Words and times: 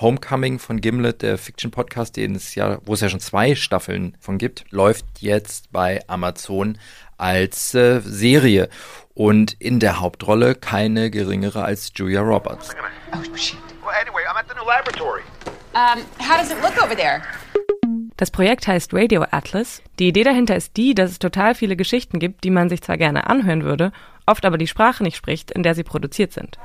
Homecoming 0.00 0.58
von 0.58 0.80
Gimlet, 0.80 1.22
der 1.22 1.38
Fiction-Podcast, 1.38 2.16
den 2.16 2.34
es 2.34 2.54
ja, 2.54 2.78
wo 2.84 2.94
es 2.94 3.00
ja 3.00 3.08
schon 3.08 3.20
zwei 3.20 3.54
Staffeln 3.54 4.16
von 4.20 4.38
gibt, 4.38 4.64
läuft 4.70 5.04
jetzt 5.18 5.72
bei 5.72 6.00
Amazon 6.06 6.78
als 7.16 7.74
äh, 7.74 8.00
Serie. 8.00 8.68
Und 9.14 9.54
in 9.54 9.80
der 9.80 10.00
Hauptrolle 10.00 10.54
keine 10.54 11.10
geringere 11.10 11.64
als 11.64 11.90
Julia 11.94 12.20
Roberts. 12.20 12.70
Oh, 13.12 13.36
shit. 13.36 13.58
Well, 13.82 13.94
anyway, 14.00 14.22
I'm 14.30 14.38
at 14.38 14.46
the 14.48 14.54
new 14.54 14.66
laboratory. 14.66 15.22
Um, 15.74 16.04
how 16.20 16.38
does 16.38 16.50
it 16.50 16.58
look 16.62 16.80
over 16.82 16.96
there? 16.96 17.22
Das 18.16 18.30
Projekt 18.30 18.66
heißt 18.66 18.92
Radio 18.94 19.24
Atlas. 19.30 19.80
Die 19.98 20.08
Idee 20.08 20.24
dahinter 20.24 20.56
ist 20.56 20.76
die, 20.76 20.94
dass 20.94 21.12
es 21.12 21.18
total 21.18 21.54
viele 21.54 21.76
Geschichten 21.76 22.18
gibt, 22.18 22.42
die 22.42 22.50
man 22.50 22.68
sich 22.68 22.82
zwar 22.82 22.96
gerne 22.96 23.28
anhören 23.28 23.62
würde, 23.64 23.92
oft 24.28 24.44
aber 24.44 24.58
die 24.58 24.66
Sprache 24.66 25.02
nicht 25.02 25.16
spricht, 25.16 25.50
in 25.50 25.62
der 25.62 25.74
sie 25.74 25.82
produziert 25.82 26.32
sind. 26.32 26.58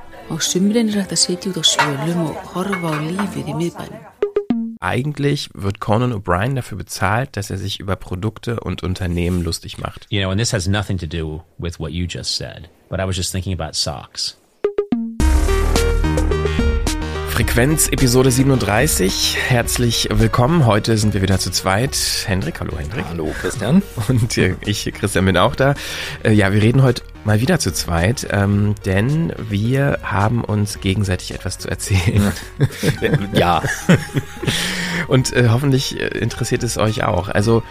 Eigentlich 4.80 5.48
wird 5.54 5.80
Conan 5.80 6.12
O'Brien 6.12 6.54
dafür 6.54 6.76
bezahlt, 6.76 7.36
dass 7.36 7.50
er 7.50 7.56
sich 7.56 7.80
über 7.80 7.96
Produkte 7.96 8.60
und 8.60 8.82
Unternehmen 8.82 9.42
lustig 9.42 9.78
macht. 9.78 10.06
You 10.10 10.20
know, 10.20 10.30
and 10.30 10.38
this 10.38 10.52
has 10.52 10.66
nothing 10.66 10.98
to 10.98 11.06
do 11.06 11.42
with 11.58 11.80
what 11.80 11.90
you 11.90 12.06
just 12.06 12.36
said, 12.36 12.68
but 12.90 13.00
I 13.00 13.06
was 13.06 13.16
just 13.16 13.32
thinking 13.32 13.58
about 13.58 13.72
socks. 13.72 14.36
Frequenz 17.28 17.88
Episode 17.88 18.30
37. 18.30 19.36
Herzlich 19.48 20.08
willkommen. 20.12 20.66
Heute 20.66 20.96
sind 20.98 21.14
wir 21.14 21.22
wieder 21.22 21.40
zu 21.40 21.50
zweit. 21.50 21.96
Hendrik, 22.26 22.60
hallo 22.60 22.78
Hendrik. 22.78 23.06
Hallo 23.08 23.34
Christian. 23.40 23.82
Und 24.08 24.36
ich, 24.36 24.92
Christian, 24.94 25.24
bin 25.24 25.36
auch 25.36 25.56
da. 25.56 25.74
Äh, 26.22 26.32
ja, 26.32 26.52
wir 26.52 26.62
reden 26.62 26.82
heute 26.82 27.02
mal 27.24 27.40
wieder 27.40 27.58
zu 27.58 27.72
zweit, 27.72 28.26
ähm, 28.30 28.74
denn 28.84 29.32
wir 29.38 29.98
haben 30.02 30.44
uns 30.44 30.80
gegenseitig 30.80 31.32
etwas 31.32 31.58
zu 31.58 31.68
erzählen. 31.68 32.32
ja. 33.32 33.62
Und 35.08 35.32
äh, 35.32 35.48
hoffentlich 35.50 36.00
äh, 36.00 36.06
interessiert 36.18 36.62
es 36.62 36.78
euch 36.78 37.04
auch. 37.04 37.28
Also 37.28 37.62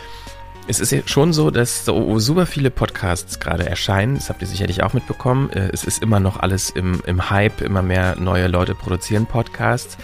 es 0.68 0.80
ist 0.80 0.92
ja 0.92 1.00
schon 1.06 1.34
so, 1.34 1.52
dass 1.52 1.86
so 1.86 2.20
super 2.20 2.46
viele 2.46 2.70
Podcasts 2.70 3.40
gerade 3.40 3.66
erscheinen. 3.66 4.16
Das 4.16 4.30
habt 4.30 4.42
ihr 4.42 4.48
sicherlich 4.48 4.84
auch 4.84 4.94
mitbekommen. 4.94 5.50
Äh, 5.52 5.70
es 5.74 5.84
ist 5.84 6.02
immer 6.02 6.20
noch 6.20 6.40
alles 6.40 6.70
im, 6.70 7.02
im 7.06 7.30
Hype. 7.30 7.62
Immer 7.62 7.82
mehr 7.82 8.16
neue 8.18 8.48
Leute 8.48 8.76
produzieren 8.76 9.26
Podcasts. 9.26 9.98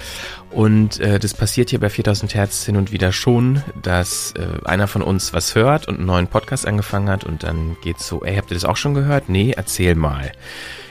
Und 0.52 1.00
äh, 1.00 1.20
das 1.20 1.34
passiert 1.34 1.70
hier 1.70 1.80
bei 1.80 1.90
4000 1.90 2.34
Hertz 2.34 2.66
hin 2.66 2.76
und 2.76 2.92
wieder 2.92 3.12
schon, 3.12 3.64
dass 3.82 4.34
äh, 4.38 4.66
einer 4.66 4.88
von 4.88 5.02
uns 5.02 5.34
was 5.34 5.56
hört 5.56 5.88
und 5.88 5.98
einen 5.98 6.06
neuen 6.06 6.28
Podcast 6.28 6.68
angefangen 6.68 7.10
hat 7.10 7.24
und 7.24 7.44
dann 7.44 7.78
geht's 7.84 8.08
so, 8.08 8.24
ey, 8.24 8.36
habt 8.36 8.52
ihr 8.52 8.56
das 8.56 8.66
auch 8.66 8.78
schon 8.78 8.96
gehört? 8.96 9.30
Nee, 9.30 9.54
erzähl 9.56 9.96
mal 9.96 10.32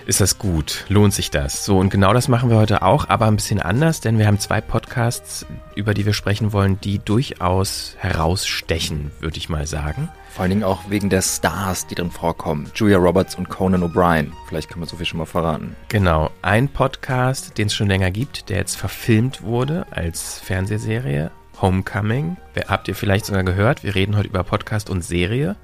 ist 0.08 0.22
das 0.22 0.38
gut? 0.38 0.86
Lohnt 0.88 1.12
sich 1.12 1.30
das? 1.30 1.66
So, 1.66 1.78
und 1.78 1.90
genau 1.90 2.14
das 2.14 2.28
machen 2.28 2.48
wir 2.48 2.56
heute 2.56 2.80
auch, 2.80 3.10
aber 3.10 3.26
ein 3.26 3.36
bisschen 3.36 3.60
anders, 3.60 4.00
denn 4.00 4.18
wir 4.18 4.26
haben 4.26 4.38
zwei 4.38 4.62
Podcasts, 4.62 5.44
über 5.74 5.92
die 5.92 6.06
wir 6.06 6.14
sprechen 6.14 6.54
wollen, 6.54 6.80
die 6.80 6.98
durchaus 6.98 7.94
herausstechen, 7.98 9.10
würde 9.20 9.36
ich 9.36 9.50
mal 9.50 9.66
sagen. 9.66 10.08
Vor 10.30 10.44
allen 10.44 10.50
Dingen 10.50 10.64
auch 10.64 10.88
wegen 10.88 11.10
der 11.10 11.20
Stars, 11.20 11.86
die 11.86 11.94
drin 11.94 12.10
vorkommen. 12.10 12.70
Julia 12.74 12.96
Roberts 12.96 13.34
und 13.34 13.50
Conan 13.50 13.82
O'Brien. 13.82 14.32
Vielleicht 14.48 14.70
kann 14.70 14.78
man 14.78 14.88
so 14.88 14.96
viel 14.96 15.04
schon 15.04 15.18
mal 15.18 15.26
verraten. 15.26 15.76
Genau. 15.90 16.30
Ein 16.40 16.70
Podcast, 16.70 17.58
den 17.58 17.66
es 17.66 17.74
schon 17.74 17.88
länger 17.88 18.10
gibt, 18.10 18.48
der 18.48 18.56
jetzt 18.56 18.76
verfilmt 18.76 19.42
wurde 19.42 19.86
als 19.90 20.40
Fernsehserie. 20.40 21.30
Homecoming. 21.60 22.38
Habt 22.66 22.88
ihr 22.88 22.94
vielleicht 22.94 23.26
sogar 23.26 23.42
gehört? 23.42 23.84
Wir 23.84 23.94
reden 23.94 24.16
heute 24.16 24.28
über 24.28 24.42
Podcast 24.42 24.88
und 24.88 25.04
Serie. 25.04 25.56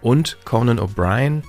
Und 0.00 0.38
Conan 0.44 0.80
O'Brien, 0.80 1.42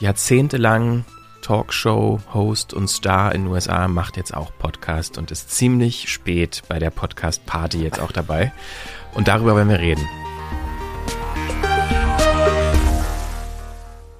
jahrzehntelang 0.00 1.04
Talkshow-Host 1.44 2.72
und 2.72 2.88
Star 2.88 3.34
in 3.34 3.44
den 3.44 3.52
USA, 3.52 3.86
macht 3.86 4.16
jetzt 4.16 4.32
auch 4.32 4.50
Podcast 4.58 5.18
und 5.18 5.30
ist 5.30 5.50
ziemlich 5.50 6.10
spät 6.10 6.62
bei 6.68 6.78
der 6.78 6.88
Podcast-Party 6.88 7.82
jetzt 7.82 8.00
auch 8.00 8.12
dabei. 8.12 8.50
Und 9.12 9.28
darüber 9.28 9.54
werden 9.54 9.68
wir 9.68 9.78
reden. 9.78 10.08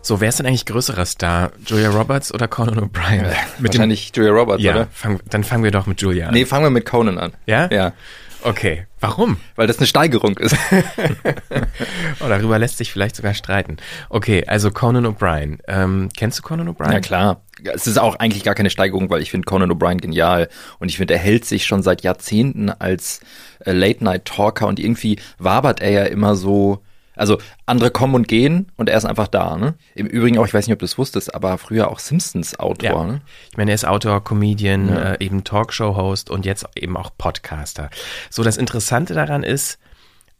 So, 0.02 0.20
wer 0.20 0.28
ist 0.28 0.38
denn 0.38 0.44
eigentlich 0.44 0.66
größerer 0.66 1.06
Star? 1.06 1.52
Julia 1.64 1.88
Roberts 1.88 2.32
oder 2.32 2.46
Conan 2.46 2.78
O'Brien? 2.78 3.24
Äh, 3.24 3.34
Wahrscheinlich 3.58 4.12
Julia 4.14 4.32
Roberts, 4.32 4.62
ja, 4.62 4.72
oder? 4.72 4.88
Fang, 4.92 5.18
dann 5.30 5.44
fangen 5.44 5.64
wir 5.64 5.70
doch 5.70 5.86
mit 5.86 6.02
Julia 6.02 6.28
an. 6.28 6.34
Nee, 6.34 6.44
fangen 6.44 6.64
wir 6.64 6.70
mit 6.70 6.84
Conan 6.84 7.16
an. 7.16 7.32
Ja? 7.46 7.70
Ja. 7.72 7.94
Okay. 8.42 8.86
Warum? 9.04 9.36
Weil 9.54 9.66
das 9.66 9.76
eine 9.76 9.86
Steigerung 9.86 10.38
ist. 10.38 10.56
oh, 12.20 12.26
darüber 12.26 12.58
lässt 12.58 12.78
sich 12.78 12.90
vielleicht 12.90 13.16
sogar 13.16 13.34
streiten. 13.34 13.76
Okay, 14.08 14.44
also 14.46 14.70
Conan 14.70 15.04
O'Brien. 15.04 15.58
Ähm, 15.68 16.08
kennst 16.16 16.38
du 16.38 16.42
Conan 16.42 16.70
O'Brien? 16.70 16.90
Ja, 16.90 17.00
klar. 17.00 17.42
Es 17.62 17.86
ist 17.86 17.98
auch 17.98 18.16
eigentlich 18.16 18.44
gar 18.44 18.54
keine 18.54 18.70
Steigerung, 18.70 19.10
weil 19.10 19.20
ich 19.20 19.30
finde 19.30 19.44
Conan 19.44 19.70
O'Brien 19.70 19.98
genial. 19.98 20.48
Und 20.78 20.88
ich 20.88 20.96
finde, 20.96 21.12
er 21.12 21.20
hält 21.20 21.44
sich 21.44 21.66
schon 21.66 21.82
seit 21.82 22.02
Jahrzehnten 22.02 22.70
als 22.70 23.20
äh, 23.66 23.72
Late-Night-Talker 23.72 24.66
und 24.66 24.80
irgendwie 24.80 25.18
wabert 25.36 25.82
er 25.82 25.90
ja 25.90 26.04
immer 26.04 26.34
so 26.34 26.82
also 27.16 27.38
andere 27.66 27.90
kommen 27.90 28.14
und 28.14 28.28
gehen 28.28 28.70
und 28.76 28.88
er 28.88 28.96
ist 28.96 29.04
einfach 29.04 29.28
da. 29.28 29.56
Ne? 29.56 29.74
Im 29.94 30.06
Übrigen 30.06 30.38
auch, 30.38 30.46
ich 30.46 30.54
weiß 30.54 30.66
nicht, 30.66 30.72
ob 30.72 30.78
du 30.78 30.84
es 30.84 30.98
wusstest, 30.98 31.34
aber 31.34 31.58
früher 31.58 31.90
auch 31.90 31.98
Simpsons-Autor. 31.98 32.90
Ja. 32.90 33.04
Ne? 33.04 33.20
Ich 33.50 33.56
meine, 33.56 33.70
er 33.70 33.76
ist 33.76 33.86
Autor, 33.86 34.22
Comedian, 34.22 34.88
ja. 34.88 35.12
äh, 35.12 35.24
eben 35.24 35.44
Talkshow-Host 35.44 36.30
und 36.30 36.44
jetzt 36.44 36.66
eben 36.76 36.96
auch 36.96 37.10
Podcaster. 37.16 37.90
So, 38.30 38.42
das 38.42 38.56
Interessante 38.56 39.14
daran 39.14 39.42
ist, 39.42 39.78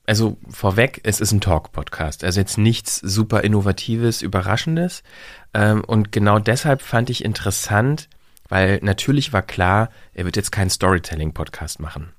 also 0.06 0.36
vorweg, 0.50 1.00
es 1.04 1.20
ist 1.20 1.32
ein 1.32 1.40
Talk-Podcast, 1.40 2.24
also 2.24 2.40
jetzt 2.40 2.58
nichts 2.58 2.96
super 2.98 3.42
Innovatives, 3.42 4.20
Überraschendes. 4.22 5.02
Ähm, 5.54 5.82
und 5.84 6.12
genau 6.12 6.38
deshalb 6.38 6.82
fand 6.82 7.08
ich 7.08 7.24
interessant, 7.24 8.08
weil 8.48 8.80
natürlich 8.82 9.32
war 9.32 9.42
klar, 9.42 9.88
er 10.12 10.26
wird 10.26 10.36
jetzt 10.36 10.52
keinen 10.52 10.70
Storytelling-Podcast 10.70 11.80
machen. 11.80 12.12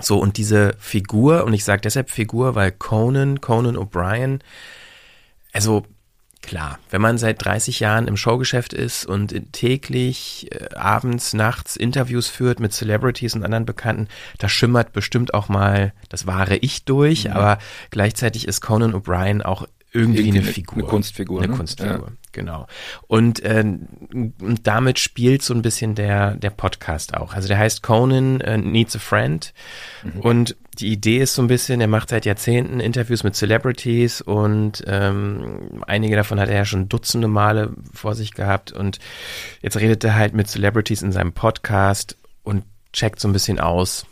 So, 0.00 0.18
und 0.18 0.36
diese 0.36 0.74
Figur, 0.78 1.44
und 1.44 1.54
ich 1.54 1.64
sage 1.64 1.80
deshalb 1.80 2.10
Figur, 2.10 2.54
weil 2.54 2.72
Conan, 2.72 3.40
Conan 3.40 3.76
O'Brien, 3.76 4.40
also 5.52 5.86
klar, 6.42 6.78
wenn 6.90 7.00
man 7.00 7.18
seit 7.18 7.44
30 7.44 7.80
Jahren 7.80 8.06
im 8.06 8.16
Showgeschäft 8.16 8.72
ist 8.72 9.06
und 9.06 9.52
täglich, 9.52 10.48
äh, 10.52 10.74
abends, 10.74 11.32
nachts 11.32 11.76
Interviews 11.76 12.28
führt 12.28 12.60
mit 12.60 12.72
Celebrities 12.72 13.34
und 13.34 13.42
anderen 13.42 13.66
Bekannten, 13.66 14.08
da 14.38 14.48
schimmert 14.48 14.92
bestimmt 14.92 15.34
auch 15.34 15.48
mal 15.48 15.92
das 16.08 16.26
wahre 16.26 16.56
Ich 16.56 16.84
durch, 16.84 17.24
mhm. 17.24 17.32
aber 17.32 17.58
gleichzeitig 17.90 18.46
ist 18.46 18.60
Conan 18.60 18.94
O'Brien 18.94 19.42
auch 19.42 19.66
irgendwie, 19.96 20.20
irgendwie 20.20 20.38
eine, 20.40 20.48
Figur. 20.48 20.78
Eine 20.78 20.86
Kunstfigur. 20.86 21.42
Eine 21.42 21.52
ne? 21.52 21.56
Kunstfigur, 21.56 21.92
ja. 21.92 22.12
genau. 22.32 22.66
Und, 23.06 23.40
äh, 23.40 23.64
und 23.64 24.60
damit 24.66 24.98
spielt 24.98 25.42
so 25.42 25.54
ein 25.54 25.62
bisschen 25.62 25.94
der, 25.94 26.34
der 26.34 26.50
Podcast 26.50 27.16
auch. 27.16 27.32
Also 27.32 27.48
der 27.48 27.58
heißt 27.58 27.82
Conan 27.82 28.40
äh, 28.42 28.58
Needs 28.58 28.96
a 28.96 28.98
Friend. 28.98 29.52
Mhm. 30.04 30.20
Und 30.20 30.56
die 30.78 30.92
Idee 30.92 31.18
ist 31.18 31.34
so 31.34 31.42
ein 31.42 31.48
bisschen, 31.48 31.80
er 31.80 31.86
macht 31.86 32.10
seit 32.10 32.26
Jahrzehnten 32.26 32.80
Interviews 32.80 33.24
mit 33.24 33.34
Celebrities 33.34 34.20
und 34.20 34.84
ähm, 34.86 35.82
einige 35.86 36.16
davon 36.16 36.38
hat 36.38 36.50
er 36.50 36.56
ja 36.56 36.64
schon 36.66 36.88
dutzende 36.90 37.28
Male 37.28 37.72
vor 37.94 38.14
sich 38.14 38.34
gehabt. 38.34 38.72
Und 38.72 38.98
jetzt 39.62 39.78
redet 39.78 40.04
er 40.04 40.14
halt 40.14 40.34
mit 40.34 40.48
Celebrities 40.48 41.00
in 41.00 41.12
seinem 41.12 41.32
Podcast 41.32 42.16
und 42.42 42.64
checkt 42.92 43.20
so 43.20 43.28
ein 43.28 43.32
bisschen 43.32 43.58
aus, 43.58 44.04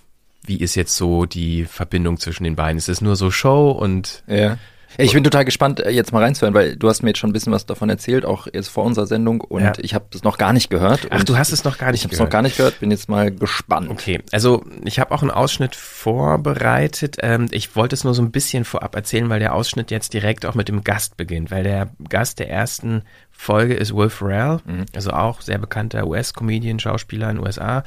wie 0.47 0.57
ist 0.57 0.75
jetzt 0.75 0.97
so 0.97 1.27
die 1.27 1.65
Verbindung 1.65 2.19
zwischen 2.19 2.45
den 2.45 2.57
beiden? 2.57 2.79
Ist 2.79 2.89
es 2.89 3.01
nur 3.01 3.17
so 3.17 3.31
Show 3.31 3.71
und 3.71 4.23
ja. 4.27 4.59
Ich 4.97 5.13
bin 5.13 5.25
total 5.25 5.45
gespannt, 5.45 5.81
äh, 5.81 5.91
jetzt 5.91 6.13
mal 6.13 6.23
reinzuhören, 6.23 6.55
weil 6.55 6.77
du 6.77 6.89
hast 6.89 7.03
mir 7.03 7.11
jetzt 7.11 7.19
schon 7.19 7.31
ein 7.31 7.33
bisschen 7.33 7.53
was 7.53 7.67
davon 7.67 7.91
erzählt, 7.91 8.25
auch 8.25 8.47
jetzt 8.53 8.69
vor 8.69 8.85
unserer 8.85 9.07
Sendung 9.07 9.41
und 9.41 9.63
ja. 9.63 9.73
ich 9.79 9.95
habe 9.95 10.07
das 10.11 10.23
noch 10.23 10.39
gar 10.39 10.53
nicht 10.53 10.71
gehört. 10.71 11.09
Ach, 11.11 11.25
du 11.25 11.37
hast 11.37 11.53
es 11.53 11.65
noch 11.65 11.79
gar 11.79 11.91
nicht 11.91 12.05
ich 12.05 12.11
gehört? 12.11 12.13
Ich 12.13 12.21
habe 12.21 12.25
es 12.25 12.27
noch 12.27 12.31
gar 12.31 12.43
nicht 12.43 12.57
gehört, 12.57 12.81
bin 12.81 12.91
jetzt 12.91 13.09
mal 13.09 13.31
gespannt. 13.31 13.91
Okay, 13.91 14.21
also 14.33 14.65
ich 14.85 14.99
habe 14.99 15.13
auch 15.13 15.23
einen 15.23 15.31
Ausschnitt 15.31 15.75
vorbereitet. 15.75 17.17
Ähm, 17.21 17.49
ich 17.51 17.75
wollte 17.75 17.95
es 17.95 18.05
nur 18.05 18.15
so 18.15 18.23
ein 18.23 18.31
bisschen 18.31 18.65
vorab 18.65 18.95
erzählen, 18.95 19.29
weil 19.29 19.41
der 19.41 19.55
Ausschnitt 19.55 19.91
jetzt 19.91 20.15
direkt 20.15 20.47
auch 20.47 20.55
mit 20.55 20.69
dem 20.69 20.85
Gast 20.85 21.17
beginnt, 21.17 21.51
weil 21.51 21.65
der 21.65 21.91
Gast 22.09 22.39
der 22.39 22.51
ersten 22.51 23.03
Folge 23.31 23.75
ist 23.75 23.95
Will 23.95 24.11
Ferrell, 24.11 24.61
mhm. 24.65 24.87
also 24.95 25.11
auch 25.11 25.41
sehr 25.41 25.59
bekannter 25.59 26.07
US-Comedian, 26.07 26.79
Schauspieler 26.79 27.31
in 27.31 27.37
den 27.37 27.47
USA 27.47 27.83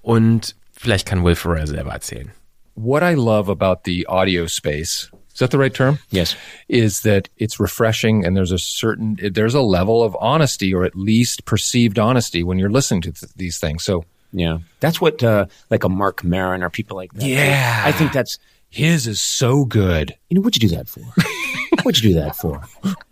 und 0.00 0.56
vielleicht 0.72 1.06
kann 1.06 1.22
Will 1.24 1.36
Ferrell 1.36 1.66
selber 1.66 1.92
erzählen. 1.92 2.32
What 2.76 3.02
I 3.02 3.14
love 3.14 3.50
about 3.50 3.82
the 3.84 4.08
audio 4.08 4.46
space 4.46 5.10
Is 5.32 5.38
that 5.38 5.50
the 5.50 5.58
right 5.58 5.72
term? 5.72 5.98
Yes. 6.10 6.36
Is 6.68 7.00
that 7.02 7.28
it's 7.36 7.58
refreshing 7.60 8.24
and 8.24 8.36
there's 8.36 8.52
a 8.52 8.58
certain, 8.58 9.18
there's 9.32 9.54
a 9.54 9.62
level 9.62 10.02
of 10.02 10.16
honesty 10.20 10.74
or 10.74 10.84
at 10.84 10.96
least 10.96 11.44
perceived 11.44 11.98
honesty 11.98 12.42
when 12.42 12.58
you're 12.58 12.70
listening 12.70 13.02
to 13.02 13.12
th- 13.12 13.32
these 13.36 13.58
things. 13.58 13.84
So, 13.84 14.04
yeah, 14.32 14.58
that's 14.80 15.00
what, 15.00 15.22
uh, 15.22 15.46
like 15.70 15.84
a 15.84 15.88
Mark 15.88 16.22
Maron 16.22 16.62
or 16.62 16.70
people 16.70 16.96
like 16.96 17.12
that. 17.14 17.26
Yeah. 17.26 17.82
I 17.84 17.92
think 17.92 18.12
that's, 18.12 18.38
his 18.68 19.08
is 19.08 19.20
so 19.20 19.64
good. 19.64 20.14
You 20.28 20.36
know, 20.36 20.42
what'd 20.42 20.62
you 20.62 20.68
do 20.68 20.76
that 20.76 20.88
for? 20.88 21.00
what'd 21.82 22.02
you 22.02 22.10
do 22.10 22.20
that 22.20 22.36
for? 22.36 22.62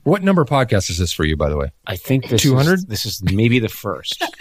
What 0.05 0.23
number 0.23 0.44
podcast 0.44 0.88
is 0.88 0.99
this 0.99 1.12
for 1.12 1.25
you, 1.25 1.37
by 1.37 1.49
the 1.49 1.56
way? 1.56 1.73
I 1.87 1.97
think 1.97 2.29
this 2.29 2.43
200? 2.43 2.88
This 2.88 3.05
is 3.05 3.20
maybe 3.23 3.59
the 3.59 3.69
first. 3.69 4.23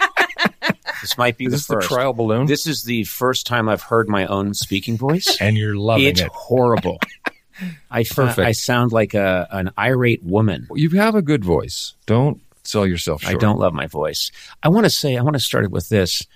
This 1.00 1.16
might 1.16 1.36
be 1.38 1.44
is 1.44 1.52
the 1.52 1.56
this 1.56 1.66
first. 1.66 1.88
the 1.88 1.94
trial 1.94 2.12
balloon. 2.12 2.46
This 2.46 2.66
is 2.66 2.82
the 2.82 3.04
first 3.04 3.46
time 3.46 3.68
I've 3.68 3.82
heard 3.82 4.08
my 4.08 4.26
own 4.26 4.54
speaking 4.54 4.96
voice, 4.96 5.36
and 5.40 5.56
you're 5.56 5.76
loving 5.76 6.06
it's 6.06 6.20
it. 6.20 6.26
It's 6.26 6.34
horrible. 6.34 6.98
I 7.90 8.04
Perfect. 8.04 8.46
I 8.46 8.52
sound 8.52 8.92
like 8.92 9.14
a 9.14 9.46
an 9.50 9.70
irate 9.78 10.22
woman. 10.22 10.68
You 10.74 10.90
have 10.90 11.14
a 11.14 11.22
good 11.22 11.44
voice. 11.44 11.94
Don't 12.06 12.40
sell 12.64 12.86
yourself 12.86 13.22
short. 13.22 13.34
I 13.34 13.38
don't 13.38 13.58
love 13.58 13.72
my 13.74 13.86
voice. 13.86 14.30
I 14.62 14.68
want 14.68 14.84
to 14.84 14.90
say 14.90 15.16
I 15.16 15.22
want 15.22 15.34
to 15.34 15.40
start 15.40 15.64
it 15.64 15.70
with 15.70 15.88
this. 15.88 16.26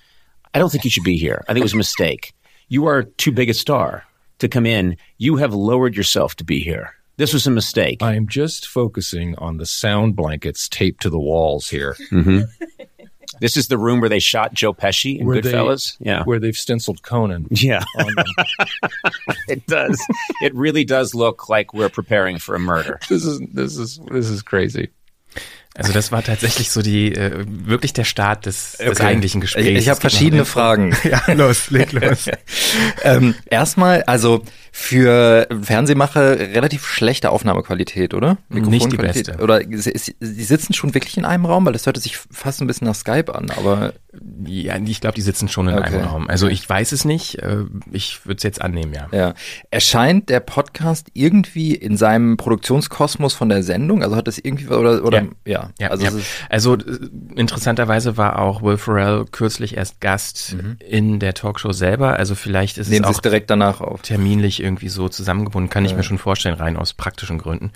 I 0.54 0.58
don't 0.58 0.70
think 0.70 0.84
you 0.84 0.90
should 0.90 1.04
be 1.04 1.16
here. 1.16 1.44
I 1.48 1.52
think 1.52 1.62
it 1.62 1.64
was 1.64 1.74
a 1.74 1.78
mistake. 1.78 2.34
You 2.69 2.86
are 2.86 3.04
too 3.04 3.32
big 3.32 3.50
a 3.50 3.54
star 3.54 4.04
to 4.38 4.48
come 4.48 4.66
in. 4.66 4.96
You 5.19 5.36
have 5.36 5.54
lowered 5.54 5.96
yourself 5.96 6.34
to 6.36 6.44
be 6.44 6.60
here. 6.60 6.94
This 7.16 7.32
was 7.32 7.46
a 7.46 7.50
mistake. 7.50 8.02
I'm 8.02 8.26
just 8.26 8.66
focusing 8.66 9.36
on 9.36 9.58
the 9.58 9.66
sound 9.66 10.16
blankets 10.16 10.69
taped 10.69 11.02
to 11.02 11.10
the 11.10 11.19
walls 11.19 11.69
here. 11.69 11.94
Mm-hmm. 12.10 12.40
This 13.40 13.56
is 13.56 13.69
the 13.69 13.79
room 13.79 14.00
where 14.00 14.08
they 14.08 14.19
shot 14.19 14.55
Joe 14.55 14.73
Pesci 14.73 15.19
in 15.19 15.26
Where 15.26 15.40
they- 15.40 15.52
Goodfellas. 15.52 15.96
yeah. 16.00 16.23
Where 16.25 16.38
they've 16.38 16.56
stenciled 16.56 17.02
Conan. 17.02 17.46
yeah. 17.50 17.82
on 17.99 18.14
them. 18.14 18.26
it 19.49 19.67
does. 19.67 20.00
It 20.43 20.55
really 20.55 20.84
does 20.84 21.14
look 21.14 21.49
like 21.49 21.73
we're 21.75 21.88
preparing 21.88 22.38
for 22.38 22.55
a 22.55 22.58
murder. 22.58 22.99
this 23.08 23.25
is 23.25 23.40
this 23.52 23.76
is 23.76 23.99
this 24.11 24.29
is 24.29 24.43
crazy. 24.43 24.90
Also 25.74 25.92
das 25.92 26.12
war 26.12 26.22
tatsächlich 26.22 26.70
so 26.70 26.82
die 26.82 27.14
äh, 27.14 27.44
wirklich 27.46 27.92
der 27.94 28.04
Start 28.04 28.44
des, 28.46 28.72
des 28.72 28.88
Okay. 28.90 29.04
eigentlichen 29.04 29.40
Gesprächs. 29.40 29.66
Ich, 29.69 29.76
ich 29.78 29.88
habe 29.88 29.96
noch 29.96 30.00
verschiedene 30.02 30.44
Fragen. 30.44 30.94
Ja, 31.04 31.22
los, 31.32 31.70
leg 31.70 31.92
los. 31.92 32.26
ähm, 33.02 33.34
erstmal, 33.46 34.02
also 34.04 34.42
für 34.70 35.46
Fernsehmacher 35.62 36.38
relativ 36.38 36.86
schlechte 36.86 37.30
Aufnahmequalität, 37.30 38.14
oder? 38.14 38.38
Nicht 38.48 38.90
die 38.92 38.96
beste. 38.96 39.36
Oder 39.38 39.60
sie 39.69 40.44
sitzen 40.44 40.72
schon 40.74 40.94
wirklich 40.94 41.16
in 41.19 41.24
einem 41.26 41.44
Raum, 41.46 41.66
weil 41.66 41.72
das 41.74 41.84
hörte 41.86 42.00
sich 42.00 42.16
fast 42.16 42.60
ein 42.60 42.66
bisschen 42.66 42.86
nach 42.86 42.94
Skype 42.94 43.34
an, 43.34 43.50
aber 43.50 43.92
Ja, 44.46 44.76
ich 44.78 45.00
glaube, 45.00 45.14
die 45.14 45.20
sitzen 45.22 45.48
schon 45.48 45.69
in 45.69 45.74
Okay. 45.78 45.94
einem 45.96 46.04
Raum. 46.04 46.28
Also 46.28 46.48
ich 46.48 46.66
weiß 46.69 46.92
es 46.92 47.04
nicht. 47.04 47.38
äh, 47.40 47.64
Ich 47.92 48.24
würde 48.26 48.36
es 48.38 48.42
jetzt 48.42 48.60
annehmen, 48.62 48.92
ja. 48.94 49.08
ja. 49.12 49.34
Erscheint 49.70 50.28
der 50.28 50.40
Podcast 50.40 51.08
irgendwie 51.14 51.74
in 51.74 51.96
seinem 51.96 52.36
Produktionskosmos 52.36 53.34
von 53.34 53.48
der 53.48 53.62
Sendung? 53.62 54.02
Also 54.02 54.16
hat 54.16 54.26
das 54.28 54.38
irgendwie 54.38 54.69
oder 54.69 55.04
oder 55.04 55.22
ja, 55.22 55.28
Ja, 55.62 55.62
also 55.88 55.93
also, 56.05 56.05
es 56.06 56.12
ja. 56.12 56.19
ist, 56.19 56.26
also 56.50 56.75
äh, 56.76 56.81
interessanterweise 57.37 58.17
war 58.17 58.38
auch 58.38 58.62
Will 58.62 58.76
Ferrell 58.76 59.25
kürzlich 59.31 59.76
erst 59.76 60.00
Gast 60.00 60.56
in 60.81 61.19
der 61.20 61.35
Talkshow 61.35 61.73
selber. 61.73 62.17
Also 62.17 62.35
vielleicht 62.35 62.79
ist 62.79 62.88
Mhm. 62.88 62.94
nehmen 62.94 63.05
es 63.05 63.17
auch 63.17 63.20
direkt 63.20 63.50
danach 63.50 63.81
auf. 63.81 64.03
terminlich 64.03 64.62
irgendwie 64.62 64.88
so 64.88 65.09
zusammengebunden, 65.09 65.70
kann 65.70 65.85
ich 65.85 65.94
mir 65.94 66.03
schon 66.03 66.19
vorstellen, 66.19 66.55
rein 66.55 66.76
aus 66.76 66.94
praktischen 66.94 67.38
Gründen. 67.38 67.73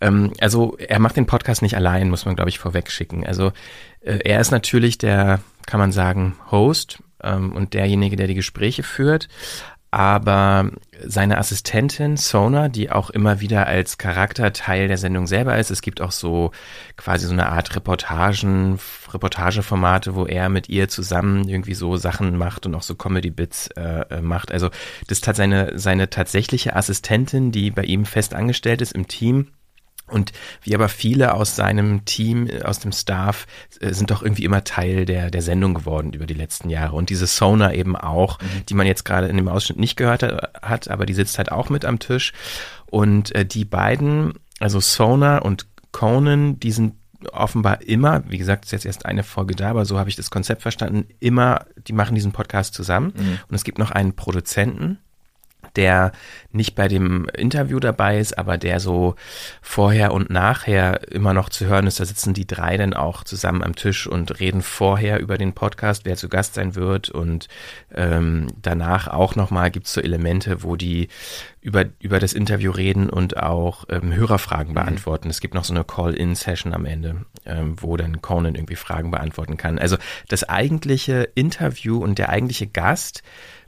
Ähm, 0.00 0.32
also 0.40 0.76
er 0.78 0.98
macht 0.98 1.16
den 1.16 1.26
Podcast 1.26 1.62
nicht 1.62 1.76
allein, 1.76 2.10
muss 2.10 2.24
man 2.24 2.36
glaube 2.36 2.50
ich 2.50 2.58
vorweg 2.58 2.90
schicken. 2.90 3.26
Also 3.26 3.52
äh, 4.00 4.18
er 4.24 4.40
ist 4.40 4.50
natürlich 4.50 4.98
der, 4.98 5.40
kann 5.66 5.80
man 5.80 5.92
sagen, 5.92 6.36
Host 6.50 6.98
ähm, 7.22 7.52
und 7.52 7.74
derjenige, 7.74 8.16
der 8.16 8.26
die 8.26 8.34
Gespräche 8.34 8.82
führt. 8.82 9.28
Aber 9.90 10.70
seine 11.02 11.38
Assistentin 11.38 12.18
Sona, 12.18 12.68
die 12.68 12.90
auch 12.90 13.08
immer 13.08 13.40
wieder 13.40 13.66
als 13.66 13.96
Charakter 13.96 14.52
Teil 14.52 14.86
der 14.88 14.98
Sendung 14.98 15.26
selber 15.26 15.56
ist, 15.56 15.70
es 15.70 15.80
gibt 15.80 16.02
auch 16.02 16.12
so 16.12 16.50
quasi 16.96 17.26
so 17.26 17.32
eine 17.32 17.48
Art 17.48 17.74
Reportagen, 17.74 18.78
Reportageformate, 19.10 20.14
wo 20.14 20.26
er 20.26 20.50
mit 20.50 20.68
ihr 20.68 20.88
zusammen 20.88 21.48
irgendwie 21.48 21.74
so 21.74 21.96
Sachen 21.96 22.36
macht 22.36 22.66
und 22.66 22.74
auch 22.74 22.82
so 22.82 22.96
Comedy-Bits 22.96 23.68
äh, 23.76 24.04
äh, 24.10 24.20
macht. 24.20 24.52
Also 24.52 24.68
das 25.06 25.26
hat 25.26 25.36
seine, 25.36 25.78
seine 25.78 26.10
tatsächliche 26.10 26.76
Assistentin, 26.76 27.50
die 27.50 27.70
bei 27.70 27.84
ihm 27.84 28.04
fest 28.04 28.34
angestellt 28.34 28.82
ist 28.82 28.92
im 28.92 29.08
Team. 29.08 29.48
Und 30.08 30.32
wie 30.62 30.74
aber 30.74 30.88
viele 30.88 31.34
aus 31.34 31.56
seinem 31.56 32.04
Team, 32.04 32.46
äh, 32.46 32.62
aus 32.62 32.78
dem 32.78 32.92
Staff, 32.92 33.46
äh, 33.80 33.92
sind 33.92 34.10
doch 34.10 34.22
irgendwie 34.22 34.44
immer 34.44 34.64
Teil 34.64 35.04
der, 35.04 35.30
der 35.30 35.42
Sendung 35.42 35.74
geworden 35.74 36.12
über 36.12 36.26
die 36.26 36.34
letzten 36.34 36.70
Jahre. 36.70 36.96
Und 36.96 37.10
diese 37.10 37.26
Sona 37.26 37.72
eben 37.72 37.96
auch, 37.96 38.38
die 38.68 38.74
man 38.74 38.86
jetzt 38.86 39.04
gerade 39.04 39.28
in 39.28 39.36
dem 39.36 39.48
Ausschnitt 39.48 39.78
nicht 39.78 39.96
gehört 39.96 40.22
hat, 40.22 40.52
hat, 40.62 40.88
aber 40.88 41.06
die 41.06 41.14
sitzt 41.14 41.38
halt 41.38 41.52
auch 41.52 41.70
mit 41.70 41.84
am 41.84 41.98
Tisch. 41.98 42.32
Und 42.86 43.34
äh, 43.34 43.44
die 43.44 43.64
beiden, 43.64 44.34
also 44.60 44.80
Sona 44.80 45.38
und 45.38 45.66
Conan, 45.92 46.60
die 46.60 46.72
sind 46.72 46.94
offenbar 47.32 47.82
immer, 47.82 48.22
wie 48.28 48.38
gesagt, 48.38 48.64
ist 48.64 48.70
jetzt 48.70 48.86
erst 48.86 49.06
eine 49.06 49.24
Folge 49.24 49.56
da, 49.56 49.70
aber 49.70 49.84
so 49.84 49.98
habe 49.98 50.08
ich 50.08 50.16
das 50.16 50.30
Konzept 50.30 50.62
verstanden, 50.62 51.06
immer, 51.18 51.66
die 51.88 51.92
machen 51.92 52.14
diesen 52.14 52.32
Podcast 52.32 52.74
zusammen. 52.74 53.12
Und 53.48 53.54
es 53.54 53.64
gibt 53.64 53.78
noch 53.78 53.90
einen 53.90 54.14
Produzenten, 54.14 54.98
der 55.76 56.12
nicht 56.50 56.74
bei 56.74 56.88
dem 56.88 57.28
Interview 57.36 57.78
dabei 57.78 58.18
ist, 58.18 58.38
aber 58.38 58.58
der 58.58 58.80
so 58.80 59.14
vorher 59.60 60.12
und 60.12 60.30
nachher 60.30 61.10
immer 61.12 61.34
noch 61.34 61.48
zu 61.48 61.66
hören 61.66 61.86
ist. 61.86 62.00
Da 62.00 62.04
sitzen 62.04 62.34
die 62.34 62.46
drei 62.46 62.76
dann 62.76 62.94
auch 62.94 63.24
zusammen 63.24 63.62
am 63.62 63.74
Tisch 63.74 64.06
und 64.06 64.40
reden 64.40 64.62
vorher 64.62 65.20
über 65.20 65.38
den 65.38 65.52
Podcast, 65.52 66.04
wer 66.04 66.16
zu 66.16 66.28
Gast 66.28 66.54
sein 66.54 66.74
wird 66.74 67.10
und 67.10 67.48
ähm, 67.94 68.48
danach 68.60 69.08
auch 69.08 69.36
nochmal 69.36 69.70
gibt's 69.70 69.92
so 69.92 70.00
Elemente, 70.00 70.62
wo 70.62 70.76
die 70.76 71.08
über, 71.60 71.84
über 72.00 72.18
das 72.20 72.32
Interview 72.32 72.70
reden 72.70 73.10
und 73.10 73.36
auch 73.36 73.84
ähm, 73.88 74.14
Hörerfragen 74.14 74.74
beantworten. 74.74 75.28
Es 75.28 75.40
gibt 75.40 75.54
noch 75.54 75.64
so 75.64 75.74
eine 75.74 75.84
Call-In-Session 75.84 76.72
am 76.72 76.84
Ende, 76.84 77.26
ähm, 77.44 77.76
wo 77.80 77.96
dann 77.96 78.22
Conan 78.22 78.54
irgendwie 78.54 78.76
Fragen 78.76 79.10
beantworten 79.10 79.56
kann. 79.56 79.78
Also 79.78 79.96
das 80.28 80.48
eigentliche 80.48 81.28
Interview 81.34 81.98
und 81.98 82.18
der 82.18 82.30
eigentliche 82.30 82.66
Gast 82.66 83.22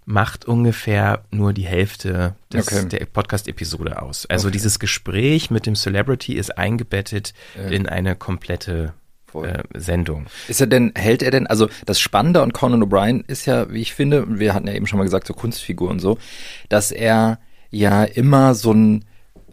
macht 0.04 0.44
ungefähr 0.44 1.24
nur 1.30 1.52
die 1.52 1.66
Hälfte 1.66 2.34
des, 2.52 2.66
Okay. 2.66 2.88
der 2.88 3.06
Podcast-Episode 3.06 4.02
aus. 4.02 4.26
Also 4.26 4.50
dieses 4.50 4.78
Gespräch 4.78 5.50
mit 5.50 5.66
dem 5.66 5.74
Celebrity 5.74 6.34
ist 6.34 6.56
eingebettet 6.58 7.32
in 7.70 7.88
eine 7.88 8.16
komplette 8.16 8.92
äh, 9.34 9.62
Sendung. 9.74 10.26
Ist 10.48 10.60
er 10.60 10.66
denn, 10.66 10.92
hält 10.96 11.22
er 11.22 11.30
denn, 11.30 11.46
also 11.46 11.68
das 11.86 12.00
Spannende 12.00 12.42
an 12.42 12.52
Conan 12.52 12.82
O'Brien 12.82 13.24
ist 13.28 13.46
ja, 13.46 13.70
wie 13.72 13.80
ich 13.80 13.94
finde, 13.94 14.24
und 14.24 14.38
wir 14.40 14.54
hatten 14.54 14.66
ja 14.66 14.74
eben 14.74 14.86
schon 14.86 14.98
mal 14.98 15.04
gesagt, 15.04 15.26
so 15.26 15.34
Kunstfigur 15.34 15.88
und 15.90 16.00
so, 16.00 16.18
dass 16.68 16.90
er 16.90 17.38
ja 17.70 18.02
immer 18.04 18.54
so 18.54 18.72
ein, 18.72 19.04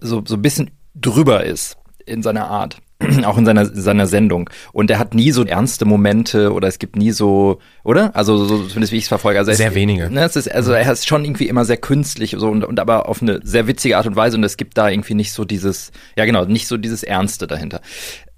so, 0.01 0.23
so 0.25 0.35
ein 0.35 0.41
bisschen 0.41 0.71
drüber 0.95 1.43
ist 1.43 1.77
in 2.05 2.23
seiner 2.23 2.47
Art. 2.49 2.77
Auch 3.25 3.37
in 3.37 3.45
seiner, 3.45 3.65
seiner 3.65 4.07
Sendung. 4.07 4.49
Und 4.73 4.89
er 4.89 4.97
hat 4.97 5.13
nie 5.13 5.31
so 5.31 5.43
ernste 5.43 5.85
Momente 5.85 6.51
oder 6.51 6.67
es 6.67 6.79
gibt 6.79 6.95
nie 6.95 7.11
so, 7.11 7.59
oder? 7.83 8.15
Also 8.15 8.37
so, 8.45 8.63
zumindest 8.63 8.91
wie 8.91 8.97
ich 8.97 9.03
es 9.03 9.07
verfolge. 9.07 9.37
Also 9.37 9.51
er 9.51 9.57
Sehr 9.57 9.69
ist, 9.69 9.75
wenige. 9.75 10.09
Ne, 10.09 10.23
es 10.23 10.35
ist, 10.35 10.51
also 10.51 10.71
er 10.71 10.91
ist 10.91 11.07
schon 11.07 11.23
irgendwie 11.23 11.47
immer 11.47 11.63
sehr 11.63 11.77
künstlich 11.77 12.35
so 12.37 12.49
und, 12.49 12.63
und 12.63 12.79
aber 12.79 13.07
auf 13.07 13.21
eine 13.21 13.39
sehr 13.43 13.67
witzige 13.67 13.97
Art 13.97 14.07
und 14.07 14.15
Weise 14.15 14.37
und 14.37 14.43
es 14.43 14.57
gibt 14.57 14.77
da 14.77 14.89
irgendwie 14.89 15.13
nicht 15.13 15.31
so 15.31 15.45
dieses, 15.45 15.91
ja 16.17 16.25
genau, 16.25 16.45
nicht 16.45 16.67
so 16.67 16.77
dieses 16.77 17.03
Ernste 17.03 17.45
dahinter. 17.45 17.81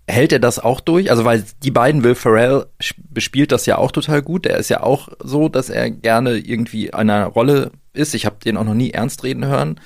Hält 0.09 0.33
er 0.33 0.39
das 0.39 0.57
auch 0.57 0.81
durch? 0.81 1.11
Also, 1.11 1.23
weil 1.23 1.45
die 1.61 1.69
beiden, 1.69 2.03
Will 2.03 2.15
Ferrell 2.15 2.65
bespielt 3.11 3.51
das 3.51 3.67
ja 3.67 3.77
auch 3.77 3.91
total 3.91 4.23
gut. 4.23 4.45
Der 4.45 4.57
ist 4.57 4.69
ja 4.69 4.81
auch 4.81 5.09
so, 5.23 5.49
dass 5.49 5.69
er 5.69 5.91
gerne 5.91 6.35
irgendwie 6.35 6.87
in 6.87 6.93
einer 6.95 7.27
Rolle 7.27 7.71
ist. 7.93 8.15
Ich 8.15 8.25
habe 8.25 8.37
den 8.43 8.57
auch 8.57 8.63
noch 8.63 8.73
nie 8.73 8.89
ernst 8.89 9.23
reden 9.23 9.45
hören. 9.45 9.79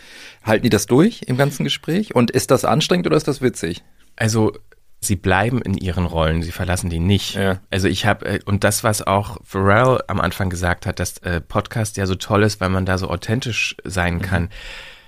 Halten 0.46 0.64
die 0.64 0.70
das 0.70 0.86
durch 0.86 1.24
im 1.28 1.36
ganzen 1.36 1.66
Gespräch? 1.66 2.16
Und 2.16 2.32
ist 2.32 2.52
das 2.52 2.64
anstrengend 2.64 3.06
oder 3.06 3.18
ist 3.18 3.28
das 3.28 3.42
witzig? 3.42 3.84
Also 4.16 4.54
sie 5.00 5.16
bleiben 5.16 5.62
in 5.62 5.76
ihren 5.76 6.06
Rollen, 6.06 6.44
sie 6.44 6.52
verlassen 6.52 6.90
die 6.90 7.00
nicht. 7.00 7.36
Ja. 7.36 7.60
Also 7.70 7.88
ich 7.88 8.06
habe 8.06 8.26
äh, 8.26 8.40
und 8.46 8.64
das, 8.64 8.84
was 8.84 9.06
auch 9.06 9.38
Pharrell 9.44 10.02
am 10.08 10.20
Anfang 10.20 10.50
gesagt 10.50 10.86
hat, 10.86 11.00
dass 11.00 11.18
äh, 11.20 11.42
Podcast 11.42 11.98
ja 11.98 12.06
so 12.06 12.16
toll 12.16 12.44
ist, 12.44 12.62
weil 12.62 12.70
man 12.70 12.86
da 12.86 12.98
so 12.98 13.10
authentisch 13.10 13.76
sein 13.84 14.22
kann. 14.22 14.50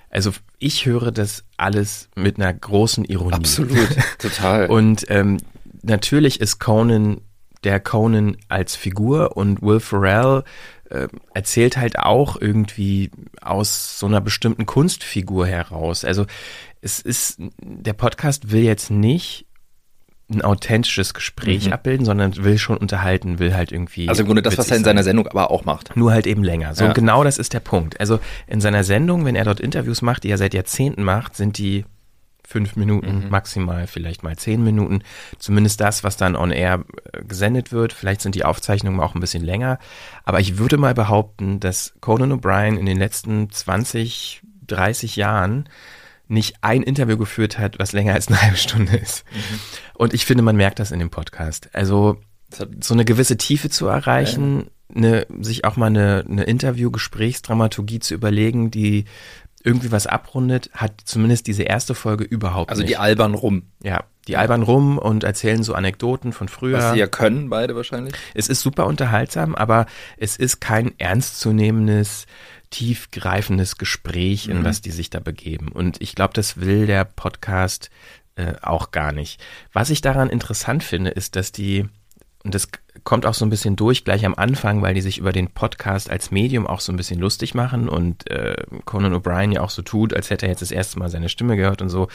Also 0.10 0.32
ich 0.60 0.86
höre 0.86 1.12
das 1.12 1.44
alles 1.58 2.10
mit 2.16 2.40
einer 2.40 2.54
großen 2.54 3.06
Ironie. 3.06 3.44
Total. 4.18 4.68
Und 4.68 5.06
ähm, 5.10 5.38
natürlich 5.82 6.40
ist 6.40 6.60
Conan 6.60 7.22
der 7.64 7.80
Conan 7.80 8.38
als 8.48 8.76
Figur 8.76 9.36
und 9.36 9.62
Will 9.62 9.80
Ferrell 9.80 10.44
äh, 10.90 11.08
erzählt 11.34 11.78
halt 11.78 11.98
auch 11.98 12.40
irgendwie 12.40 13.10
aus 13.42 14.00
so 14.00 14.06
einer 14.06 14.22
bestimmten 14.22 14.66
Kunstfigur 14.66 15.48
heraus. 15.48 16.06
Also 16.06 16.28
es 16.86 17.00
ist, 17.00 17.40
der 17.64 17.94
Podcast 17.94 18.52
will 18.52 18.62
jetzt 18.62 18.92
nicht 18.92 19.48
ein 20.30 20.44
authentisches 20.44 21.14
Gespräch 21.16 21.74
abbilden, 21.74 22.06
sondern 22.06 22.36
will 22.44 22.58
schon 22.60 22.78
unterhalten, 22.78 23.40
will 23.40 23.56
halt 23.56 23.72
irgendwie. 23.72 24.08
also 24.08 24.22
im 24.22 24.28
Grunde 24.28 24.44
das, 24.44 24.58
was 24.58 24.70
er 24.70 24.78
in 24.78 24.84
sein. 24.84 24.92
seiner 24.92 25.04
Sendung 25.04 25.28
aber 25.28 25.50
auch 25.50 25.66
macht. 25.66 25.96
Nur 25.98 26.12
halt 26.12 26.28
eben 26.28 26.44
länger. 26.44 26.76
So 26.76 26.86
Ja. 26.86 26.94
genau 26.94 27.24
das 27.24 27.40
ist 27.40 27.54
der 27.54 27.60
Punkt. 27.60 28.00
Also 28.00 28.20
in 28.46 28.62
seiner 28.62 28.84
Sendung, 28.84 29.26
wenn 29.26 29.36
er 29.36 29.46
dort 29.46 29.60
Interviews 29.60 30.04
macht, 30.04 30.24
die 30.24 30.30
er 30.30 30.38
seit 30.38 30.54
Jahrzehnten 30.54 31.04
macht, 31.04 31.36
sind 31.36 31.58
die 31.58 31.86
fünf 32.48 32.76
Minuten, 32.76 33.30
maximal 33.30 33.88
vielleicht 33.88 34.22
mal 34.22 34.36
zehn 34.36 34.64
Minuten. 34.64 35.02
Zumindest 35.40 35.82
das, 35.82 36.04
was 36.04 36.18
dann 36.18 36.36
on 36.36 36.52
air 36.52 36.86
äh, 37.14 37.24
gesendet 37.24 37.72
wird. 37.72 37.94
Vielleicht 37.94 38.22
sind 38.22 38.36
die 38.36 38.46
Aufzeichnungen 38.46 39.00
auch 39.00 39.16
ein 39.16 39.22
bisschen 39.22 39.44
länger. 39.44 39.80
Aber 40.24 40.40
ich 40.40 40.60
würde 40.60 40.78
mal 40.78 40.94
behaupten, 40.94 41.60
dass 41.60 41.96
Conan 42.02 42.32
O'Brien 42.32 42.78
in 42.78 42.86
den 42.86 42.98
letzten 42.98 43.50
20, 43.50 44.44
30 44.68 45.16
Jahren 45.16 45.68
nicht 46.28 46.56
ein 46.62 46.84
Interview 46.84 47.18
geführt 47.18 47.58
hat, 47.60 47.80
was 47.80 47.94
länger 47.94 48.14
als 48.14 48.28
eine 48.28 48.42
halbe 48.42 48.58
Stunde 48.58 48.98
ist. 48.98 49.24
Und 49.94 50.14
ich 50.14 50.26
finde, 50.26 50.44
man 50.44 50.56
merkt 50.56 50.80
das 50.80 50.92
in 50.92 51.00
dem 51.00 51.10
Podcast. 51.10 51.70
Also 51.74 52.18
so 52.82 52.94
eine 52.94 53.06
gewisse 53.06 53.38
Tiefe 53.38 53.70
zu 53.70 53.88
erreichen, 53.88 54.70
eine, 54.94 55.26
sich 55.42 55.66
auch 55.66 55.78
mal 55.78 55.88
eine, 55.88 56.24
eine 56.30 56.44
Interview-Gesprächsdramaturgie 56.44 58.00
zu 58.00 58.14
überlegen, 58.14 58.72
die 58.72 59.06
irgendwie 59.64 59.92
was 59.92 60.06
abrundet, 60.06 60.70
hat 60.74 61.02
zumindest 61.06 61.48
diese 61.48 61.64
erste 61.64 61.96
Folge 61.96 62.24
überhaupt 62.24 62.70
Also 62.70 62.84
nicht. 62.84 62.92
die 62.92 62.98
albern 62.98 63.34
rum. 63.34 63.64
ja, 63.82 64.04
die 64.28 64.38
albern 64.38 64.62
rum 64.62 65.00
und 65.00 65.24
erzählen 65.24 65.64
so 65.64 65.74
Anekdoten 65.74 66.34
von 66.34 66.48
früher. 66.50 66.78
Was 66.78 66.94
sie 66.94 67.00
ja 67.00 67.08
können, 67.08 67.50
beide 67.50 67.76
wahrscheinlich. 67.76 68.14
Es 68.36 68.48
ist 68.48 68.62
super 68.62 68.86
unterhaltsam, 68.86 69.56
aber 69.56 69.88
es 70.18 70.36
ist 70.38 70.62
kein 70.62 70.94
ernstzunehmendes, 71.00 72.26
tiefgreifendes 72.76 73.78
Gespräch, 73.78 74.50
in 74.50 74.66
was 74.66 74.82
die 74.82 74.92
sich 74.92 75.10
da 75.10 75.22
begeben. 75.22 75.70
Und 75.70 76.02
ich 76.02 76.14
glaube, 76.14 76.34
das 76.34 76.60
will 76.60 76.88
der 76.88 77.06
Podcast 77.06 77.90
äh, 78.36 78.54
auch 78.62 78.92
gar 78.92 79.14
nicht. 79.14 79.42
Was 79.72 79.90
ich 79.90 80.02
daran 80.02 80.30
interessant 80.30 80.84
finde, 80.84 81.12
ist, 81.12 81.38
dass 81.38 81.54
die 81.54 81.88
und 82.44 82.54
das 82.54 82.68
kommt 83.04 83.26
auch 83.26 83.34
so 83.34 83.44
ein 83.44 83.50
bisschen 83.50 83.76
durch 83.76 84.04
gleich 84.04 84.24
am 84.24 84.36
Anfang, 84.36 84.84
weil 84.84 84.94
die 84.94 85.02
sich 85.02 85.18
über 85.18 85.32
den 85.32 85.50
Podcast 85.50 86.12
als 86.12 86.30
Medium 86.30 86.68
auch 86.68 86.80
so 86.80 86.94
ein 86.94 86.98
bisschen 86.98 87.20
lustig 87.20 87.56
machen 87.56 87.90
und 87.90 88.30
äh, 88.30 88.56
Conan 88.84 89.16
O'Brien 89.16 89.52
ja 89.52 89.62
auch 89.62 89.72
so 89.72 89.82
tut, 89.82 90.14
als 90.14 90.30
hätte 90.30 90.46
er 90.46 90.52
jetzt 90.52 90.62
das 90.62 90.70
erste 90.70 91.00
Mal 91.00 91.10
seine 91.10 91.30
Stimme 91.30 91.56
gehört 91.56 91.82
und 91.82 91.90
so. 91.90 92.08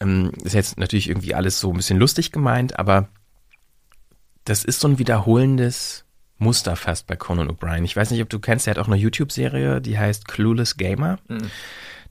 Ähm, 0.00 0.32
ist 0.42 0.54
jetzt 0.54 0.78
natürlich 0.78 1.08
irgendwie 1.08 1.34
alles 1.34 1.60
so 1.60 1.70
ein 1.70 1.76
bisschen 1.76 1.98
lustig 1.98 2.32
gemeint, 2.32 2.76
aber 2.76 3.08
das 4.44 4.64
ist 4.64 4.80
so 4.80 4.88
ein 4.88 4.98
wiederholendes 4.98 6.05
Muster 6.38 6.76
fast 6.76 7.06
bei 7.06 7.16
Conan 7.16 7.50
O'Brien. 7.50 7.84
Ich 7.84 7.96
weiß 7.96 8.10
nicht, 8.10 8.22
ob 8.22 8.28
du 8.28 8.38
kennst, 8.38 8.66
er 8.66 8.72
hat 8.72 8.78
auch 8.78 8.88
eine 8.88 8.96
YouTube-Serie, 8.96 9.80
die 9.80 9.98
heißt 9.98 10.28
Clueless 10.28 10.76
Gamer. 10.76 11.18
Mhm. 11.28 11.50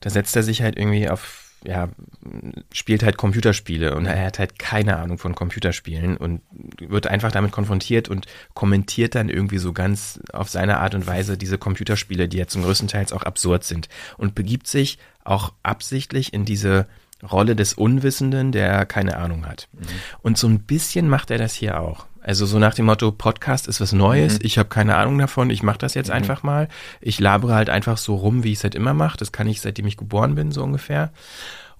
Da 0.00 0.10
setzt 0.10 0.36
er 0.36 0.42
sich 0.42 0.62
halt 0.62 0.76
irgendwie 0.76 1.08
auf 1.08 1.46
ja, 1.64 1.88
spielt 2.72 3.02
halt 3.02 3.16
Computerspiele 3.16 3.96
und 3.96 4.06
er 4.06 4.26
hat 4.26 4.38
halt 4.38 4.58
keine 4.58 4.98
Ahnung 4.98 5.18
von 5.18 5.34
Computerspielen 5.34 6.16
und 6.16 6.42
wird 6.80 7.06
einfach 7.06 7.32
damit 7.32 7.52
konfrontiert 7.52 8.08
und 8.08 8.26
kommentiert 8.54 9.14
dann 9.14 9.28
irgendwie 9.28 9.58
so 9.58 9.72
ganz 9.72 10.20
auf 10.32 10.48
seine 10.48 10.78
Art 10.78 10.94
und 10.94 11.06
Weise 11.06 11.36
diese 11.36 11.58
Computerspiele, 11.58 12.28
die 12.28 12.38
ja 12.38 12.46
zum 12.46 12.62
größten 12.62 12.88
Teil 12.88 13.06
auch 13.12 13.22
absurd 13.22 13.64
sind 13.64 13.88
und 14.16 14.34
begibt 14.34 14.66
sich 14.66 14.98
auch 15.24 15.52
absichtlich 15.62 16.32
in 16.32 16.44
diese 16.44 16.86
Rolle 17.22 17.56
des 17.56 17.74
Unwissenden, 17.74 18.52
der 18.52 18.84
keine 18.86 19.16
Ahnung 19.16 19.46
hat. 19.46 19.68
Mhm. 19.72 19.86
Und 20.22 20.38
so 20.38 20.46
ein 20.48 20.60
bisschen 20.60 21.08
macht 21.08 21.30
er 21.30 21.38
das 21.38 21.54
hier 21.54 21.80
auch. 21.80 22.06
Also 22.26 22.44
so 22.44 22.58
nach 22.58 22.74
dem 22.74 22.86
Motto, 22.86 23.12
Podcast 23.12 23.68
ist 23.68 23.80
was 23.80 23.92
Neues, 23.92 24.40
mhm. 24.40 24.46
ich 24.46 24.58
habe 24.58 24.68
keine 24.68 24.96
Ahnung 24.96 25.16
davon, 25.16 25.48
ich 25.48 25.62
mache 25.62 25.78
das 25.78 25.94
jetzt 25.94 26.08
mhm. 26.08 26.14
einfach 26.14 26.42
mal. 26.42 26.68
Ich 27.00 27.20
labere 27.20 27.54
halt 27.54 27.70
einfach 27.70 27.98
so 27.98 28.16
rum, 28.16 28.42
wie 28.42 28.50
ich 28.50 28.58
es 28.58 28.64
halt 28.64 28.74
immer 28.74 28.94
mache. 28.94 29.16
Das 29.16 29.30
kann 29.30 29.46
ich, 29.46 29.60
seitdem 29.60 29.86
ich 29.86 29.96
geboren 29.96 30.34
bin, 30.34 30.50
so 30.50 30.64
ungefähr. 30.64 31.12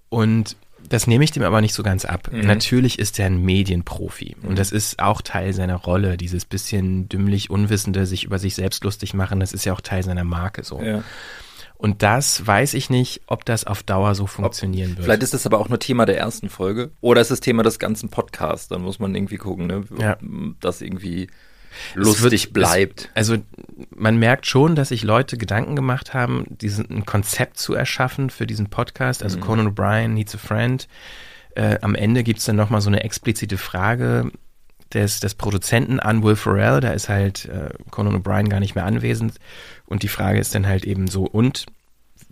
Und 0.09 0.57
das 0.89 1.09
nehme 1.09 1.25
ich 1.25 1.33
dem 1.33 1.43
aber 1.43 1.61
nicht 1.61 1.75
so 1.75 1.83
ganz 1.83 2.05
ab. 2.05 2.31
Mhm. 2.31 2.47
Natürlich 2.47 3.01
ist 3.01 3.19
er 3.19 3.27
ein 3.27 3.43
Medienprofi 3.43 4.37
und 4.45 4.51
mhm. 4.51 4.55
das 4.55 4.71
ist 4.71 5.01
auch 5.01 5.21
Teil 5.21 5.53
seiner 5.53 5.75
Rolle, 5.75 6.17
dieses 6.17 6.45
bisschen 6.45 7.09
dümmlich 7.09 7.51
Unwissende, 7.51 8.07
sich 8.07 8.23
über 8.23 8.39
sich 8.39 8.55
selbst 8.55 8.85
lustig 8.85 9.15
machen, 9.15 9.41
das 9.41 9.53
ist 9.53 9.65
ja 9.65 9.73
auch 9.73 9.81
Teil 9.81 10.05
seiner 10.05 10.23
Marke 10.23 10.63
so. 10.63 10.81
Ja. 10.81 11.03
Und 11.79 12.03
das 12.03 12.47
weiß 12.47 12.75
ich 12.75 12.89
nicht, 12.89 13.23
ob 13.27 13.45
das 13.45 13.65
auf 13.65 13.83
Dauer 13.83 14.15
so 14.15 14.27
funktionieren 14.27 14.93
ob, 14.93 14.97
wird. 14.99 15.05
Vielleicht 15.05 15.23
ist 15.23 15.35
das 15.35 15.47
aber 15.47 15.59
auch 15.59 15.69
nur 15.69 15.79
Thema 15.79 16.07
der 16.07 16.19
ersten 16.19 16.49
Folge 16.49 16.91
oder 17.01 17.21
ist 17.21 17.31
es 17.31 17.41
Thema 17.41 17.63
des 17.63 17.79
ganzen 17.79 18.09
Podcasts. 18.09 18.69
Dann 18.69 18.83
muss 18.83 18.99
man 18.99 19.15
irgendwie 19.15 19.37
gucken, 19.37 19.67
ne? 19.67 19.85
Ja. 19.99 20.17
das 20.61 20.81
irgendwie 20.81 21.29
lustig 21.95 22.45
wird, 22.47 22.53
bleibt. 22.53 23.11
Es, 23.15 23.31
also 23.31 23.43
man 23.95 24.19
merkt 24.19 24.47
schon, 24.47 24.75
dass 24.75 24.89
sich 24.89 25.03
Leute 25.03 25.37
Gedanken 25.37 25.77
gemacht 25.77 26.15
haben, 26.15 26.47
diesen 26.49 26.91
ein 26.91 27.07
Konzept 27.07 27.59
zu 27.59 27.75
erschaffen 27.75 28.31
für 28.31 28.47
diesen 28.47 28.69
Podcast. 28.71 29.23
Also 29.23 29.39
mhm. 29.39 29.43
Conan 29.43 29.69
O'Brien 29.69 30.09
needs 30.09 30.35
a 30.35 30.39
friend. 30.39 30.89
Äh, 31.55 31.79
am 31.83 31.95
Ende 31.95 32.23
gibt 32.23 32.39
es 32.39 32.47
dann 32.47 32.57
nochmal 32.57 32.81
so 32.81 32.89
eine 32.89 33.03
explizite 33.05 33.59
Frage 33.59 34.31
des, 34.93 35.21
des 35.21 35.35
Produzenten 35.35 36.01
an 36.01 36.23
Will 36.23 36.37
Ferrell. 36.37 36.81
Da 36.81 36.93
ist 36.93 37.09
halt 37.09 37.47
äh, 37.47 37.71
Conan 37.91 38.17
O'Brien 38.17 38.49
gar 38.49 38.61
nicht 38.61 38.75
mehr 38.75 38.85
anwesend. 38.85 39.35
Und 39.87 40.03
die 40.03 40.09
Frage 40.09 40.39
ist 40.39 40.55
dann 40.55 40.67
halt 40.67 40.85
eben 40.85 41.09
so, 41.09 41.25
und 41.25 41.67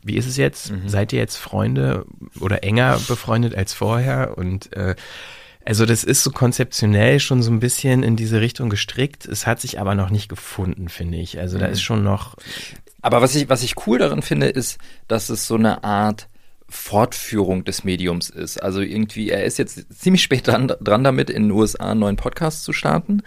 wie 0.02 0.16
ist 0.16 0.26
es 0.26 0.37
jetzt? 0.37 0.73
Mhm. 0.73 0.88
Seid 0.88 1.12
ihr 1.12 1.18
jetzt 1.18 1.37
Freunde 1.37 2.04
oder 2.40 2.62
enger 2.62 3.00
befreundet 3.08 3.54
als 3.54 3.73
vorher? 3.73 4.37
Und 4.37 4.73
äh, 4.75 4.94
also 5.64 5.87
das 5.87 6.04
ist 6.04 6.23
so 6.23 6.30
konzeptionell 6.30 7.20
schon 7.20 7.42
so 7.42 7.50
ein 7.50 7.61
bisschen 7.61 8.02
in 8.02 8.16
diese 8.16 8.40
Richtung 8.40 8.68
gestrickt. 8.68 9.26
Es 9.26 9.46
hat 9.46 9.61
sich 9.61 9.80
aber 9.80 9.94
noch 9.94 10.11
nicht 10.11 10.28
gefunden, 10.28 10.88
finde 10.88 11.18
ich. 11.18 11.38
Also 11.38 11.58
da 11.58 11.66
mhm. 11.66 11.73
ist 11.73 11.82
schon 11.82 12.02
noch. 12.02 12.37
Aber 13.00 13.23
was 13.23 13.34
ich, 13.34 13.49
was 13.49 13.62
ich 13.62 13.87
cool 13.87 13.99
daran 13.99 14.23
finde, 14.23 14.49
ist, 14.49 14.78
dass 15.08 15.30
es 15.30 15.46
so 15.46 15.54
eine 15.54 15.84
Art 15.84 16.28
Fortführung 16.68 17.64
des 17.64 17.84
Mediums 17.84 18.30
ist. 18.30 18.62
Also 18.62 18.80
irgendwie, 18.80 19.30
er 19.30 19.44
ist 19.44 19.58
jetzt 19.58 19.87
ziemlich 19.94 20.23
spät 20.23 20.46
dran, 20.46 20.73
dran 20.80 21.04
damit, 21.04 21.30
in 21.30 21.44
den 21.44 21.52
USA 21.52 21.90
einen 21.90 22.00
neuen 22.00 22.16
Podcast 22.16 22.64
zu 22.64 22.73
starten, 22.73 23.23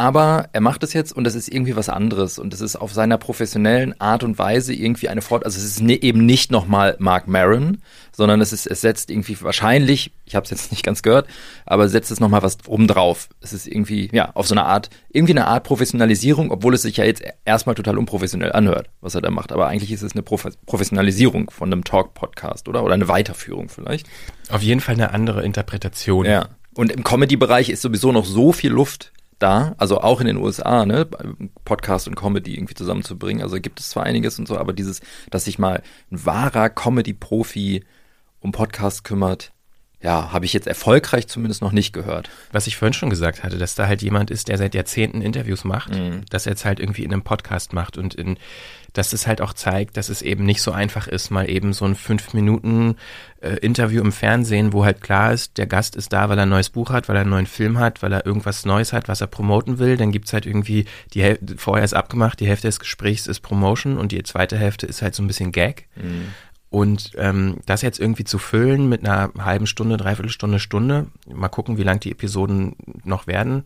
aber 0.00 0.48
er 0.54 0.62
macht 0.62 0.82
es 0.82 0.94
jetzt 0.94 1.12
und 1.12 1.24
das 1.24 1.34
ist 1.34 1.52
irgendwie 1.52 1.76
was 1.76 1.90
anderes 1.90 2.38
und 2.38 2.54
es 2.54 2.62
ist 2.62 2.74
auf 2.74 2.94
seiner 2.94 3.18
professionellen 3.18 4.00
Art 4.00 4.24
und 4.24 4.38
Weise 4.38 4.72
irgendwie 4.72 5.10
eine 5.10 5.20
Fort. 5.20 5.44
Also 5.44 5.58
es 5.58 5.64
ist 5.66 5.82
ne, 5.82 6.02
eben 6.02 6.24
nicht 6.24 6.50
nochmal 6.50 6.96
Mark 6.98 7.28
Maron, 7.28 7.82
sondern 8.10 8.40
es 8.40 8.54
ist, 8.54 8.66
es 8.66 8.80
setzt 8.80 9.10
irgendwie 9.10 9.38
wahrscheinlich, 9.42 10.12
ich 10.24 10.34
habe 10.34 10.44
es 10.44 10.50
jetzt 10.50 10.70
nicht 10.70 10.84
ganz 10.84 11.02
gehört, 11.02 11.26
aber 11.66 11.86
setzt 11.90 12.10
es 12.10 12.18
nochmal 12.18 12.42
was 12.42 12.56
oben 12.66 12.86
drauf. 12.86 13.28
Es 13.42 13.52
ist 13.52 13.66
irgendwie, 13.66 14.08
ja, 14.10 14.30
auf 14.32 14.48
so 14.48 14.54
eine 14.54 14.64
Art, 14.64 14.88
irgendwie 15.10 15.34
eine 15.34 15.46
Art 15.46 15.64
Professionalisierung, 15.64 16.50
obwohl 16.50 16.72
es 16.72 16.80
sich 16.80 16.96
ja 16.96 17.04
jetzt 17.04 17.22
erstmal 17.44 17.74
total 17.74 17.98
unprofessionell 17.98 18.52
anhört, 18.52 18.88
was 19.02 19.14
er 19.14 19.20
da 19.20 19.28
macht. 19.28 19.52
Aber 19.52 19.66
eigentlich 19.66 19.92
ist 19.92 20.00
es 20.00 20.12
eine 20.12 20.22
Prof 20.22 20.48
Professionalisierung 20.64 21.50
von 21.50 21.70
einem 21.70 21.84
Talk-Podcast, 21.84 22.70
oder? 22.70 22.84
Oder 22.84 22.94
eine 22.94 23.08
Weiterführung 23.08 23.68
vielleicht. 23.68 24.06
Auf 24.48 24.62
jeden 24.62 24.80
Fall 24.80 24.94
eine 24.94 25.12
andere 25.12 25.44
Interpretation. 25.44 26.24
Ja. 26.24 26.48
Und 26.72 26.90
im 26.90 27.04
Comedy-Bereich 27.04 27.68
ist 27.68 27.82
sowieso 27.82 28.12
noch 28.12 28.24
so 28.24 28.52
viel 28.52 28.70
Luft 28.70 29.12
da, 29.42 29.74
also 29.78 30.00
auch 30.00 30.20
in 30.20 30.26
den 30.26 30.36
USA, 30.36 30.86
ne, 30.86 31.06
Podcast 31.64 32.06
und 32.06 32.14
Comedy 32.14 32.54
irgendwie 32.54 32.74
zusammenzubringen. 32.74 33.42
Also 33.42 33.56
gibt 33.60 33.80
es 33.80 33.90
zwar 33.90 34.04
einiges 34.04 34.38
und 34.38 34.46
so, 34.46 34.56
aber 34.56 34.72
dieses, 34.72 35.00
dass 35.30 35.46
sich 35.46 35.58
mal 35.58 35.82
ein 36.10 36.24
wahrer 36.24 36.70
Comedy-Profi 36.70 37.84
um 38.40 38.52
Podcast 38.52 39.04
kümmert, 39.04 39.52
ja, 40.02 40.32
habe 40.32 40.46
ich 40.46 40.54
jetzt 40.54 40.66
erfolgreich 40.66 41.28
zumindest 41.28 41.60
noch 41.60 41.72
nicht 41.72 41.92
gehört. 41.92 42.30
Was 42.52 42.66
ich 42.66 42.76
vorhin 42.76 42.94
schon 42.94 43.10
gesagt 43.10 43.44
hatte, 43.44 43.58
dass 43.58 43.74
da 43.74 43.86
halt 43.86 44.00
jemand 44.00 44.30
ist, 44.30 44.48
der 44.48 44.56
seit 44.56 44.74
Jahrzehnten 44.74 45.20
Interviews 45.20 45.64
macht, 45.64 45.94
mhm. 45.94 46.24
dass 46.30 46.46
er 46.46 46.52
jetzt 46.52 46.64
halt 46.64 46.80
irgendwie 46.80 47.04
in 47.04 47.12
einem 47.12 47.22
Podcast 47.22 47.74
macht 47.74 47.98
und 47.98 48.14
in, 48.14 48.38
dass 48.92 49.12
es 49.12 49.26
halt 49.26 49.40
auch 49.40 49.52
zeigt, 49.52 49.96
dass 49.96 50.08
es 50.08 50.22
eben 50.22 50.44
nicht 50.44 50.62
so 50.62 50.72
einfach 50.72 51.06
ist, 51.06 51.30
mal 51.30 51.48
eben 51.48 51.72
so 51.72 51.84
ein 51.84 51.94
fünf 51.94 52.34
Minuten 52.34 52.96
äh, 53.40 53.56
Interview 53.56 54.02
im 54.02 54.12
Fernsehen, 54.12 54.72
wo 54.72 54.84
halt 54.84 55.00
klar 55.00 55.32
ist, 55.32 55.58
der 55.58 55.66
Gast 55.66 55.96
ist 55.96 56.12
da, 56.12 56.28
weil 56.28 56.38
er 56.38 56.42
ein 56.42 56.48
neues 56.48 56.70
Buch 56.70 56.90
hat, 56.90 57.08
weil 57.08 57.16
er 57.16 57.22
einen 57.22 57.30
neuen 57.30 57.46
Film 57.46 57.78
hat, 57.78 58.02
weil 58.02 58.12
er 58.12 58.26
irgendwas 58.26 58.64
Neues 58.64 58.92
hat, 58.92 59.08
was 59.08 59.20
er 59.20 59.26
promoten 59.26 59.78
will. 59.78 59.96
Dann 59.96 60.12
gibt's 60.12 60.32
halt 60.32 60.46
irgendwie, 60.46 60.86
die 61.14 61.22
Häl 61.22 61.38
vorher 61.56 61.84
ist 61.84 61.94
abgemacht, 61.94 62.40
die 62.40 62.46
Hälfte 62.46 62.68
des 62.68 62.80
Gesprächs 62.80 63.26
ist 63.26 63.40
Promotion 63.40 63.98
und 63.98 64.12
die 64.12 64.22
zweite 64.22 64.58
Hälfte 64.58 64.86
ist 64.86 65.02
halt 65.02 65.14
so 65.14 65.22
ein 65.22 65.26
bisschen 65.26 65.52
Gag. 65.52 65.88
Mhm. 65.96 66.28
Und 66.70 67.12
ähm, 67.16 67.56
das 67.66 67.82
jetzt 67.82 67.98
irgendwie 67.98 68.22
zu 68.22 68.38
füllen 68.38 68.88
mit 68.88 69.04
einer 69.04 69.32
halben 69.38 69.66
Stunde, 69.66 69.96
dreiviertel 69.96 70.30
Stunde, 70.30 70.60
Stunde, 70.60 71.08
mal 71.26 71.48
gucken, 71.48 71.78
wie 71.78 71.82
lang 71.82 71.98
die 71.98 72.12
Episoden 72.12 72.76
noch 73.02 73.26
werden. 73.26 73.64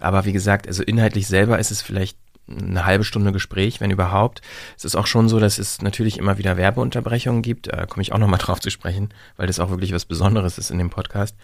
Aber 0.00 0.24
wie 0.24 0.32
gesagt, 0.32 0.66
also 0.66 0.82
inhaltlich 0.82 1.28
selber 1.28 1.60
ist 1.60 1.70
es 1.70 1.80
vielleicht 1.80 2.18
eine 2.50 2.84
halbe 2.84 3.04
Stunde 3.04 3.32
Gespräch, 3.32 3.80
wenn 3.80 3.90
überhaupt. 3.90 4.42
Es 4.76 4.84
ist 4.84 4.96
auch 4.96 5.06
schon 5.06 5.28
so, 5.28 5.40
dass 5.40 5.58
es 5.58 5.82
natürlich 5.82 6.18
immer 6.18 6.38
wieder 6.38 6.56
Werbeunterbrechungen 6.56 7.42
gibt. 7.42 7.72
Da 7.72 7.86
komme 7.86 8.02
ich 8.02 8.12
auch 8.12 8.18
nochmal 8.18 8.38
drauf 8.42 8.60
zu 8.60 8.70
sprechen, 8.70 9.10
weil 9.36 9.46
das 9.46 9.60
auch 9.60 9.70
wirklich 9.70 9.92
was 9.92 10.04
Besonderes 10.04 10.58
ist 10.58 10.70
in 10.70 10.78
dem 10.78 10.90
Podcast. 10.90 11.36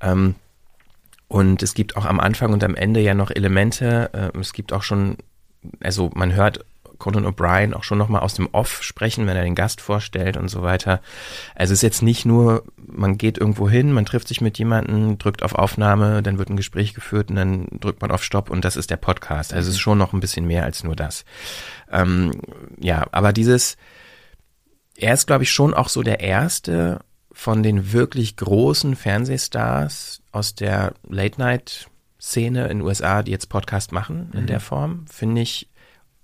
Ähm, 0.00 0.34
und 1.28 1.62
es 1.62 1.74
gibt 1.74 1.96
auch 1.96 2.04
am 2.04 2.20
Anfang 2.20 2.52
und 2.52 2.62
am 2.62 2.74
Ende 2.74 3.00
ja 3.00 3.14
noch 3.14 3.30
Elemente. 3.30 4.10
Äh, 4.12 4.38
es 4.38 4.52
gibt 4.52 4.72
auch 4.72 4.82
schon, 4.82 5.16
also 5.80 6.10
man 6.14 6.34
hört 6.34 6.64
Conan 6.98 7.26
O'Brien 7.26 7.74
auch 7.74 7.84
schon 7.84 7.98
nochmal 7.98 8.22
aus 8.22 8.34
dem 8.34 8.48
Off 8.52 8.82
sprechen, 8.82 9.26
wenn 9.26 9.36
er 9.36 9.44
den 9.44 9.54
Gast 9.54 9.80
vorstellt 9.80 10.36
und 10.36 10.48
so 10.48 10.62
weiter. 10.62 11.00
Also 11.54 11.72
es 11.72 11.78
ist 11.78 11.82
jetzt 11.82 12.02
nicht 12.02 12.24
nur, 12.24 12.64
man 12.76 13.18
geht 13.18 13.38
irgendwo 13.38 13.68
hin, 13.68 13.92
man 13.92 14.06
trifft 14.06 14.28
sich 14.28 14.40
mit 14.40 14.58
jemandem, 14.58 15.18
drückt 15.18 15.42
auf 15.42 15.54
Aufnahme, 15.54 16.22
dann 16.22 16.38
wird 16.38 16.50
ein 16.50 16.56
Gespräch 16.56 16.94
geführt 16.94 17.30
und 17.30 17.36
dann 17.36 17.66
drückt 17.80 18.02
man 18.02 18.10
auf 18.10 18.22
Stopp 18.22 18.50
und 18.50 18.64
das 18.64 18.76
ist 18.76 18.90
der 18.90 18.96
Podcast. 18.96 19.52
Also 19.52 19.68
es 19.68 19.76
ist 19.76 19.80
schon 19.80 19.98
noch 19.98 20.12
ein 20.12 20.20
bisschen 20.20 20.46
mehr 20.46 20.64
als 20.64 20.84
nur 20.84 20.96
das. 20.96 21.24
Ähm, 21.90 22.32
ja, 22.78 23.06
aber 23.12 23.32
dieses, 23.32 23.76
er 24.96 25.14
ist 25.14 25.26
glaube 25.26 25.44
ich 25.44 25.52
schon 25.52 25.74
auch 25.74 25.88
so 25.88 26.02
der 26.02 26.20
erste 26.20 27.00
von 27.32 27.62
den 27.62 27.92
wirklich 27.92 28.36
großen 28.36 28.96
Fernsehstars 28.96 30.22
aus 30.32 30.54
der 30.54 30.94
Late 31.06 31.38
Night 31.38 31.90
Szene 32.26 32.64
in 32.64 32.78
den 32.78 32.86
USA, 32.86 33.22
die 33.22 33.30
jetzt 33.30 33.48
Podcast 33.48 33.92
machen 33.92 34.30
in 34.32 34.42
mhm. 34.42 34.46
der 34.46 34.60
Form, 34.60 35.04
finde 35.10 35.42
ich 35.42 35.68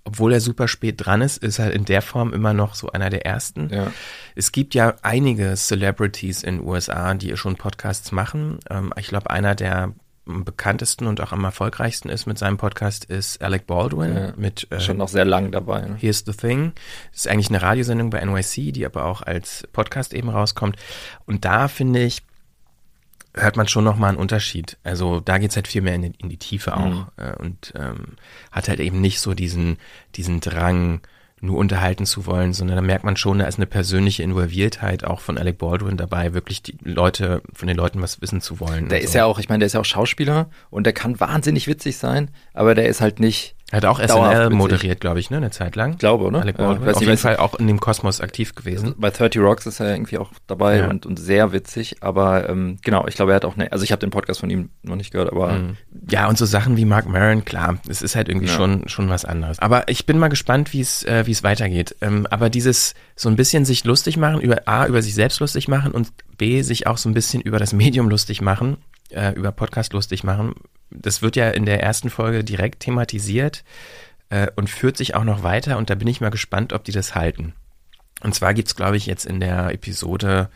obwohl 0.05 0.33
er 0.33 0.41
super 0.41 0.67
spät 0.67 0.95
dran 0.97 1.21
ist, 1.21 1.41
ist 1.41 1.59
er 1.59 1.71
in 1.71 1.85
der 1.85 2.01
Form 2.01 2.33
immer 2.33 2.53
noch 2.53 2.75
so 2.75 2.91
einer 2.91 3.09
der 3.09 3.25
ersten. 3.25 3.69
Ja. 3.69 3.91
Es 4.35 4.51
gibt 4.51 4.75
ja 4.75 4.95
einige 5.01 5.55
Celebrities 5.55 6.43
in 6.43 6.57
den 6.57 6.67
USA, 6.67 7.13
die 7.13 7.35
schon 7.37 7.55
Podcasts 7.55 8.11
machen. 8.11 8.59
Ähm, 8.69 8.93
ich 8.97 9.07
glaube, 9.07 9.29
einer 9.29 9.55
der 9.55 9.93
bekanntesten 10.25 11.07
und 11.07 11.19
auch 11.19 11.33
am 11.33 11.43
erfolgreichsten 11.43 12.07
ist 12.09 12.25
mit 12.25 12.37
seinem 12.37 12.57
Podcast 12.57 13.05
ist 13.05 13.41
Alec 13.41 13.67
Baldwin 13.67 14.15
ja, 14.15 14.33
mit 14.37 14.67
äh, 14.71 14.79
schon 14.79 14.97
noch 14.97 15.09
sehr 15.09 15.25
lang 15.25 15.51
dabei. 15.51 15.81
Ne? 15.81 15.97
Here's 15.99 16.23
the 16.25 16.31
Thing. 16.31 16.71
Das 17.11 17.21
ist 17.21 17.27
eigentlich 17.27 17.49
eine 17.49 17.61
Radiosendung 17.61 18.09
bei 18.09 18.23
NYC, 18.23 18.71
die 18.71 18.85
aber 18.85 19.05
auch 19.05 19.21
als 19.21 19.67
Podcast 19.73 20.13
eben 20.13 20.29
rauskommt. 20.29 20.77
Und 21.25 21.43
da 21.43 21.67
finde 21.67 22.03
ich, 22.03 22.23
hört 23.33 23.57
man 23.57 23.67
schon 23.67 23.83
nochmal 23.83 24.09
einen 24.09 24.19
Unterschied. 24.19 24.77
Also 24.83 25.19
da 25.19 25.37
geht's 25.37 25.55
halt 25.55 25.67
viel 25.67 25.81
mehr 25.81 25.95
in, 25.95 26.03
in 26.03 26.29
die 26.29 26.37
Tiefe 26.37 26.75
auch 26.75 26.85
mhm. 26.85 27.07
äh, 27.17 27.35
und 27.37 27.73
ähm, 27.75 28.15
hat 28.51 28.69
halt 28.69 28.79
eben 28.79 29.01
nicht 29.01 29.19
so 29.19 29.33
diesen, 29.33 29.77
diesen 30.15 30.39
Drang, 30.39 31.01
nur 31.43 31.57
unterhalten 31.57 32.05
zu 32.05 32.25
wollen, 32.25 32.53
sondern 32.53 32.77
da 32.77 32.81
merkt 32.81 33.03
man 33.03 33.17
schon, 33.17 33.39
da 33.39 33.45
ist 33.45 33.59
eine 33.59 33.65
persönliche 33.65 34.23
Involviertheit 34.23 35.03
auch 35.03 35.19
von 35.19 35.37
Alec 35.37 35.57
Baldwin 35.57 35.97
dabei, 35.97 36.33
wirklich 36.33 36.63
die 36.63 36.77
Leute, 36.81 37.41
von 37.53 37.67
den 37.67 37.75
Leuten 37.75 38.01
was 38.01 38.21
wissen 38.21 38.39
zu 38.39 38.61
wollen. 38.61 38.87
Der 38.87 39.01
ist 39.01 39.11
so. 39.11 39.17
ja 39.17 39.25
auch, 39.25 39.39
ich 39.39 39.49
meine, 39.49 39.59
der 39.59 39.65
ist 39.65 39.73
ja 39.73 39.81
auch 39.81 39.85
Schauspieler 39.85 40.49
und 40.69 40.85
der 40.85 40.93
kann 40.93 41.19
wahnsinnig 41.19 41.67
witzig 41.67 41.97
sein, 41.97 42.31
aber 42.53 42.75
der 42.75 42.87
ist 42.87 43.01
halt 43.01 43.19
nicht 43.19 43.55
Er 43.71 43.77
hat 43.77 43.85
auch 43.85 43.99
SNL 43.99 44.51
moderiert, 44.51 44.99
glaube 45.01 45.19
ich, 45.19 45.31
ne, 45.31 45.37
eine 45.37 45.49
Zeit 45.49 45.75
lang. 45.75 45.97
Glaube, 45.97 46.31
ne? 46.31 46.41
Alec 46.41 46.57
Baldwin. 46.57 46.85
weiß 46.85 46.95
Auf 46.97 47.01
jeden 47.01 47.17
Fall 47.17 47.37
auch 47.37 47.55
in 47.55 47.65
dem 47.65 47.79
Kosmos 47.79 48.21
aktiv 48.21 48.53
gewesen. 48.53 48.93
Bei 48.99 49.09
30 49.09 49.41
Rocks 49.41 49.65
ist 49.65 49.79
er 49.79 49.91
irgendwie 49.93 50.19
auch 50.19 50.29
dabei 50.45 50.77
Ja. 50.79 50.89
und, 50.89 51.07
und 51.07 51.17
sehr 51.17 51.53
witzig, 51.53 51.95
aber 52.01 52.47
ähm, 52.49 52.77
genau, 52.83 53.07
ich 53.07 53.15
glaube, 53.15 53.31
er 53.31 53.37
hat 53.37 53.45
auch 53.45 53.55
eine, 53.55 53.71
also 53.71 53.83
ich 53.83 53.91
habe 53.91 53.99
den 53.99 54.11
Podcast 54.11 54.41
von 54.41 54.51
ihm 54.51 54.69
noch 54.83 54.95
nicht 54.95 55.11
gehört, 55.11 55.31
aber 55.31 55.59
Ja, 56.07 56.27
und 56.29 56.37
so 56.37 56.45
Sachen 56.45 56.77
wie 56.77 56.85
Mark 56.85 57.07
Maron, 57.09 57.45
klar, 57.45 57.79
es 57.89 58.03
ist 58.03 58.15
halt 58.15 58.29
irgendwie 58.29 58.45
Ja. 58.47 58.53
schon, 58.53 58.87
schon 58.87 59.09
was 59.09 59.25
anderes. 59.25 59.57
Aber 59.57 59.87
ich 59.87 60.05
bin 60.05 60.19
mal 60.19 60.27
gespannt, 60.27 60.71
wie 60.73 60.81
es, 60.81 61.03
äh, 61.05 61.25
wie 61.25 61.31
es 61.31 61.41
weitergeht. 61.43 61.95
Ähm, 62.01 62.27
aber 62.29 62.51
dieses 62.51 62.93
so 63.15 63.27
ein 63.29 63.35
bisschen 63.35 63.65
sich 63.65 63.85
lustig 63.85 64.17
machen, 64.17 64.39
über 64.39 64.67
A, 64.67 64.85
über 64.85 65.01
sich 65.01 65.15
selbst 65.15 65.39
lustig 65.39 65.67
machen 65.67 65.91
und 65.93 66.09
B, 66.37 66.61
sich 66.61 66.85
auch 66.85 66.97
so 66.97 67.09
ein 67.09 67.13
bisschen 67.15 67.41
über 67.41 67.57
das 67.57 67.73
Medium 67.73 68.07
lustig 68.09 68.41
machen, 68.41 68.77
äh, 69.13 69.31
über 69.31 69.51
Podcast 69.51 69.93
lustig 69.93 70.23
machen, 70.23 70.55
das 70.89 71.21
wird 71.21 71.35
ja 71.35 71.49
in 71.49 71.65
der 71.65 71.81
ersten 71.81 72.09
Folge 72.09 72.43
direkt 72.43 72.81
thematisiert 72.81 73.63
äh, 74.29 74.47
und 74.55 74.69
führt 74.69 74.97
sich 74.97 75.15
auch 75.15 75.23
noch 75.23 75.43
weiter 75.43 75.77
und 75.77 75.89
da 75.89 75.95
bin 75.95 76.07
ich 76.07 76.21
mal 76.21 76.29
gespannt, 76.29 76.73
ob 76.73 76.83
die 76.83 76.91
das 76.91 77.15
halten. 77.15 77.53
Und 78.21 78.35
zwar 78.35 78.53
gibt's, 78.53 78.75
glaube 78.75 78.97
ich, 78.97 79.05
jetzt 79.05 79.25
in 79.25 79.39
der 79.39 79.71
Episode 79.73 80.49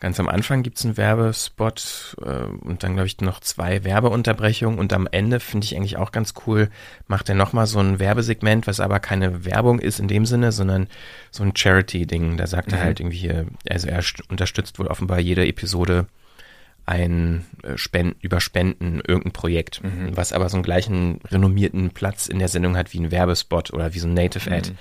Ganz 0.00 0.18
am 0.18 0.30
Anfang 0.30 0.62
gibt's 0.62 0.82
einen 0.86 0.96
Werbespot 0.96 2.16
äh, 2.22 2.44
und 2.64 2.82
dann, 2.82 2.94
glaube 2.94 3.06
ich, 3.06 3.20
noch 3.20 3.38
zwei 3.40 3.84
Werbeunterbrechungen 3.84 4.78
und 4.78 4.94
am 4.94 5.06
Ende 5.06 5.40
finde 5.40 5.66
ich 5.66 5.76
eigentlich 5.76 5.98
auch 5.98 6.10
ganz 6.10 6.32
cool, 6.46 6.70
macht 7.06 7.28
er 7.28 7.34
nochmal 7.34 7.66
so 7.66 7.80
ein 7.80 7.98
Werbesegment, 7.98 8.66
was 8.66 8.80
aber 8.80 8.98
keine 8.98 9.44
Werbung 9.44 9.78
ist 9.78 10.00
in 10.00 10.08
dem 10.08 10.24
Sinne, 10.24 10.52
sondern 10.52 10.88
so 11.30 11.42
ein 11.42 11.54
Charity-Ding. 11.54 12.38
Da 12.38 12.46
sagt 12.46 12.72
er 12.72 12.80
halt 12.80 12.98
irgendwie 12.98 13.18
hier, 13.18 13.46
also 13.68 13.88
er 13.88 14.00
st- 14.00 14.22
unterstützt 14.30 14.78
wohl 14.78 14.86
offenbar 14.86 15.20
jede 15.20 15.46
Episode 15.46 16.06
ein 16.86 17.44
äh, 17.62 17.76
Spenden, 17.76 18.16
über 18.20 18.40
Spenden 18.40 19.00
irgendein 19.06 19.32
Projekt, 19.32 19.80
was 20.12 20.32
aber 20.32 20.48
so 20.48 20.56
einen 20.56 20.62
gleichen 20.64 21.20
renommierten 21.30 21.90
Platz 21.90 22.26
in 22.26 22.38
der 22.38 22.48
Sendung 22.48 22.76
hat 22.76 22.92
wie 22.92 23.00
ein 23.00 23.10
Werbespot 23.10 23.72
oder 23.72 23.94
wie 23.94 23.98
so 23.98 24.08
ein 24.08 24.14
Native 24.14 24.50
Ad. 24.50 24.72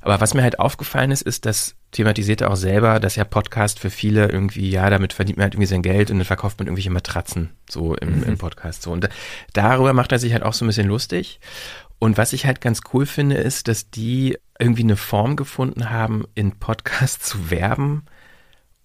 Aber 0.00 0.20
was 0.20 0.34
mir 0.34 0.42
halt 0.42 0.60
aufgefallen 0.60 1.10
ist, 1.10 1.22
ist, 1.22 1.46
dass 1.46 1.74
thematisiert 1.90 2.40
er 2.42 2.50
auch 2.52 2.56
selber, 2.56 3.00
dass 3.00 3.16
ja 3.16 3.24
Podcast 3.24 3.80
für 3.80 3.90
viele 3.90 4.28
irgendwie, 4.30 4.70
ja, 4.70 4.88
damit 4.88 5.12
verdient 5.12 5.38
man 5.38 5.44
halt 5.44 5.54
irgendwie 5.54 5.66
sein 5.66 5.82
Geld 5.82 6.10
und 6.10 6.18
dann 6.18 6.24
verkauft 6.26 6.58
man 6.58 6.68
irgendwelche 6.68 6.90
Matratzen 6.90 7.50
so 7.68 7.96
im, 7.96 8.22
im 8.22 8.38
Podcast. 8.38 8.82
So. 8.82 8.92
Und 8.92 9.02
da- 9.04 9.08
darüber 9.52 9.92
macht 9.94 10.12
er 10.12 10.18
sich 10.20 10.32
halt 10.32 10.44
auch 10.44 10.52
so 10.52 10.64
ein 10.64 10.68
bisschen 10.68 10.86
lustig. 10.86 11.40
Und 11.98 12.18
was 12.18 12.32
ich 12.34 12.46
halt 12.46 12.60
ganz 12.60 12.82
cool 12.92 13.06
finde, 13.06 13.36
ist, 13.36 13.66
dass 13.68 13.90
die 13.90 14.36
irgendwie 14.60 14.82
eine 14.82 14.96
Form 14.96 15.34
gefunden 15.34 15.90
haben, 15.90 16.24
in 16.34 16.52
Podcasts 16.58 17.26
zu 17.26 17.50
werben 17.50 18.04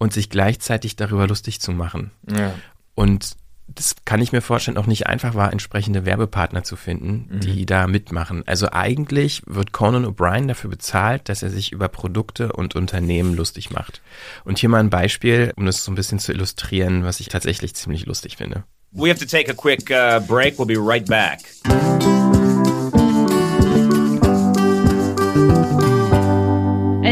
und 0.02 0.12
sich 0.12 0.30
gleichzeitig 0.30 0.96
darüber 0.96 1.28
lustig 1.28 1.60
zu 1.60 1.70
machen. 1.70 2.10
ja. 2.28 2.52
Und 2.94 3.36
das 3.68 3.94
kann 4.04 4.20
ich 4.20 4.32
mir 4.32 4.42
vorstellen, 4.42 4.76
auch 4.76 4.86
nicht 4.86 5.06
einfach 5.06 5.34
war, 5.34 5.50
entsprechende 5.50 6.04
Werbepartner 6.04 6.62
zu 6.62 6.76
finden, 6.76 7.40
die 7.40 7.64
da 7.64 7.86
mitmachen. 7.86 8.42
Also 8.44 8.68
eigentlich 8.70 9.42
wird 9.46 9.72
Conan 9.72 10.04
O'Brien 10.04 10.46
dafür 10.46 10.68
bezahlt, 10.68 11.30
dass 11.30 11.42
er 11.42 11.48
sich 11.48 11.72
über 11.72 11.88
Produkte 11.88 12.52
und 12.52 12.74
Unternehmen 12.74 13.34
lustig 13.34 13.70
macht. 13.70 14.02
Und 14.44 14.58
hier 14.58 14.68
mal 14.68 14.80
ein 14.80 14.90
Beispiel, 14.90 15.54
um 15.56 15.64
das 15.64 15.84
so 15.84 15.92
ein 15.92 15.94
bisschen 15.94 16.18
zu 16.18 16.32
illustrieren, 16.32 17.04
was 17.04 17.20
ich 17.20 17.28
tatsächlich 17.28 17.74
ziemlich 17.74 18.04
lustig 18.04 18.36
finde. 18.36 18.64
We 18.90 19.08
have 19.08 19.20
to 19.20 19.26
take 19.26 19.50
a 19.50 19.54
quick 19.54 19.90
uh, 19.90 20.20
break. 20.26 20.58
We'll 20.58 20.66
be 20.66 20.76
right 20.76 21.06
back. 21.06 21.40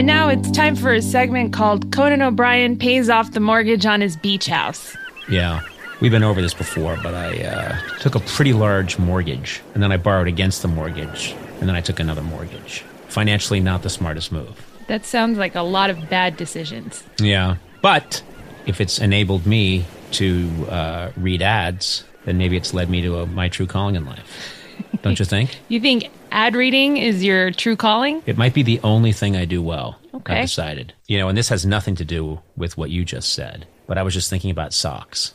And 0.01 0.07
now 0.07 0.31
it's 0.31 0.51
time 0.53 0.77
for 0.77 0.95
a 0.95 1.03
segment 1.03 1.53
called 1.53 1.93
Conan 1.93 2.23
O'Brien 2.23 2.79
Pays 2.79 3.11
Off 3.11 3.33
the 3.33 3.39
Mortgage 3.39 3.85
on 3.85 4.01
His 4.01 4.17
Beach 4.17 4.47
House. 4.47 4.97
Yeah. 5.29 5.61
We've 6.01 6.11
been 6.11 6.23
over 6.23 6.41
this 6.41 6.55
before, 6.55 6.99
but 7.03 7.13
I 7.13 7.43
uh, 7.43 7.99
took 7.99 8.15
a 8.15 8.21
pretty 8.21 8.55
large 8.55 8.99
mortgage, 8.99 9.61
and 9.75 9.83
then 9.83 9.93
I 9.93 9.99
borrowed 9.99 10.27
against 10.27 10.63
the 10.63 10.69
mortgage, 10.69 11.37
and 11.61 11.69
then 11.69 11.77
I 11.77 11.83
took 11.83 12.01
another 12.01 12.23
mortgage. 12.23 12.81
Financially, 13.09 13.61
not 13.61 13.83
the 13.83 13.91
smartest 13.91 14.33
move. 14.33 14.59
That 14.87 15.05
sounds 15.05 15.37
like 15.37 15.55
a 15.55 15.61
lot 15.61 15.91
of 15.91 16.09
bad 16.09 16.39
decisions. 16.39 17.05
Yeah. 17.19 17.57
But 17.83 18.23
if 18.65 18.81
it's 18.81 18.99
enabled 18.99 19.45
me 19.45 19.85
to 20.13 20.49
uh, 20.71 21.11
read 21.19 21.43
ads, 21.43 22.05
then 22.25 22.39
maybe 22.39 22.57
it's 22.57 22.73
led 22.73 22.89
me 22.89 23.03
to 23.03 23.19
a, 23.19 23.27
my 23.27 23.51
true 23.51 23.67
calling 23.67 23.97
in 23.97 24.07
life. 24.07 24.57
Don't 25.03 25.19
you 25.19 25.27
think? 25.27 25.59
You 25.69 25.79
think 25.79 26.09
ad 26.31 26.55
reading 26.55 26.97
is 26.97 27.25
your 27.25 27.51
true 27.51 27.77
calling? 27.77 28.23
It 28.27 28.39
might 28.39 28.55
be 28.55 28.63
the 28.63 28.81
only 28.83 29.13
thing 29.13 29.37
I 29.37 29.45
do 29.45 29.63
well. 29.63 29.99
Okay. 30.15 30.35
I've 30.35 30.45
decided. 30.45 30.93
You 31.07 31.19
know, 31.19 31.29
and 31.29 31.37
this 31.37 31.49
has 31.49 31.65
nothing 31.65 31.97
to 31.97 32.05
do 32.05 32.41
with 32.57 32.77
what 32.77 32.91
you 32.91 33.05
just 33.05 33.35
said, 33.35 33.67
but 33.87 33.99
I 33.99 34.03
was 34.03 34.15
just 34.15 34.31
thinking 34.31 34.51
about 34.51 34.73
socks. 34.73 35.35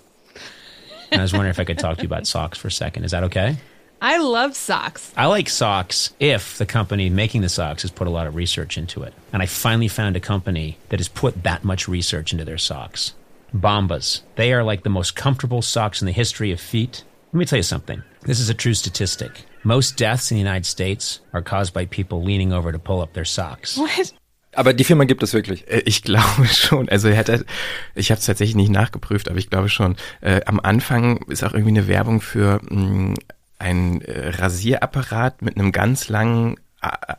And 1.11 1.21
I 1.21 1.23
was 1.23 1.33
wondering 1.33 1.51
if 1.51 1.59
I 1.59 1.63
could 1.63 1.79
talk 1.79 1.97
to 1.97 2.03
you 2.03 2.07
about 2.07 2.27
socks 2.27 2.57
for 2.57 2.67
a 2.67 2.71
second. 2.71 3.03
Is 3.03 3.11
that 3.11 3.23
okay? 3.23 3.57
I 4.01 4.17
love 4.17 4.55
socks. 4.55 5.13
I 5.15 5.27
like 5.27 5.49
socks 5.49 6.13
if 6.19 6.57
the 6.57 6.65
company 6.65 7.09
making 7.09 7.41
the 7.41 7.49
socks 7.49 7.83
has 7.83 7.91
put 7.91 8.07
a 8.07 8.11
lot 8.11 8.27
of 8.27 8.35
research 8.35 8.77
into 8.77 9.03
it. 9.03 9.13
And 9.31 9.41
I 9.41 9.45
finally 9.45 9.87
found 9.87 10.15
a 10.15 10.19
company 10.19 10.77
that 10.89 10.99
has 10.99 11.07
put 11.07 11.43
that 11.43 11.63
much 11.63 11.87
research 11.87 12.31
into 12.31 12.45
their 12.45 12.57
socks. 12.57 13.13
Bombas. 13.55 14.21
They 14.35 14.51
are 14.51 14.63
like 14.63 14.83
the 14.83 14.89
most 14.89 15.15
comfortable 15.15 15.61
socks 15.61 16.01
in 16.01 16.05
the 16.05 16.11
history 16.11 16.51
of 16.51 16.59
feet. 16.59 17.03
Let 17.31 17.39
me 17.39 17.45
tell 17.45 17.57
you 17.57 17.63
something. 17.63 18.03
This 18.23 18.39
is 18.39 18.49
a 18.49 18.53
true 18.53 18.73
statistic. 18.73 19.45
Most 19.65 19.99
deaths 19.99 20.31
in 20.31 20.37
the 20.37 20.43
United 20.43 20.65
States 20.65 21.21
are 21.33 21.43
caused 21.43 21.73
by 21.73 21.85
people 21.85 22.23
leaning 22.23 22.53
over 22.53 22.71
to 22.71 22.77
pull 22.79 23.01
up 23.01 23.13
their 23.13 23.25
socks. 23.25 23.77
What? 23.77 24.13
Aber 24.53 24.73
die 24.73 24.83
Firma 24.85 25.03
gibt 25.03 25.21
es 25.23 25.33
wirklich. 25.33 25.67
Äh, 25.67 25.81
Ich 25.85 26.03
glaube 26.03 26.45
schon. 26.47 26.87
Also 26.87 27.09
er 27.09 27.17
hat, 27.17 27.29
ich 27.95 28.11
habe 28.11 28.19
es 28.19 28.25
tatsächlich 28.25 28.55
nicht 28.55 28.71
nachgeprüft, 28.71 29.27
aber 29.27 29.37
ich 29.39 29.49
glaube 29.49 29.67
schon. 29.69 29.97
Äh, 30.21 30.41
am 30.45 30.59
Anfang 30.59 31.17
ist 31.27 31.43
auch 31.43 31.53
irgendwie 31.53 31.77
eine 31.77 31.87
Werbung 31.87 32.21
für 32.21 32.61
mh, 32.69 33.15
ein 33.59 34.01
äh, 34.01 34.29
Rasierapparat 34.29 35.41
mit 35.41 35.57
einem 35.57 35.71
ganz 35.71 36.09
langen 36.09 36.57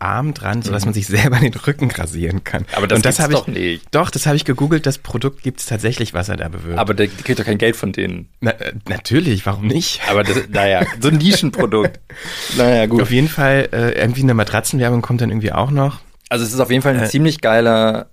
Arm 0.01 0.35
dran, 0.35 0.63
sodass 0.63 0.85
man 0.85 0.95
sich 0.95 1.07
selber 1.07 1.39
den 1.39 1.55
Rücken 1.55 1.91
rasieren 1.91 2.45
kann. 2.45 2.63
Mhm. 2.63 2.69
Aber 2.75 2.87
das 2.87 2.99
Und 2.99 3.03
gibt's 3.03 3.21
habe 3.21 3.33
ich, 3.33 3.39
doch 3.39 3.47
nicht. 3.47 3.87
Doch, 3.91 4.11
das 4.11 4.27
habe 4.27 4.37
ich 4.37 4.45
gegoogelt. 4.45 4.87
Das 4.87 4.99
Produkt 4.99 5.43
gibt 5.43 5.61
es 5.61 5.67
tatsächlich, 5.67 6.15
was 6.15 6.29
er 6.29 6.37
da 6.37 6.49
bewirbt. 6.49 6.79
Aber 6.79 6.95
der, 6.95 7.07
die 7.09 7.23
kriegt 7.23 7.39
doch 7.39 7.45
kein 7.45 7.59
Geld 7.59 7.77
von 7.77 7.93
denen. 7.93 8.29
Na, 8.41 8.53
äh, 8.53 8.73
natürlich, 8.89 9.47
warum 9.47 9.67
nicht? 9.67 10.01
Aber 10.09 10.23
das, 10.23 10.49
naja, 10.49 10.87
so 11.01 11.09
ein 11.09 11.17
Nischenprodukt. 11.17 12.01
naja, 12.57 12.87
gut. 12.87 13.03
Auf 13.03 13.11
jeden 13.11 13.29
Fall, 13.29 13.69
äh, 13.73 14.01
irgendwie 14.01 14.23
eine 14.23 14.35
Matratzenwerbung 14.35 15.03
kommt 15.03 15.21
dann 15.21 15.31
irgendwie 15.31 15.53
auch 15.53 15.71
noch. 15.71 16.01
Also 16.29 16.45
es 16.45 16.53
ist 16.53 16.61
auf 16.61 16.71
jeden 16.71 16.83
Fall 16.83 16.97
ein 16.97 17.05
Äh, 17.05 17.09
ziemlich 17.09 17.41
geiler, 17.41 18.09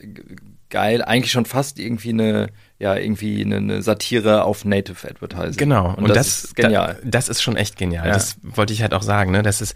geil, 0.69 1.01
eigentlich 1.03 1.31
schon 1.31 1.45
fast 1.45 1.79
irgendwie 1.79 2.09
eine, 2.09 2.47
ja, 2.79 2.95
irgendwie 2.95 3.43
eine, 3.43 3.57
eine 3.57 3.81
Satire 3.81 4.43
auf 4.43 4.65
Native 4.65 5.07
Advertising. 5.07 5.57
Genau. 5.57 5.93
Und, 5.95 6.09
das, 6.09 6.45
ist 6.45 6.55
genial. 6.55 6.99
Da, 7.03 7.09
das 7.09 7.29
ist 7.29 7.41
schon 7.41 7.55
echt 7.55 7.77
genial. 7.77 8.07
Ja. 8.07 8.13
Das 8.13 8.37
wollte 8.41 8.73
ich 8.73 8.81
halt 8.81 8.93
auch 8.93 9.03
sagen. 9.03 9.31
Ne? 9.31 9.43
Das 9.43 9.61
ist, 9.61 9.75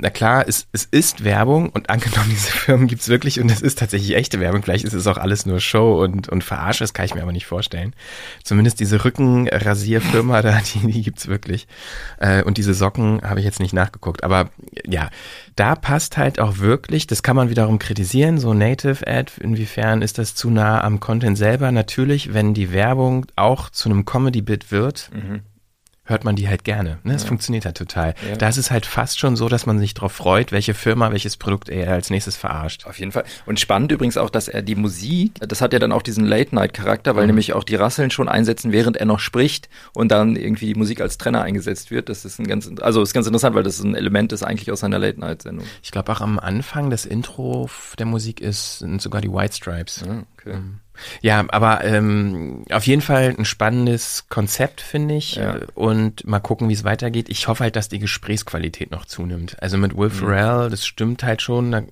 na 0.00 0.10
klar, 0.10 0.44
es, 0.46 0.66
es 0.72 0.84
ist 0.84 1.24
Werbung 1.24 1.70
und 1.70 1.90
angenommen, 1.90 2.30
diese 2.30 2.50
Firmen 2.50 2.86
gibt's 2.86 3.08
wirklich 3.08 3.40
und 3.40 3.50
es 3.50 3.60
ist 3.60 3.78
tatsächlich 3.78 4.14
echte 4.16 4.40
Werbung. 4.40 4.62
Vielleicht 4.62 4.84
ist 4.84 4.92
es 4.92 5.06
auch 5.06 5.18
alles 5.18 5.46
nur 5.46 5.60
Show 5.60 6.02
und, 6.02 6.28
und 6.28 6.44
Verarsche, 6.44 6.84
das 6.84 6.94
kann 6.94 7.06
ich 7.06 7.14
mir 7.14 7.22
aber 7.22 7.32
nicht 7.32 7.46
vorstellen. 7.46 7.94
Zumindest 8.44 8.80
diese 8.80 9.04
Rückenrasierfirma 9.04 10.42
da, 10.42 10.60
die, 10.60 10.92
die 10.92 11.02
gibt's 11.02 11.28
wirklich. 11.28 11.66
Äh, 12.18 12.42
und 12.42 12.58
diese 12.58 12.74
Socken 12.74 13.22
habe 13.22 13.40
ich 13.40 13.46
jetzt 13.46 13.60
nicht 13.60 13.72
nachgeguckt. 13.72 14.24
Aber 14.24 14.50
ja, 14.86 15.10
da 15.56 15.74
passt 15.74 16.16
halt 16.16 16.38
auch 16.38 16.58
wirklich, 16.58 17.06
das 17.06 17.22
kann 17.22 17.36
man 17.36 17.50
wiederum 17.50 17.78
kritisieren, 17.78 18.38
so 18.38 18.54
Native 18.54 19.06
Ad, 19.06 19.32
inwiefern 19.40 20.02
ist 20.02 20.18
das 20.18 20.34
zu 20.34 20.50
nah 20.50 20.82
am 20.82 21.00
Content 21.00 21.36
selber? 21.36 21.72
Natürlich, 21.72 22.34
wenn 22.34 22.54
die 22.54 22.72
Werbung 22.72 23.26
auch 23.36 23.70
zu 23.70 23.88
einem 23.88 24.04
Comedy-Bit 24.04 24.70
wird, 24.70 25.10
hört 26.08 26.24
man 26.24 26.36
die 26.36 26.48
halt 26.48 26.64
gerne. 26.64 26.98
Ne? 27.04 27.14
Es 27.14 27.24
funktioniert 27.24 27.66
halt 27.66 27.76
total. 27.76 28.14
Ja. 28.28 28.36
Da 28.36 28.48
ist 28.48 28.56
es 28.56 28.70
halt 28.70 28.86
fast 28.86 29.18
schon 29.18 29.36
so, 29.36 29.48
dass 29.48 29.66
man 29.66 29.78
sich 29.78 29.94
darauf 29.94 30.12
freut, 30.12 30.52
welche 30.52 30.74
Firma, 30.74 31.12
welches 31.12 31.36
Produkt 31.36 31.68
er 31.68 31.92
als 31.92 32.10
nächstes 32.10 32.36
verarscht. 32.36 32.86
Auf 32.86 32.98
jeden 32.98 33.12
Fall. 33.12 33.24
Und 33.44 33.60
spannend 33.60 33.92
übrigens 33.92 34.16
auch, 34.16 34.30
dass 34.30 34.48
er 34.48 34.62
die 34.62 34.74
Musik, 34.74 35.32
das 35.40 35.60
hat 35.60 35.72
ja 35.72 35.78
dann 35.78 35.92
auch 35.92 36.02
diesen 36.02 36.24
Late-Night-Charakter, 36.24 37.14
weil 37.14 37.26
nämlich 37.26 37.52
auch 37.52 37.64
die 37.64 37.74
Rasseln 37.74 38.10
schon 38.10 38.28
einsetzen, 38.28 38.72
während 38.72 38.96
er 38.96 39.06
noch 39.06 39.20
spricht 39.20 39.68
und 39.92 40.10
dann 40.10 40.34
irgendwie 40.34 40.66
die 40.72 40.78
Musik 40.78 41.00
als 41.00 41.18
Trenner 41.18 41.42
eingesetzt 41.42 41.90
wird. 41.90 42.08
Das 42.08 42.24
ist 42.24 42.38
ein 42.38 42.46
ganz, 42.46 42.70
also 42.80 43.02
ist 43.02 43.12
ganz 43.12 43.26
interessant, 43.26 43.54
weil 43.54 43.62
das 43.62 43.78
ein 43.80 43.94
Element 43.94 44.32
ist 44.32 44.42
eigentlich 44.42 44.72
aus 44.72 44.80
seiner 44.80 44.98
Late-Night-Sendung. 44.98 45.66
Ich 45.82 45.90
glaube 45.90 46.10
auch 46.12 46.22
am 46.22 46.38
Anfang 46.38 46.90
das 46.90 47.04
Intro 47.04 47.68
der 47.98 48.06
Musik 48.06 48.40
ist 48.40 48.78
sind 48.78 49.02
sogar 49.02 49.20
die 49.20 49.32
White 49.32 49.54
Stripes. 49.54 50.04
Ah, 50.08 50.24
okay. 50.34 50.58
Ja, 51.20 51.44
aber 51.48 51.84
ähm, 51.84 52.64
auf 52.70 52.86
jeden 52.86 53.02
Fall 53.02 53.34
ein 53.38 53.44
spannendes 53.44 54.26
Konzept, 54.28 54.80
finde 54.80 55.14
ich. 55.14 55.36
Ja. 55.36 55.56
Äh, 55.56 55.66
Und 55.74 56.26
mal 56.26 56.40
gucken, 56.40 56.68
wie 56.68 56.72
es 56.72 56.84
weitergeht. 56.84 57.28
Ich 57.28 57.48
hoffe 57.48 57.64
halt, 57.64 57.76
dass 57.76 57.88
die 57.88 57.98
Gesprächsqualität 57.98 58.90
noch 58.90 59.04
zunimmt. 59.04 59.56
Also 59.62 59.78
mit 59.78 59.96
Will 59.96 60.10
Ferrell, 60.10 60.70
das 60.70 60.86
stimmt 60.86 61.22
halt 61.22 61.42
schon. 61.42 61.72
Da 61.72 61.82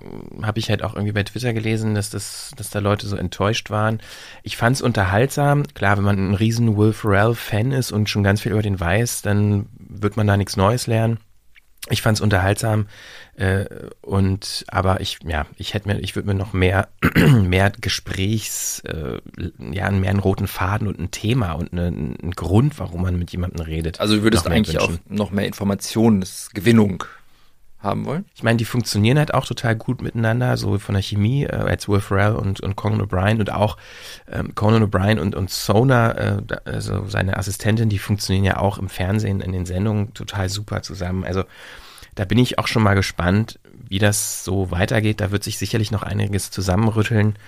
habe 0.43 0.59
ich 0.59 0.71
halt 0.71 0.83
auch 0.83 0.95
irgendwie 0.95 1.13
bei 1.13 1.23
Twitter 1.23 1.53
gelesen, 1.53 1.95
dass 1.95 2.11
das, 2.11 2.53
dass 2.57 2.71
da 2.71 2.79
Leute 2.79 3.07
so 3.07 3.17
enttäuscht 3.17 3.71
waren. 3.71 4.01
Ich 4.43 4.57
fand 4.57 4.77
es 4.77 4.83
unterhaltsam. 4.83 5.65
Klar, 5.75 5.97
wenn 5.97 6.05
man 6.05 6.31
ein 6.31 6.35
riesen 6.35 6.77
Will 6.77 6.93
Ferrell-Fan 6.93 7.73
ist 7.73 7.93
und 7.93 8.09
schon 8.09 8.23
ganz 8.25 8.41
viel 8.41 8.53
über 8.53 8.63
den 8.63 8.79
weiß, 8.79 9.23
dann 9.23 9.67
wird 9.79 10.17
man 10.17 10.27
da 10.27 10.37
nichts 10.37 10.57
Neues 10.57 10.87
lernen. 10.87 11.19
Ich 11.89 12.03
fand 12.03 12.19
es 12.19 12.21
unterhaltsam 12.21 12.87
äh, 13.37 13.67
und 14.01 14.65
aber 14.69 15.01
ich 15.01 15.19
ja 15.27 15.47
ich 15.57 15.75
hätte 15.75 15.89
mir 15.89 15.99
ich 16.01 16.17
würde 16.17 16.29
mir 16.29 16.35
noch 16.35 16.53
mehr 16.53 16.89
mehr 17.43 17.71
Gesprächs 17.81 18.81
äh, 18.81 19.21
ja 19.59 19.91
mehr 19.91 20.11
einen 20.11 20.21
roten 20.21 20.47
Faden 20.47 20.89
und 20.89 20.99
ein 20.99 21.11
Thema 21.11 21.53
und 21.53 21.73
eine, 21.73 21.87
einen 21.87 22.33
Grund 22.35 22.79
warum 22.79 23.03
man 23.03 23.19
mit 23.19 23.31
jemandem 23.33 23.65
redet 23.65 24.01
Also 24.01 24.17
du 24.17 24.23
würdest 24.23 24.47
eigentlich 24.47 24.79
auch 24.79 24.89
wünschen. 24.89 25.03
noch 25.09 25.31
mehr 25.31 25.47
Informationsgewinnung 25.47 27.05
haben 27.79 28.07
wollen. 28.07 28.25
Ich 28.35 28.43
meine, 28.43 28.57
die 28.57 28.65
funktionieren 28.65 29.19
halt 29.19 29.33
auch 29.33 29.47
total 29.47 29.77
gut 29.77 30.03
miteinander, 30.03 30.57
so 30.57 30.79
von 30.79 30.95
der 30.95 31.03
Chemie, 31.03 31.45
äh, 31.45 31.55
als 31.55 31.89
Will 31.89 32.01
Ferrell 32.01 32.35
und, 32.35 32.61
und 32.61 32.75
Conan 32.75 33.03
O'Brien 33.03 33.39
und 33.39 33.53
auch 33.53 33.77
ähm, 34.31 34.55
Conan 34.55 34.83
O'Brien 34.83 35.21
und, 35.21 35.35
und 35.35 35.51
Sona, 35.51 36.13
äh, 36.13 36.43
also 36.65 37.07
seine 37.07 37.37
Assistentin, 37.37 37.89
die 37.89 37.99
funktionieren 37.99 38.45
ja 38.45 38.57
auch 38.59 38.79
im 38.79 38.89
Fernsehen, 38.89 39.41
in 39.41 39.53
den 39.53 39.67
Sendungen 39.67 40.15
total 40.15 40.49
super 40.49 40.83
zusammen. 40.83 41.25
Also 41.25 41.45
da 42.17 42.25
bin 42.25 42.39
ich 42.39 42.59
auch 42.59 42.67
schon 42.67 42.83
mal 42.83 42.95
gespannt, 42.95 43.61
wie 43.89 44.01
das 44.01 44.45
so 44.45 44.73
weitergeht. 44.73 45.21
Da 45.21 45.31
wird 45.31 45.45
sich 45.45 45.59
sicherlich 45.59 45.93
noch 45.93 46.03
einiges 46.03 46.51
zusammenrütteln. 46.51 47.39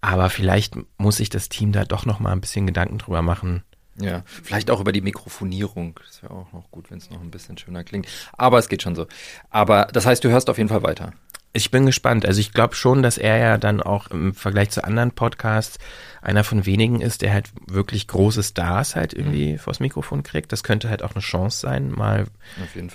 Aber 0.00 0.28
vielleicht 0.28 0.74
muss 0.98 1.16
sich 1.16 1.30
das 1.30 1.48
Team 1.48 1.72
da 1.72 1.84
doch 1.84 2.04
noch 2.04 2.20
mal 2.20 2.32
ein 2.32 2.40
bisschen 2.40 2.66
Gedanken 2.66 2.98
drüber 2.98 3.22
machen. 3.22 3.62
Ja, 4.00 4.22
vielleicht 4.26 4.70
auch 4.70 4.80
über 4.80 4.92
die 4.92 5.00
Mikrofonierung. 5.00 5.98
Das 6.06 6.22
wäre 6.22 6.32
auch 6.32 6.52
noch 6.52 6.70
gut, 6.70 6.90
wenn 6.90 6.98
es 6.98 7.10
noch 7.10 7.20
ein 7.20 7.30
bisschen 7.30 7.58
schöner 7.58 7.82
klingt. 7.82 8.06
Aber 8.36 8.58
es 8.58 8.68
geht 8.68 8.82
schon 8.82 8.94
so. 8.94 9.06
Aber 9.50 9.86
das 9.86 10.06
heißt, 10.06 10.22
du 10.22 10.28
hörst 10.28 10.50
auf 10.50 10.58
jeden 10.58 10.68
Fall 10.68 10.82
weiter. 10.82 11.12
Ich 11.54 11.70
bin 11.70 11.86
gespannt. 11.86 12.26
Also 12.26 12.40
ich 12.40 12.52
glaube 12.52 12.74
schon, 12.74 13.02
dass 13.02 13.16
er 13.16 13.38
ja 13.38 13.58
dann 13.58 13.82
auch 13.82 14.08
im 14.08 14.34
Vergleich 14.34 14.70
zu 14.70 14.84
anderen 14.84 15.12
Podcasts 15.12 15.78
einer 16.20 16.44
von 16.44 16.66
wenigen 16.66 17.00
ist, 17.00 17.22
der 17.22 17.32
halt 17.32 17.50
wirklich 17.66 18.06
große 18.06 18.42
Stars 18.42 18.96
halt 18.96 19.14
irgendwie 19.14 19.52
mhm. 19.52 19.58
vors 19.58 19.80
Mikrofon 19.80 20.22
kriegt. 20.22 20.52
Das 20.52 20.62
könnte 20.62 20.90
halt 20.90 21.02
auch 21.02 21.12
eine 21.12 21.22
Chance 21.22 21.60
sein, 21.60 21.90
mal 21.90 22.26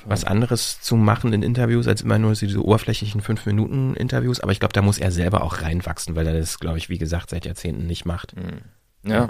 was 0.06 0.24
anderes 0.24 0.82
zu 0.82 0.96
machen 0.96 1.34
in 1.34 1.42
Interviews, 1.42 1.88
als 1.88 2.02
immer 2.02 2.20
nur 2.20 2.34
diese 2.34 2.64
oberflächlichen 2.64 3.22
fünf 3.22 3.46
Minuten 3.46 3.96
Interviews. 3.96 4.40
Aber 4.40 4.52
ich 4.52 4.60
glaube, 4.60 4.74
da 4.74 4.82
muss 4.82 5.00
er 5.00 5.12
selber 5.12 5.44
auch 5.44 5.62
reinwachsen, 5.62 6.16
weil 6.16 6.28
er 6.28 6.38
das, 6.38 6.60
glaube 6.60 6.78
ich, 6.78 6.90
wie 6.90 7.00
gesagt, 7.00 7.32
seit 7.32 7.46
Jahrzehnten 7.46 7.88
nicht 7.88 8.06
macht. 8.06 8.36
Mhm. 8.36 8.62
Ja. 9.06 9.30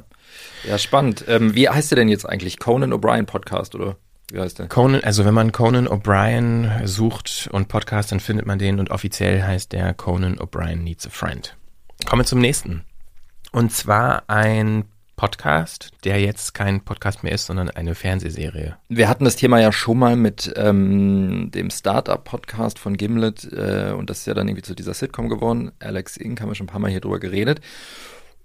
ja, 0.68 0.78
spannend. 0.78 1.26
Ähm, 1.28 1.56
wie 1.56 1.68
heißt 1.70 1.92
der 1.92 1.96
denn 1.96 2.10
jetzt 2.10 2.28
eigentlich? 2.28 2.60
Conan 2.60 2.94
O'Brien 2.94 3.26
Podcast, 3.26 3.74
oder? 3.74 3.96
Wie 4.34 4.40
heißt 4.40 4.58
der? 4.58 4.68
Conan, 4.68 5.04
also 5.04 5.26
wenn 5.26 5.34
man 5.36 5.52
Conan 5.52 5.88
O'Brien 5.88 6.88
sucht 6.88 7.48
und 7.52 7.68
Podcast, 7.68 8.12
dann 8.12 8.20
findet 8.20 8.48
man 8.48 8.58
den 8.58 8.80
und 8.80 8.90
offiziell 8.90 9.44
heißt 9.44 9.72
der 9.72 9.94
Conan 9.94 10.40
O'Brien 10.40 10.78
Needs 10.78 11.06
a 11.06 11.12
Friend. 11.12 11.56
Kommen 12.08 12.22
wir 12.22 12.26
zum 12.26 12.40
nächsten. 12.40 12.84
Und 13.52 13.72
zwar 13.72 14.24
ein 14.26 14.86
Podcast, 15.16 15.92
der 16.04 16.20
jetzt 16.20 16.56
kein 16.56 16.82
Podcast 16.82 17.22
mehr 17.22 17.34
ist, 17.34 17.46
sondern 17.46 17.70
eine 17.70 17.94
Fernsehserie. 17.94 18.76
Wir 18.90 19.08
hatten 19.08 19.24
das 19.24 19.36
Thema 19.36 19.60
ja 19.60 19.72
schon 19.72 20.00
mal 20.00 20.16
mit 20.16 20.52
ähm, 20.56 21.52
dem 21.54 21.70
Startup-Podcast 21.70 22.80
von 22.80 22.98
Gimlet 22.98 23.48
äh, 23.54 23.94
und 23.96 24.10
das 24.10 24.22
ist 24.22 24.26
ja 24.26 24.34
dann 24.34 24.48
irgendwie 24.48 24.64
zu 24.64 24.74
dieser 24.74 24.96
Sitcom 24.96 25.30
geworden. 25.30 25.72
Alex 25.78 26.18
Inc. 26.18 26.42
haben 26.42 26.50
wir 26.50 26.56
schon 26.56 26.66
ein 26.66 26.72
paar 26.72 26.82
Mal 26.82 26.90
hier 26.90 27.02
drüber 27.02 27.20
geredet. 27.20 27.62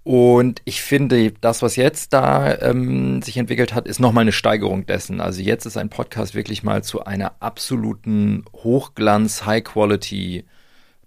Und 0.03 0.61
ich 0.65 0.81
finde, 0.81 1.31
das, 1.31 1.61
was 1.61 1.75
jetzt 1.75 2.13
da 2.13 2.57
ähm, 2.59 3.21
sich 3.21 3.37
entwickelt 3.37 3.73
hat, 3.73 3.87
ist 3.87 3.99
nochmal 3.99 4.23
eine 4.23 4.31
Steigerung 4.31 4.85
dessen. 4.85 5.21
Also 5.21 5.41
jetzt 5.41 5.65
ist 5.65 5.77
ein 5.77 5.89
Podcast 5.89 6.35
wirklich 6.35 6.63
mal 6.63 6.83
zu 6.83 7.03
einer 7.05 7.33
absoluten 7.41 8.45
Hochglanz, 8.53 9.45
High-Quality 9.45 10.45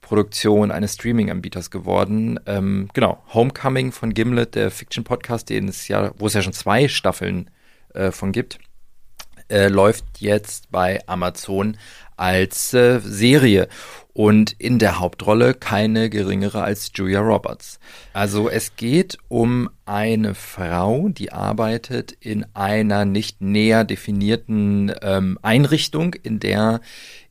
Produktion 0.02 0.70
eines 0.70 0.94
Streaming-Anbieters 0.94 1.70
geworden. 1.70 2.38
Ähm, 2.46 2.90
genau, 2.92 3.22
Homecoming 3.32 3.92
von 3.92 4.12
Gimlet, 4.12 4.54
der 4.54 4.70
Fiction-Podcast, 4.70 5.48
den 5.48 5.68
es 5.68 5.88
ja, 5.88 6.12
wo 6.18 6.26
es 6.26 6.34
ja 6.34 6.42
schon 6.42 6.52
zwei 6.52 6.88
Staffeln 6.88 7.50
äh, 7.94 8.10
von 8.10 8.32
gibt, 8.32 8.58
äh, 9.48 9.68
läuft 9.68 10.04
jetzt 10.18 10.70
bei 10.70 11.00
Amazon 11.06 11.78
als 12.16 12.74
äh, 12.74 13.00
Serie 13.00 13.68
und 14.14 14.52
in 14.52 14.78
der 14.78 15.00
Hauptrolle 15.00 15.54
keine 15.54 16.10
geringere 16.10 16.62
als 16.62 16.90
Julia 16.94 17.20
Roberts. 17.20 17.78
Also 18.12 18.48
es 18.48 18.76
geht 18.76 19.18
um 19.28 19.70
eine 19.86 20.34
Frau, 20.34 21.08
die 21.08 21.32
arbeitet 21.32 22.12
in 22.20 22.44
einer 22.54 23.04
nicht 23.04 23.40
näher 23.40 23.84
definierten 23.84 24.92
ähm, 25.00 25.38
Einrichtung, 25.42 26.14
in 26.14 26.40
der 26.40 26.80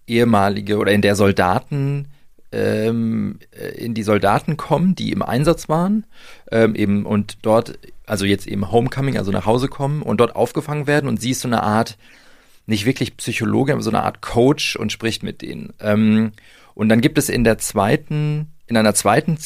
ehemalige 0.08 0.78
oder 0.78 0.92
in 0.92 1.02
der 1.02 1.16
Soldaten 1.16 2.08
ähm, 2.52 3.40
äh, 3.52 3.70
in 3.70 3.94
die 3.94 4.04
Soldaten 4.04 4.58
kommen, 4.58 4.96
die 4.96 5.12
im 5.12 5.22
Einsatz 5.22 5.70
waren, 5.70 6.06
ähm, 6.52 6.76
eben 6.76 7.06
und 7.06 7.38
dort, 7.44 7.80
also 8.06 8.26
jetzt 8.26 8.48
eben 8.48 8.72
Homecoming, 8.72 9.18
also 9.18 9.32
nach 9.32 9.46
Hause 9.46 9.68
kommen 9.68 10.02
und 10.02 10.20
dort 10.20 10.36
aufgefangen 10.36 10.88
werden 10.88 11.08
und 11.08 11.22
sie 11.22 11.32
ist 11.32 11.42
so 11.42 11.48
eine 11.48 11.64
Art, 11.64 11.98
nicht 12.66 12.86
wirklich 12.86 13.18
Psychologe, 13.18 13.74
aber 13.74 13.82
so 13.82 13.90
eine 13.90 14.04
Art 14.04 14.22
Coach 14.22 14.76
und 14.76 14.92
spricht 14.92 15.24
mit 15.24 15.42
denen. 15.42 15.74
Ähm, 15.80 16.32
und 16.74 16.90
dann 16.90 17.02
gibt 17.02 17.18
es 17.18 17.30
in 17.30 17.44
der 17.44 17.58
zweiten, 17.58 18.54
in 18.68 18.78
einer 18.78 18.94
zweiten 18.94 19.38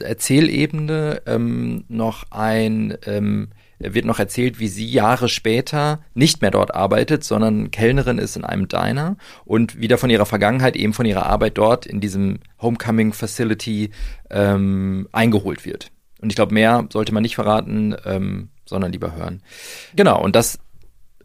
Erzählebene 0.00 1.22
ähm, 1.26 1.84
noch 1.88 2.24
ein, 2.30 2.96
ähm, 3.06 3.48
wird 3.78 4.04
noch 4.04 4.18
erzählt, 4.18 4.58
wie 4.58 4.68
sie 4.68 4.86
Jahre 4.86 5.28
später 5.28 6.00
nicht 6.14 6.42
mehr 6.42 6.50
dort 6.50 6.74
arbeitet, 6.74 7.24
sondern 7.24 7.70
Kellnerin 7.70 8.18
ist 8.18 8.36
in 8.36 8.44
einem 8.44 8.68
Diner 8.68 9.16
und 9.44 9.78
wieder 9.80 9.98
von 9.98 10.10
ihrer 10.10 10.26
Vergangenheit, 10.26 10.76
eben 10.76 10.94
von 10.94 11.06
ihrer 11.06 11.26
Arbeit 11.26 11.58
dort 11.58 11.86
in 11.86 12.00
diesem 12.00 12.38
Homecoming 12.60 13.12
Facility 13.12 13.90
ähm, 14.30 15.08
eingeholt 15.12 15.64
wird. 15.64 15.90
Und 16.20 16.30
ich 16.30 16.36
glaube, 16.36 16.54
mehr 16.54 16.88
sollte 16.92 17.12
man 17.12 17.22
nicht 17.22 17.34
verraten, 17.34 17.94
ähm, 18.06 18.48
sondern 18.64 18.92
lieber 18.92 19.14
hören. 19.14 19.42
Genau, 19.94 20.22
und 20.22 20.34
das 20.34 20.58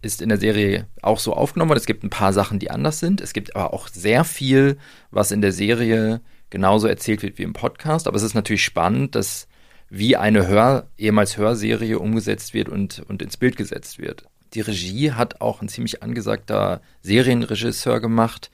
ist 0.01 0.21
in 0.21 0.29
der 0.29 0.38
Serie 0.38 0.88
auch 1.01 1.19
so 1.19 1.33
aufgenommen 1.33 1.69
worden. 1.69 1.79
Es 1.79 1.85
gibt 1.85 2.03
ein 2.03 2.09
paar 2.09 2.33
Sachen, 2.33 2.59
die 2.59 2.71
anders 2.71 2.99
sind. 2.99 3.21
Es 3.21 3.33
gibt 3.33 3.55
aber 3.55 3.73
auch 3.73 3.88
sehr 3.88 4.23
viel, 4.23 4.77
was 5.12 5.31
in 5.31 5.41
der 5.41 5.51
Serie 5.51 6.21
genauso 6.49 6.88
erzählt 6.88 7.21
wird 7.21 7.38
wie 7.38 7.43
im 7.43 7.53
Podcast. 7.53 8.07
Aber 8.07 8.17
es 8.17 8.23
ist 8.23 8.33
natürlich 8.33 8.63
spannend, 8.63 9.15
dass 9.15 9.47
wie 9.89 10.15
eine 10.15 10.47
Hör, 10.47 10.88
ehemals 10.97 11.38
Hörserie 11.38 11.99
umgesetzt 11.99 12.53
wird 12.53 12.69
und, 12.69 13.03
und 13.07 13.21
ins 13.21 13.38
Bild 13.38 13.57
gesetzt 13.57 13.99
wird. 13.99 14.25
Die 14.53 14.62
Regie 14.62 15.12
hat 15.12 15.41
auch 15.41 15.62
ein 15.62 15.69
ziemlich 15.69 16.01
angesagter 16.01 16.81
Serienregisseur 17.01 17.99
gemacht, 17.99 18.49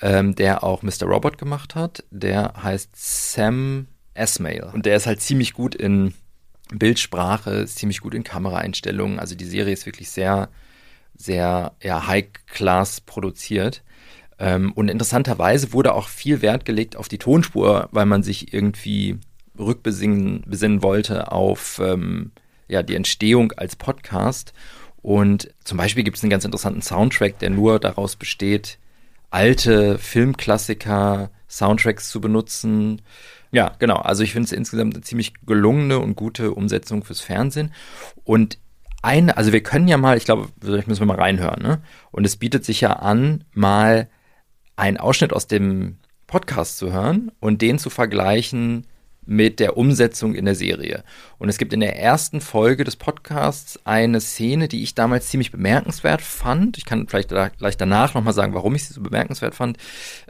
ähm, 0.00 0.34
der 0.34 0.64
auch 0.64 0.82
Mr. 0.82 1.04
Robot 1.04 1.38
gemacht 1.38 1.74
hat. 1.74 2.04
Der 2.10 2.54
heißt 2.62 2.90
Sam 2.94 3.86
Esmail. 4.14 4.70
Und 4.72 4.86
der 4.86 4.96
ist 4.96 5.06
halt 5.06 5.20
ziemlich 5.20 5.52
gut 5.52 5.74
in 5.74 6.14
Bildsprache, 6.70 7.66
ziemlich 7.66 8.00
gut 8.00 8.14
in 8.14 8.24
Kameraeinstellungen. 8.24 9.18
Also 9.18 9.34
die 9.34 9.44
Serie 9.44 9.72
ist 9.72 9.86
wirklich 9.86 10.10
sehr 10.10 10.48
sehr 11.18 11.72
ja, 11.82 12.06
High-Class 12.06 13.02
produziert. 13.02 13.82
Ähm, 14.38 14.72
und 14.72 14.88
interessanterweise 14.88 15.72
wurde 15.72 15.92
auch 15.94 16.08
viel 16.08 16.40
Wert 16.40 16.64
gelegt 16.64 16.96
auf 16.96 17.08
die 17.08 17.18
Tonspur, 17.18 17.88
weil 17.90 18.06
man 18.06 18.22
sich 18.22 18.54
irgendwie 18.54 19.18
rückbesinnen 19.58 20.44
besinnen 20.46 20.82
wollte 20.82 21.32
auf 21.32 21.80
ähm, 21.84 22.30
ja, 22.68 22.82
die 22.82 22.94
Entstehung 22.94 23.52
als 23.52 23.76
Podcast. 23.76 24.52
Und 25.02 25.52
zum 25.64 25.78
Beispiel 25.78 26.04
gibt 26.04 26.16
es 26.16 26.22
einen 26.22 26.30
ganz 26.30 26.44
interessanten 26.44 26.82
Soundtrack, 26.82 27.38
der 27.40 27.50
nur 27.50 27.80
daraus 27.80 28.16
besteht, 28.16 28.78
alte 29.30 29.98
Filmklassiker, 29.98 31.30
Soundtracks 31.48 32.08
zu 32.10 32.20
benutzen. 32.20 33.02
Ja, 33.50 33.74
genau. 33.78 33.96
Also 33.96 34.22
ich 34.22 34.32
finde 34.32 34.46
es 34.46 34.52
insgesamt 34.52 34.94
eine 34.94 35.02
ziemlich 35.02 35.34
gelungene 35.46 35.98
und 35.98 36.14
gute 36.14 36.52
Umsetzung 36.52 37.04
fürs 37.04 37.20
Fernsehen. 37.20 37.72
Und 38.24 38.58
eine, 39.02 39.36
also 39.36 39.52
wir 39.52 39.62
können 39.62 39.88
ja 39.88 39.96
mal, 39.96 40.16
ich 40.16 40.24
glaube, 40.24 40.48
vielleicht 40.60 40.88
müssen 40.88 41.02
wir 41.02 41.06
mal 41.06 41.20
reinhören, 41.20 41.62
ne? 41.62 41.82
Und 42.10 42.24
es 42.24 42.36
bietet 42.36 42.64
sich 42.64 42.80
ja 42.80 42.94
an, 42.94 43.44
mal 43.52 44.08
einen 44.76 44.96
Ausschnitt 44.96 45.32
aus 45.32 45.46
dem 45.46 45.98
Podcast 46.26 46.78
zu 46.78 46.92
hören 46.92 47.30
und 47.40 47.62
den 47.62 47.78
zu 47.78 47.90
vergleichen 47.90 48.86
mit 49.28 49.60
der 49.60 49.76
Umsetzung 49.76 50.34
in 50.34 50.46
der 50.46 50.54
Serie. 50.54 51.04
Und 51.36 51.50
es 51.50 51.58
gibt 51.58 51.74
in 51.74 51.80
der 51.80 51.98
ersten 52.00 52.40
Folge 52.40 52.82
des 52.82 52.96
Podcasts 52.96 53.78
eine 53.84 54.22
Szene, 54.22 54.68
die 54.68 54.82
ich 54.82 54.94
damals 54.94 55.28
ziemlich 55.28 55.52
bemerkenswert 55.52 56.22
fand. 56.22 56.78
Ich 56.78 56.86
kann 56.86 57.06
vielleicht 57.08 57.30
da, 57.30 57.50
gleich 57.50 57.76
danach 57.76 58.14
nochmal 58.14 58.32
sagen, 58.32 58.54
warum 58.54 58.74
ich 58.74 58.86
sie 58.86 58.94
so 58.94 59.02
bemerkenswert 59.02 59.54
fand, 59.54 59.76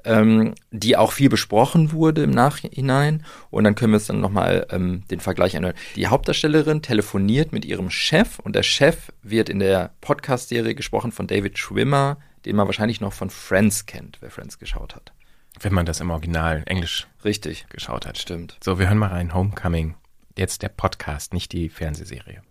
ähm, 0.05 0.55
die 0.73 0.97
auch 0.97 1.13
viel 1.13 1.29
besprochen 1.29 1.93
wurde 1.93 2.25
im 2.25 2.33
Nachhinein. 2.33 3.25
Und 3.51 3.63
dann 3.63 3.77
können 3.77 3.93
wir 3.93 3.99
uns 3.99 4.09
dann 4.09 4.21
nochmal 4.21 4.67
ähm, 4.71 5.05
den 5.13 5.21
Vergleich 5.21 5.57
anhören. 5.57 5.77
Die 5.95 6.09
Hauptdarstellerin 6.09 6.83
telefoniert 6.83 7.53
mit 7.53 7.65
ihrem 7.65 7.91
Chef 7.91 8.41
und 8.41 8.57
der 8.57 8.65
Chef 8.65 9.13
wird 9.23 9.49
in 9.49 9.61
der 9.61 9.93
Podcast-Serie 10.01 10.75
gesprochen 10.75 11.13
von 11.13 11.29
David 11.29 11.57
Schwimmer, 11.57 12.19
den 12.47 12.57
man 12.57 12.67
wahrscheinlich 12.67 13.01
noch 13.01 13.13
von 13.13 13.31
Friends 13.31 13.87
kennt, 13.87 14.19
wer 14.21 14.31
Friends 14.31 14.59
geschaut 14.59 14.97
hat. 14.97 15.13
Wenn 15.61 15.75
man 15.75 15.87
das 15.87 16.01
im 16.01 16.11
Original 16.11 16.63
Englisch 16.67 17.07
richtig 17.25 17.69
geschaut 17.69 18.07
hat. 18.07 18.17
Stimmt. 18.19 18.57
So, 18.63 18.79
wir 18.79 18.89
hören 18.89 18.99
mal 18.99 19.09
rein. 19.09 19.35
Homecoming. 19.35 19.97
Jetzt 20.37 20.63
der 20.63 20.69
Podcast, 20.69 21.33
nicht 21.33 21.53
die 21.53 21.69
Fernsehserie. 21.69 22.43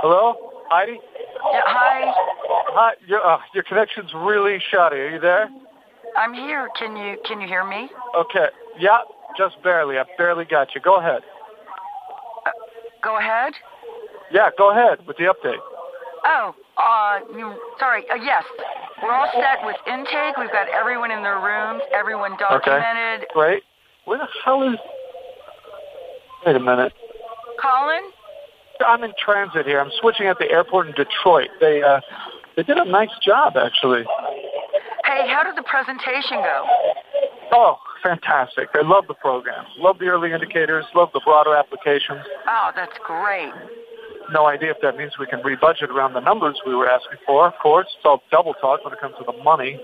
Hello, 0.00 0.36
Heidi. 0.70 0.92
Yeah, 0.92 1.62
hi. 1.66 2.12
Hi. 2.72 2.92
Your 3.06 3.20
uh, 3.26 3.38
your 3.52 3.64
connection's 3.64 4.14
really 4.14 4.60
shoddy. 4.70 4.96
Are 4.96 5.10
you 5.10 5.20
there? 5.20 5.50
I'm 6.16 6.32
here. 6.32 6.68
Can 6.78 6.96
you 6.96 7.16
can 7.26 7.40
you 7.40 7.48
hear 7.48 7.64
me? 7.64 7.90
Okay. 8.16 8.48
Yeah, 8.78 9.00
just 9.36 9.60
barely. 9.62 9.98
I 9.98 10.04
barely 10.16 10.44
got 10.44 10.74
you. 10.74 10.80
Go 10.80 10.96
ahead. 10.96 11.22
Uh, 12.46 12.50
go 13.02 13.18
ahead. 13.18 13.54
Yeah, 14.30 14.50
go 14.56 14.70
ahead 14.70 15.06
with 15.06 15.16
the 15.16 15.24
update. 15.24 15.60
Oh, 16.24 16.54
uh, 16.80 17.20
you, 17.36 17.54
sorry. 17.78 18.04
Uh, 18.10 18.16
yes, 18.16 18.44
we're 19.02 19.12
all 19.12 19.30
set 19.32 19.64
with 19.64 19.76
intake. 19.86 20.36
We've 20.38 20.52
got 20.52 20.68
everyone 20.68 21.10
in 21.10 21.22
their 21.22 21.40
rooms. 21.40 21.82
Everyone 21.92 22.36
documented. 22.38 23.24
Okay. 23.24 23.32
Great. 23.32 23.62
Where 24.04 24.18
the 24.18 24.28
hell 24.44 24.62
is? 24.62 24.78
Wait 26.46 26.56
a 26.56 26.60
minute. 26.60 26.92
Colin. 27.60 28.10
I'm 28.86 29.04
in 29.04 29.12
transit 29.22 29.66
here. 29.66 29.80
I'm 29.80 29.90
switching 30.00 30.26
at 30.26 30.38
the 30.38 30.50
airport 30.50 30.88
in 30.88 30.94
Detroit. 30.94 31.48
They 31.60 31.82
uh, 31.82 32.00
they 32.56 32.62
did 32.62 32.78
a 32.78 32.84
nice 32.84 33.10
job, 33.24 33.54
actually. 33.56 34.04
Hey, 35.04 35.28
how 35.28 35.42
did 35.44 35.56
the 35.56 35.66
presentation 35.68 36.38
go? 36.38 36.66
Oh, 37.52 37.76
fantastic! 38.02 38.68
I 38.74 38.82
love 38.82 39.04
the 39.06 39.14
program. 39.14 39.64
Love 39.78 39.98
the 39.98 40.06
early 40.06 40.32
indicators. 40.32 40.84
Love 40.94 41.10
the 41.12 41.20
broader 41.24 41.54
applications. 41.54 42.24
Oh, 42.48 42.70
that's 42.74 42.96
great. 43.04 43.52
No 44.32 44.46
idea 44.46 44.70
if 44.70 44.78
that 44.82 44.96
means 44.96 45.12
we 45.18 45.26
can 45.26 45.40
rebudget 45.40 45.88
around 45.90 46.14
the 46.14 46.20
numbers 46.20 46.60
we 46.66 46.74
were 46.74 46.88
asking 46.88 47.18
for. 47.26 47.46
Of 47.46 47.54
course, 47.62 47.86
it's 47.96 48.04
all 48.04 48.22
double 48.30 48.54
talk 48.54 48.84
when 48.84 48.92
it 48.92 49.00
comes 49.00 49.14
to 49.18 49.24
the 49.24 49.42
money. 49.42 49.80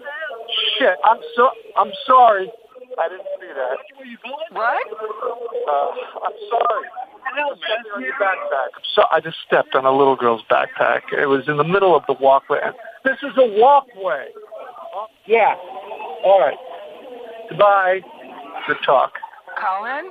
Shit, 0.79 0.97
I'm 1.05 1.19
so 1.35 1.51
I'm 1.77 1.93
sorry. 2.07 2.51
I 2.99 3.09
didn't 3.09 3.27
see 3.41 3.53
that. 3.53 3.77
What? 4.53 4.87
Uh, 5.69 5.91
I'm 6.25 6.37
sorry. 6.49 6.89
On 7.95 8.03
your 8.03 8.15
backpack. 8.15 8.69
So 8.95 9.03
I 9.11 9.21
just 9.21 9.37
stepped 9.47 9.75
on 9.75 9.85
a 9.85 9.91
little 9.91 10.17
girl's 10.17 10.43
backpack. 10.51 11.01
It 11.13 11.27
was 11.27 11.49
in 11.49 11.57
the 11.57 11.65
middle 11.65 11.95
of 11.95 12.05
the 12.07 12.15
walkway. 12.15 12.61
This 13.05 13.19
is 13.23 13.37
a 13.37 13.61
walkway. 13.61 14.29
Yeah. 15.27 15.55
All 16.25 16.41
right. 16.41 16.57
Goodbye. 17.51 18.01
Good 18.67 18.79
talk. 18.85 19.13
Colin? 19.61 20.11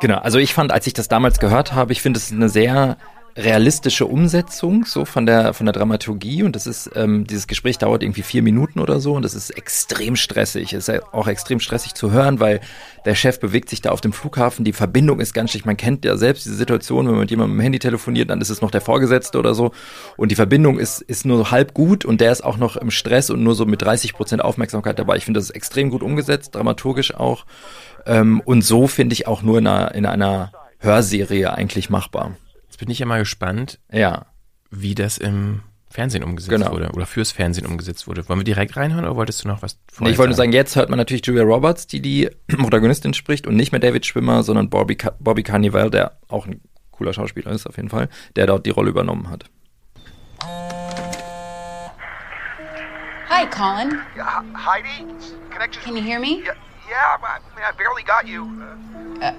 Genau, 0.00 0.18
also 0.18 0.38
ich 0.38 0.54
fand, 0.54 0.72
als 0.72 0.86
ich 0.86 0.92
das 0.92 1.08
damals 1.08 1.38
gehört 1.38 1.72
habe, 1.72 1.92
ich 1.92 2.02
finde 2.02 2.18
es 2.18 2.32
eine 2.32 2.48
sehr 2.48 2.96
realistische 3.36 4.06
Umsetzung 4.06 4.84
so 4.84 5.04
von 5.04 5.26
der 5.26 5.54
von 5.54 5.66
der 5.66 5.72
Dramaturgie 5.72 6.44
und 6.44 6.54
das 6.54 6.68
ist 6.68 6.90
ähm, 6.94 7.26
dieses 7.26 7.48
Gespräch 7.48 7.78
dauert 7.78 8.02
irgendwie 8.04 8.22
vier 8.22 8.42
Minuten 8.42 8.78
oder 8.78 9.00
so 9.00 9.14
und 9.14 9.22
das 9.22 9.34
ist 9.34 9.50
extrem 9.50 10.14
stressig. 10.14 10.72
Es 10.72 10.88
ist 10.88 11.02
auch 11.12 11.26
extrem 11.26 11.58
stressig 11.58 11.94
zu 11.94 12.12
hören, 12.12 12.38
weil 12.38 12.60
der 13.04 13.16
Chef 13.16 13.40
bewegt 13.40 13.70
sich 13.70 13.80
da 13.80 13.90
auf 13.90 14.00
dem 14.00 14.12
Flughafen, 14.12 14.64
die 14.64 14.72
Verbindung 14.72 15.18
ist 15.18 15.34
ganz 15.34 15.50
schlecht. 15.50 15.66
Man 15.66 15.76
kennt 15.76 16.04
ja 16.04 16.16
selbst 16.16 16.44
diese 16.44 16.54
Situation, 16.54 17.06
wenn 17.06 17.12
man 17.12 17.22
mit 17.22 17.30
jemandem 17.30 17.58
im 17.58 17.62
Handy 17.62 17.80
telefoniert, 17.80 18.30
dann 18.30 18.40
ist 18.40 18.50
es 18.50 18.60
noch 18.60 18.70
der 18.70 18.80
Vorgesetzte 18.80 19.38
oder 19.38 19.54
so 19.54 19.72
und 20.16 20.30
die 20.30 20.36
Verbindung 20.36 20.78
ist 20.78 21.00
ist 21.00 21.26
nur 21.26 21.50
halb 21.50 21.74
gut 21.74 22.04
und 22.04 22.20
der 22.20 22.30
ist 22.30 22.44
auch 22.44 22.56
noch 22.56 22.76
im 22.76 22.92
Stress 22.92 23.30
und 23.30 23.42
nur 23.42 23.56
so 23.56 23.66
mit 23.66 23.82
30 23.82 24.14
Prozent 24.14 24.42
Aufmerksamkeit 24.42 24.98
dabei. 24.98 25.16
Ich 25.16 25.24
finde 25.24 25.38
das 25.38 25.50
ist 25.50 25.56
extrem 25.56 25.90
gut 25.90 26.04
umgesetzt, 26.04 26.54
dramaturgisch 26.54 27.14
auch 27.14 27.46
ähm, 28.06 28.40
und 28.44 28.62
so 28.62 28.86
finde 28.86 29.14
ich 29.14 29.26
auch 29.26 29.42
nur 29.42 29.58
in 29.58 29.66
einer, 29.66 29.94
in 29.94 30.06
einer 30.06 30.52
Hörserie 30.78 31.52
eigentlich 31.52 31.90
machbar. 31.90 32.36
Bin 32.84 32.90
ich 32.90 32.98
ja 32.98 33.06
mal 33.06 33.18
gespannt, 33.20 33.78
Ja. 33.90 34.26
wie 34.70 34.94
das 34.94 35.16
im 35.16 35.62
Fernsehen 35.88 36.22
umgesetzt 36.22 36.50
Genau. 36.50 36.70
wurde 36.72 36.90
oder 36.90 37.06
fürs 37.06 37.32
Fernsehen 37.32 37.64
umgesetzt 37.66 38.06
wurde. 38.06 38.28
Wollen 38.28 38.40
wir 38.40 38.44
direkt 38.44 38.76
reinhören 38.76 39.06
oder 39.06 39.16
wolltest 39.16 39.42
du 39.42 39.48
noch 39.48 39.62
was 39.62 39.78
Nee, 40.00 40.10
ich 40.10 40.18
wollte 40.18 40.30
nur 40.30 40.36
sagen, 40.36 40.52
jetzt 40.52 40.76
hört 40.76 40.90
man 40.90 40.98
natürlich 40.98 41.24
Julia 41.24 41.44
Roberts, 41.44 41.86
die 41.86 42.02
die 42.02 42.28
Protagonistin 42.48 43.14
spricht 43.14 43.46
und 43.46 43.56
nicht 43.56 43.72
mehr 43.72 43.80
David 43.80 44.04
Schwimmer, 44.04 44.42
sondern 44.42 44.68
Bobby, 44.68 44.96
Ca- 44.96 45.14
Bobby 45.18 45.42
Carnival, 45.42 45.88
der 45.90 46.18
auch 46.28 46.46
ein 46.46 46.60
cooler 46.90 47.14
Schauspieler 47.14 47.52
ist 47.52 47.66
auf 47.66 47.76
jeden 47.78 47.88
Fall, 47.88 48.10
der 48.36 48.46
dort 48.46 48.66
die 48.66 48.70
Rolle 48.70 48.90
übernommen 48.90 49.30
hat. 49.30 49.44
Hi, 53.30 53.46
Colin. 53.46 53.98
Yeah, 54.14 54.42
Heidi? 54.54 55.06
Connections. 55.50 55.84
Can 55.84 55.96
you 55.96 56.02
hear 56.02 56.20
me? 56.20 56.42
Yeah, 56.44 56.52
yeah 56.90 57.16
I, 57.16 57.38
mean, 57.56 57.64
I 57.64 57.72
barely 57.76 58.02
got 58.04 58.26
you. 58.28 58.44
Uh, 59.22 59.32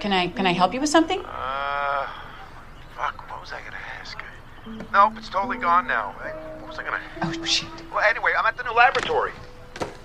Can 0.00 0.12
I 0.12 0.28
can 0.28 0.46
I 0.46 0.52
help 0.52 0.74
you 0.74 0.80
with 0.80 0.90
something? 0.90 1.20
uh, 1.20 2.06
was 3.46 3.52
I 3.52 3.62
gonna 3.62 3.76
ask? 4.00 4.18
Nope, 4.92 5.12
it's 5.18 5.28
totally 5.28 5.58
gone 5.58 5.86
now. 5.86 6.16
What 6.58 6.68
was 6.68 6.78
I 6.80 6.82
gonna... 6.82 7.00
Oh 7.22 7.44
shit. 7.44 7.68
Well, 7.92 8.00
anyway, 8.00 8.32
I'm 8.36 8.44
at 8.44 8.56
the 8.56 8.64
new 8.64 8.72
laboratory. 8.72 9.30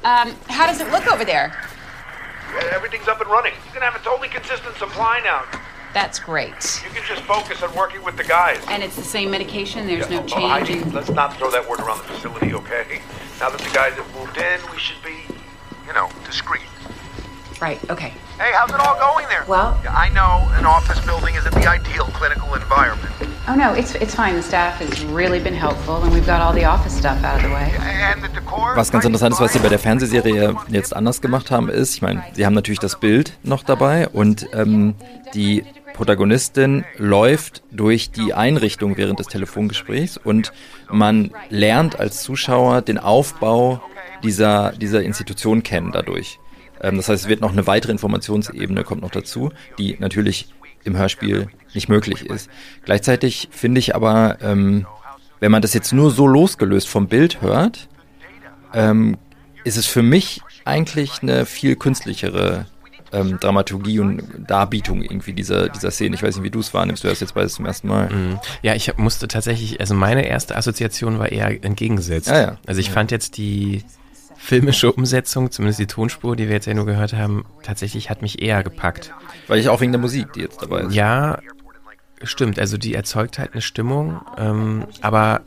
Um, 0.03 0.35
how 0.47 0.67
does 0.67 0.79
it 0.79 0.91
look 0.91 1.11
over 1.11 1.25
there? 1.25 1.57
Everything's 2.71 3.07
up 3.07 3.19
and 3.19 3.27
running. 3.31 3.53
You 3.65 3.71
can 3.71 3.81
have 3.81 3.95
a 3.95 4.03
totally 4.03 4.27
consistent 4.27 4.75
supply 4.75 5.21
now. 5.23 5.43
That's 5.91 6.19
great. 6.19 6.53
You 6.85 6.91
can 6.91 7.03
just 7.03 7.23
focus 7.23 7.63
on 7.63 7.75
working 7.75 8.03
with 8.03 8.15
the 8.15 8.23
guys. 8.23 8.63
And 8.67 8.83
it's 8.83 8.95
the 8.95 9.01
same 9.01 9.31
medication. 9.31 9.87
There's 9.87 10.07
Yeah, 10.07 10.19
no 10.19 10.23
oh, 10.23 10.27
change. 10.27 10.69
In- 10.69 10.93
let's 10.93 11.09
not 11.09 11.35
throw 11.35 11.49
that 11.49 11.67
word 11.67 11.79
around 11.79 11.97
the 11.97 12.13
facility, 12.13 12.53
okay? 12.53 13.01
Now 13.39 13.49
that 13.49 13.59
the 13.59 13.73
guys 13.73 13.93
have 13.95 14.13
moved 14.13 14.37
in, 14.37 14.59
we 14.71 14.77
should 14.77 15.01
be, 15.03 15.17
you 15.87 15.93
know, 15.93 16.11
discreet. 16.25 16.61
Right. 17.61 17.79
Okay. 17.91 18.11
Hey, 18.39 18.51
how's 18.57 18.71
it 18.71 18.79
all 18.79 18.97
going 18.99 19.27
there? 19.29 19.43
Well- 19.47 19.79
Yeah, 19.83 19.93
I 19.95 20.09
know 20.09 20.49
an 20.59 20.65
office 20.65 20.99
building 21.05 21.35
isn't 21.35 21.53
the 21.53 21.67
ideal 21.69 22.05
clinical 22.17 22.55
environment. 22.55 23.11
Oh 23.47 23.55
no, 23.55 23.73
it's 23.73 23.93
it's 23.95 24.15
fine. 24.15 24.35
The 24.35 24.41
staff 24.43 24.79
has 24.79 25.03
really 25.05 25.39
been 25.39 25.53
helpful, 25.55 25.95
and 26.03 26.11
we've 26.13 26.25
got 26.25 26.41
all 26.41 26.53
the 26.53 26.65
office 26.65 26.95
stuff 26.97 27.23
out 27.23 27.35
of 27.37 27.43
the 27.43 27.49
way. 27.49 27.71
And 28.11 28.21
the 28.23 28.29
decor? 28.29 28.75
Was 28.75 28.91
ganz 28.91 29.05
interessant 29.05 29.33
ist, 29.33 29.41
was 29.41 29.53
sie 29.53 29.59
bei 29.59 29.69
der 29.69 29.79
Fernsehserie 29.79 30.55
jetzt 30.69 30.95
anders 30.95 31.21
gemacht 31.21 31.49
haben, 31.51 31.69
ist, 31.69 31.95
ich 31.95 32.01
meine, 32.01 32.23
sie 32.33 32.45
haben 32.45 32.53
natürlich 32.53 32.79
das 32.79 32.99
Bild 32.99 33.33
noch 33.43 33.63
dabei 33.63 34.07
und 34.09 34.47
ähm, 34.53 34.95
die 35.33 35.63
Protagonistin 35.93 36.83
läuft 36.97 37.61
durch 37.71 38.11
die 38.11 38.33
Einrichtung 38.33 38.97
während 38.97 39.19
des 39.19 39.27
Telefongesprächs 39.27 40.17
und 40.17 40.51
man 40.89 41.31
lernt 41.49 41.99
als 41.99 42.21
Zuschauer 42.23 42.81
den 42.81 42.97
Aufbau 42.97 43.81
dieser, 44.23 44.71
dieser 44.73 45.01
Institution 45.03 45.61
kennen 45.63 45.91
dadurch. 45.91 46.39
Ähm, 46.81 46.97
das 46.97 47.09
heißt, 47.09 47.23
es 47.23 47.29
wird 47.29 47.41
noch 47.41 47.51
eine 47.51 47.67
weitere 47.67 47.91
Informationsebene 47.91 48.83
kommt 48.83 49.01
noch 49.01 49.11
dazu, 49.11 49.51
die 49.77 49.97
natürlich 49.99 50.53
im 50.83 50.97
Hörspiel 50.97 51.47
nicht 51.73 51.89
möglich 51.89 52.25
ist. 52.25 52.49
Gleichzeitig 52.85 53.49
finde 53.51 53.79
ich 53.79 53.95
aber, 53.95 54.37
ähm, 54.41 54.87
wenn 55.39 55.51
man 55.51 55.61
das 55.61 55.73
jetzt 55.73 55.93
nur 55.93 56.11
so 56.11 56.27
losgelöst 56.27 56.87
vom 56.87 57.07
Bild 57.07 57.41
hört, 57.41 57.87
ähm, 58.73 59.17
ist 59.63 59.77
es 59.77 59.85
für 59.85 60.01
mich 60.01 60.41
eigentlich 60.65 61.21
eine 61.21 61.45
viel 61.45 61.75
künstlichere 61.75 62.65
ähm, 63.11 63.39
Dramaturgie 63.39 63.99
und 63.99 64.23
Darbietung 64.47 65.01
irgendwie 65.01 65.33
dieser, 65.33 65.69
dieser 65.69 65.91
Szene. 65.91 66.15
Ich 66.15 66.23
weiß 66.23 66.37
nicht, 66.37 66.43
wie 66.43 66.49
du 66.49 66.59
es 66.59 66.73
wahrnimmst. 66.73 67.03
Du 67.03 67.09
hörst 67.09 67.21
jetzt 67.21 67.33
beides 67.33 67.53
zum 67.53 67.65
ersten 67.65 67.87
Mal. 67.87 68.09
Mhm. 68.09 68.39
Ja, 68.61 68.73
ich 68.73 68.97
musste 68.97 69.27
tatsächlich, 69.27 69.79
also 69.79 69.93
meine 69.93 70.25
erste 70.25 70.55
Assoziation 70.55 71.19
war 71.19 71.31
eher 71.31 71.63
entgegengesetzt. 71.63 72.29
Ja, 72.29 72.41
ja. 72.41 72.57
Also 72.65 72.79
ich 72.79 72.89
fand 72.89 73.11
jetzt 73.11 73.37
die 73.37 73.83
filmische 74.41 74.91
Umsetzung, 74.91 75.51
zumindest 75.51 75.79
die 75.79 75.87
Tonspur, 75.87 76.35
die 76.35 76.47
wir 76.47 76.55
jetzt 76.55 76.65
ja 76.65 76.73
nur 76.73 76.85
gehört 76.85 77.13
haben, 77.13 77.45
tatsächlich 77.63 78.09
hat 78.09 78.21
mich 78.21 78.41
eher 78.41 78.63
gepackt. 78.63 79.13
Weil 79.47 79.59
ich 79.59 79.69
auch 79.69 79.81
wegen 79.81 79.91
der 79.91 80.01
Musik, 80.01 80.33
die 80.33 80.41
jetzt 80.41 80.61
dabei 80.61 80.81
ist. 80.81 80.95
Ja, 80.95 81.39
stimmt. 82.23 82.59
Also 82.59 82.77
die 82.77 82.95
erzeugt 82.95 83.37
halt 83.37 83.53
eine 83.53 83.61
Stimmung, 83.61 84.19
ähm, 84.37 84.85
aber 85.01 85.41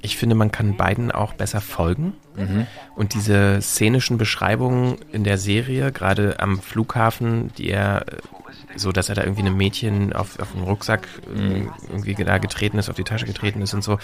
ich 0.00 0.16
finde, 0.16 0.36
man 0.36 0.52
kann 0.52 0.76
beiden 0.76 1.10
auch 1.10 1.34
besser 1.34 1.60
folgen. 1.60 2.14
Mhm. 2.36 2.66
Und 2.94 3.14
diese 3.14 3.60
szenischen 3.60 4.16
Beschreibungen 4.16 4.96
in 5.12 5.24
der 5.24 5.36
Serie, 5.36 5.92
gerade 5.92 6.38
am 6.38 6.60
Flughafen, 6.60 7.52
die 7.58 7.68
er 7.68 8.06
äh, 8.08 8.16
so, 8.76 8.92
dass 8.92 9.08
er 9.08 9.16
da 9.16 9.22
irgendwie 9.22 9.42
einem 9.42 9.56
Mädchen 9.56 10.12
auf, 10.12 10.38
auf 10.38 10.52
den 10.52 10.62
Rucksack 10.62 11.08
äh, 11.36 11.64
irgendwie 11.88 12.14
da 12.14 12.38
getreten 12.38 12.78
ist, 12.78 12.88
auf 12.88 12.96
die 12.96 13.04
Tasche 13.04 13.26
getreten 13.26 13.60
ist 13.60 13.74
und 13.74 13.82
so, 13.82 13.98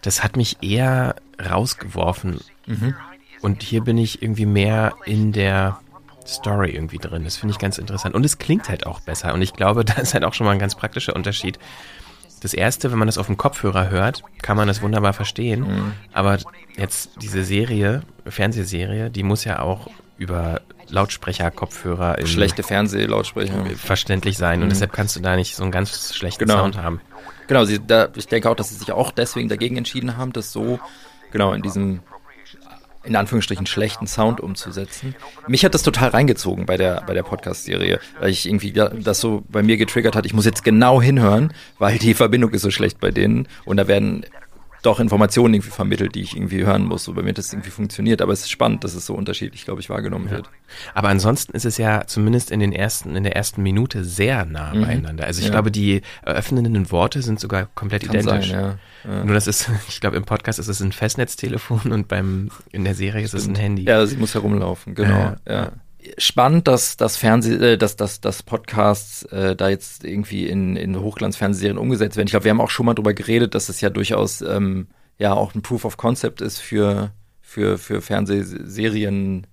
das 0.00 0.22
hat 0.22 0.36
mich 0.36 0.62
eher 0.62 1.16
rausgeworfen. 1.44 2.40
Mhm. 2.66 2.94
Und 3.42 3.62
hier 3.62 3.82
bin 3.82 3.98
ich 3.98 4.22
irgendwie 4.22 4.46
mehr 4.46 4.94
in 5.04 5.32
der 5.32 5.78
Story 6.26 6.70
irgendwie 6.70 6.98
drin. 6.98 7.24
Das 7.24 7.36
finde 7.36 7.52
ich 7.52 7.58
ganz 7.58 7.78
interessant. 7.78 8.14
Und 8.14 8.24
es 8.24 8.38
klingt 8.38 8.68
halt 8.68 8.86
auch 8.86 9.00
besser. 9.00 9.32
Und 9.34 9.42
ich 9.42 9.52
glaube, 9.54 9.84
da 9.86 9.94
ist 9.94 10.14
halt 10.14 10.24
auch 10.24 10.34
schon 10.34 10.46
mal 10.46 10.52
ein 10.52 10.58
ganz 10.58 10.74
praktischer 10.74 11.14
Unterschied. 11.16 11.58
Das 12.40 12.54
erste, 12.54 12.92
wenn 12.92 12.98
man 12.98 13.08
das 13.08 13.18
auf 13.18 13.26
dem 13.26 13.36
Kopfhörer 13.36 13.90
hört, 13.90 14.22
kann 14.42 14.56
man 14.56 14.68
das 14.68 14.80
wunderbar 14.82 15.12
verstehen. 15.12 15.60
Mhm. 15.62 15.92
Aber 16.12 16.38
jetzt 16.76 17.10
diese 17.20 17.42
Serie, 17.42 18.02
Fernsehserie, 18.26 19.10
die 19.10 19.22
muss 19.24 19.44
ja 19.44 19.58
auch 19.60 19.88
über 20.18 20.60
Lautsprecher, 20.88 21.50
Kopfhörer 21.50 22.16
Schlechte 22.26 22.62
Fernsehlautsprecher. 22.62 23.64
verständlich 23.76 24.38
sein. 24.38 24.60
Und 24.60 24.66
Mhm. 24.66 24.70
deshalb 24.70 24.92
kannst 24.92 25.16
du 25.16 25.20
da 25.20 25.36
nicht 25.36 25.54
so 25.56 25.62
einen 25.62 25.72
ganz 25.72 26.14
schlechten 26.14 26.44
Genau. 26.46 26.60
Sound 26.60 26.76
haben. 26.76 27.00
Genau, 27.48 27.64
sie, 27.64 27.78
da, 27.84 28.08
ich 28.14 28.26
denke 28.26 28.48
auch, 28.50 28.54
dass 28.56 28.68
sie 28.68 28.76
sich 28.76 28.92
auch 28.92 29.10
deswegen 29.10 29.48
dagegen 29.48 29.76
entschieden 29.76 30.16
haben, 30.16 30.32
das 30.32 30.52
so, 30.52 30.78
genau, 31.32 31.52
in 31.54 31.62
diesem, 31.62 32.00
in 33.04 33.16
Anführungsstrichen, 33.16 33.66
schlechten 33.66 34.06
Sound 34.06 34.40
umzusetzen. 34.40 35.14
Mich 35.46 35.64
hat 35.64 35.74
das 35.74 35.82
total 35.82 36.10
reingezogen 36.10 36.66
bei 36.66 36.76
der, 36.76 37.02
bei 37.06 37.14
der 37.14 37.22
Podcast-Serie, 37.22 38.00
weil 38.20 38.30
ich 38.30 38.46
irgendwie 38.46 38.72
da- 38.72 38.88
das 38.90 39.20
so 39.20 39.44
bei 39.48 39.62
mir 39.62 39.76
getriggert 39.76 40.14
hat, 40.16 40.26
ich 40.26 40.34
muss 40.34 40.44
jetzt 40.44 40.64
genau 40.64 41.00
hinhören, 41.00 41.52
weil 41.78 41.98
die 41.98 42.14
Verbindung 42.14 42.50
ist 42.52 42.62
so 42.62 42.70
schlecht 42.70 43.00
bei 43.00 43.10
denen 43.10 43.48
und 43.64 43.76
da 43.76 43.86
werden 43.88 44.24
doch 44.88 45.00
Informationen 45.00 45.54
irgendwie 45.54 45.70
vermittelt, 45.70 46.14
die 46.14 46.22
ich 46.22 46.36
irgendwie 46.36 46.64
hören 46.64 46.84
muss, 46.84 47.04
so 47.04 47.12
bei 47.14 47.22
mir 47.22 47.32
das 47.32 47.52
irgendwie 47.52 47.70
funktioniert. 47.70 48.20
Aber 48.22 48.32
es 48.32 48.40
ist 48.40 48.50
spannend, 48.50 48.82
dass 48.84 48.94
es 48.94 49.06
so 49.06 49.14
unterschiedlich, 49.14 49.64
glaube 49.64 49.80
ich, 49.80 49.88
wahrgenommen 49.90 50.30
wird. 50.30 50.50
Aber 50.94 51.08
ansonsten 51.08 51.52
ist 51.54 51.64
es 51.64 51.76
ja 51.78 52.06
zumindest 52.06 52.50
in 52.50 52.60
den 52.60 52.72
ersten, 52.72 53.14
in 53.16 53.22
der 53.22 53.36
ersten 53.36 53.62
Minute 53.62 54.04
sehr 54.04 54.44
nah 54.44 54.74
Mhm. 54.74 54.80
beieinander. 54.82 55.24
Also 55.24 55.40
ich 55.40 55.46
Ja. 55.46 55.52
glaube, 55.52 55.70
die 55.70 56.02
eröffnenden 56.22 56.90
Worte 56.90 57.22
sind 57.22 57.38
sogar 57.40 57.68
komplett 57.74 58.04
Kann 58.06 58.16
identisch. 58.16 58.50
sein, 58.50 58.78
ja. 59.04 59.10
Ja. 59.12 59.24
Nur 59.24 59.34
das 59.34 59.46
ist, 59.46 59.68
ich 59.88 60.00
glaube, 60.00 60.16
im 60.16 60.24
Podcast 60.24 60.58
ist 60.58 60.68
es 60.68 60.80
ein 60.80 60.92
Festnetztelefon 60.92 61.92
und 61.92 62.08
beim 62.08 62.50
in 62.72 62.84
der 62.84 62.94
Serie 62.94 63.24
ist 63.24 63.34
es 63.34 63.46
ein 63.46 63.54
Handy. 63.54 63.84
Ja, 63.84 64.04
sie 64.06 64.16
muss 64.16 64.34
herumlaufen, 64.34 64.94
genau. 64.94 65.36
Ja. 65.48 65.72
Spannend, 66.16 66.68
dass 66.68 66.96
das 66.96 67.16
Fernseh, 67.16 67.54
äh, 67.54 67.76
dass, 67.76 67.96
dass, 67.96 68.20
dass 68.20 68.42
Podcasts 68.42 69.24
äh, 69.24 69.56
da 69.56 69.68
jetzt 69.68 70.04
irgendwie 70.04 70.46
in, 70.46 70.76
in 70.76 71.00
Hochglanzfernsehserien 71.00 71.78
umgesetzt 71.78 72.16
werden. 72.16 72.28
Ich 72.28 72.32
glaube, 72.32 72.44
wir 72.44 72.50
haben 72.50 72.60
auch 72.60 72.70
schon 72.70 72.86
mal 72.86 72.94
drüber 72.94 73.14
geredet, 73.14 73.54
dass 73.54 73.68
es 73.68 73.80
ja 73.80 73.90
durchaus 73.90 74.40
ähm, 74.40 74.88
ja 75.18 75.32
auch 75.34 75.54
ein 75.54 75.62
Proof 75.62 75.84
of 75.84 75.96
Concept 75.96 76.40
ist 76.40 76.58
für, 76.58 77.12
für, 77.40 77.78
für 77.78 78.00
Fernsehserienproduktion 78.00 79.46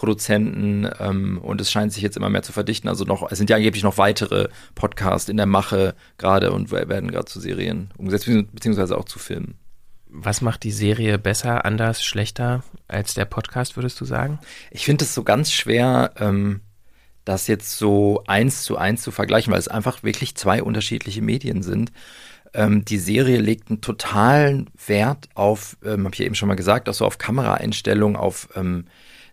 Produzenten 0.00 0.88
ähm, 0.98 1.38
und 1.38 1.60
es 1.60 1.70
scheint 1.70 1.92
sich 1.92 2.02
jetzt 2.02 2.16
immer 2.16 2.30
mehr 2.30 2.42
zu 2.42 2.52
verdichten. 2.52 2.88
Also 2.88 3.04
noch, 3.04 3.30
es 3.30 3.36
sind 3.36 3.50
ja 3.50 3.56
angeblich 3.56 3.82
noch 3.82 3.98
weitere 3.98 4.48
Podcasts 4.74 5.28
in 5.28 5.36
der 5.36 5.44
Mache 5.44 5.94
gerade 6.16 6.52
und 6.52 6.70
werden 6.70 7.10
gerade 7.10 7.26
zu 7.26 7.40
Serien 7.40 7.90
umgesetzt, 7.98 8.26
beziehungsweise 8.52 8.96
auch 8.96 9.04
zu 9.04 9.18
Filmen. 9.18 9.59
Was 10.12 10.40
macht 10.40 10.64
die 10.64 10.72
Serie 10.72 11.18
besser, 11.18 11.64
anders, 11.64 12.02
schlechter 12.02 12.64
als 12.88 13.14
der 13.14 13.26
Podcast, 13.26 13.76
würdest 13.76 14.00
du 14.00 14.04
sagen? 14.04 14.40
Ich 14.70 14.84
finde 14.84 15.04
es 15.04 15.14
so 15.14 15.22
ganz 15.22 15.52
schwer, 15.52 16.12
ähm, 16.18 16.62
das 17.24 17.46
jetzt 17.46 17.78
so 17.78 18.24
eins 18.26 18.64
zu 18.64 18.76
eins 18.76 19.02
zu 19.02 19.12
vergleichen, 19.12 19.52
weil 19.52 19.60
es 19.60 19.68
einfach 19.68 20.02
wirklich 20.02 20.34
zwei 20.34 20.62
unterschiedliche 20.62 21.22
Medien 21.22 21.62
sind. 21.62 21.92
Ähm, 22.52 22.84
die 22.84 22.98
Serie 22.98 23.38
legt 23.38 23.70
einen 23.70 23.80
totalen 23.80 24.68
Wert 24.86 25.28
auf, 25.34 25.76
ähm, 25.84 26.04
habe 26.04 26.14
ich 26.14 26.18
ja 26.18 26.26
eben 26.26 26.34
schon 26.34 26.48
mal 26.48 26.56
gesagt, 26.56 26.88
auch 26.88 26.94
so 26.94 27.04
auf 27.06 27.18
Kameraeinstellungen, 27.18 28.16
auf 28.16 28.48
ähm, 28.56 28.86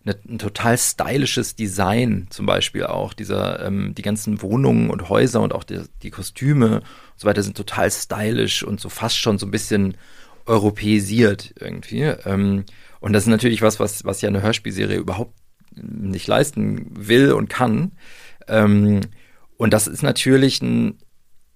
eine, 0.04 0.16
ein 0.28 0.38
total 0.38 0.78
stylisches 0.78 1.56
Design 1.56 2.28
zum 2.30 2.46
Beispiel 2.46 2.84
auch. 2.86 3.14
Dieser, 3.14 3.64
ähm, 3.66 3.94
die 3.96 4.02
ganzen 4.02 4.42
Wohnungen 4.42 4.90
und 4.90 5.08
Häuser 5.08 5.40
und 5.40 5.52
auch 5.52 5.64
die, 5.64 5.80
die 6.02 6.10
Kostüme 6.10 6.76
und 6.76 6.84
so 7.16 7.26
weiter 7.26 7.42
sind 7.42 7.56
total 7.56 7.90
stylisch 7.90 8.62
und 8.62 8.80
so 8.80 8.88
fast 8.88 9.18
schon 9.18 9.38
so 9.38 9.46
ein 9.46 9.50
bisschen 9.50 9.96
europäisiert 10.48 11.54
irgendwie. 11.60 12.02
Ähm, 12.02 12.64
und 13.00 13.12
das 13.12 13.24
ist 13.24 13.28
natürlich 13.28 13.62
was, 13.62 13.78
was, 13.78 14.04
was 14.04 14.20
ja 14.20 14.28
eine 14.28 14.42
Hörspielserie 14.42 14.96
überhaupt 14.96 15.34
nicht 15.74 16.26
leisten 16.26 16.86
will 16.90 17.32
und 17.32 17.48
kann. 17.48 17.92
Ähm, 18.48 19.02
und 19.56 19.72
das 19.72 19.86
ist 19.86 20.02
natürlich 20.02 20.62
ein, 20.62 20.98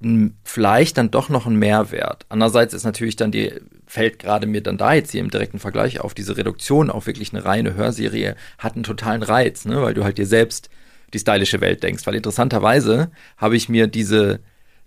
ein, 0.02 0.36
vielleicht 0.44 0.98
dann 0.98 1.10
doch 1.10 1.28
noch 1.28 1.46
ein 1.46 1.56
Mehrwert. 1.56 2.26
Andererseits 2.28 2.74
ist 2.74 2.84
natürlich 2.84 3.16
dann 3.16 3.32
die, 3.32 3.52
fällt 3.86 4.18
gerade 4.18 4.46
mir 4.46 4.62
dann 4.62 4.78
da 4.78 4.92
jetzt 4.94 5.12
hier 5.12 5.20
im 5.20 5.30
direkten 5.30 5.58
Vergleich 5.58 6.00
auf, 6.00 6.14
diese 6.14 6.36
Reduktion 6.36 6.90
auf 6.90 7.06
wirklich 7.06 7.32
eine 7.32 7.44
reine 7.44 7.74
Hörserie 7.74 8.36
hat 8.58 8.74
einen 8.74 8.84
totalen 8.84 9.22
Reiz, 9.22 9.64
ne? 9.64 9.82
weil 9.82 9.94
du 9.94 10.04
halt 10.04 10.18
dir 10.18 10.26
selbst 10.26 10.70
die 11.12 11.18
stylische 11.18 11.60
Welt 11.60 11.82
denkst. 11.82 12.06
Weil 12.06 12.14
interessanterweise 12.14 13.10
habe 13.36 13.56
ich 13.56 13.68
mir 13.68 13.86
diese 13.86 14.40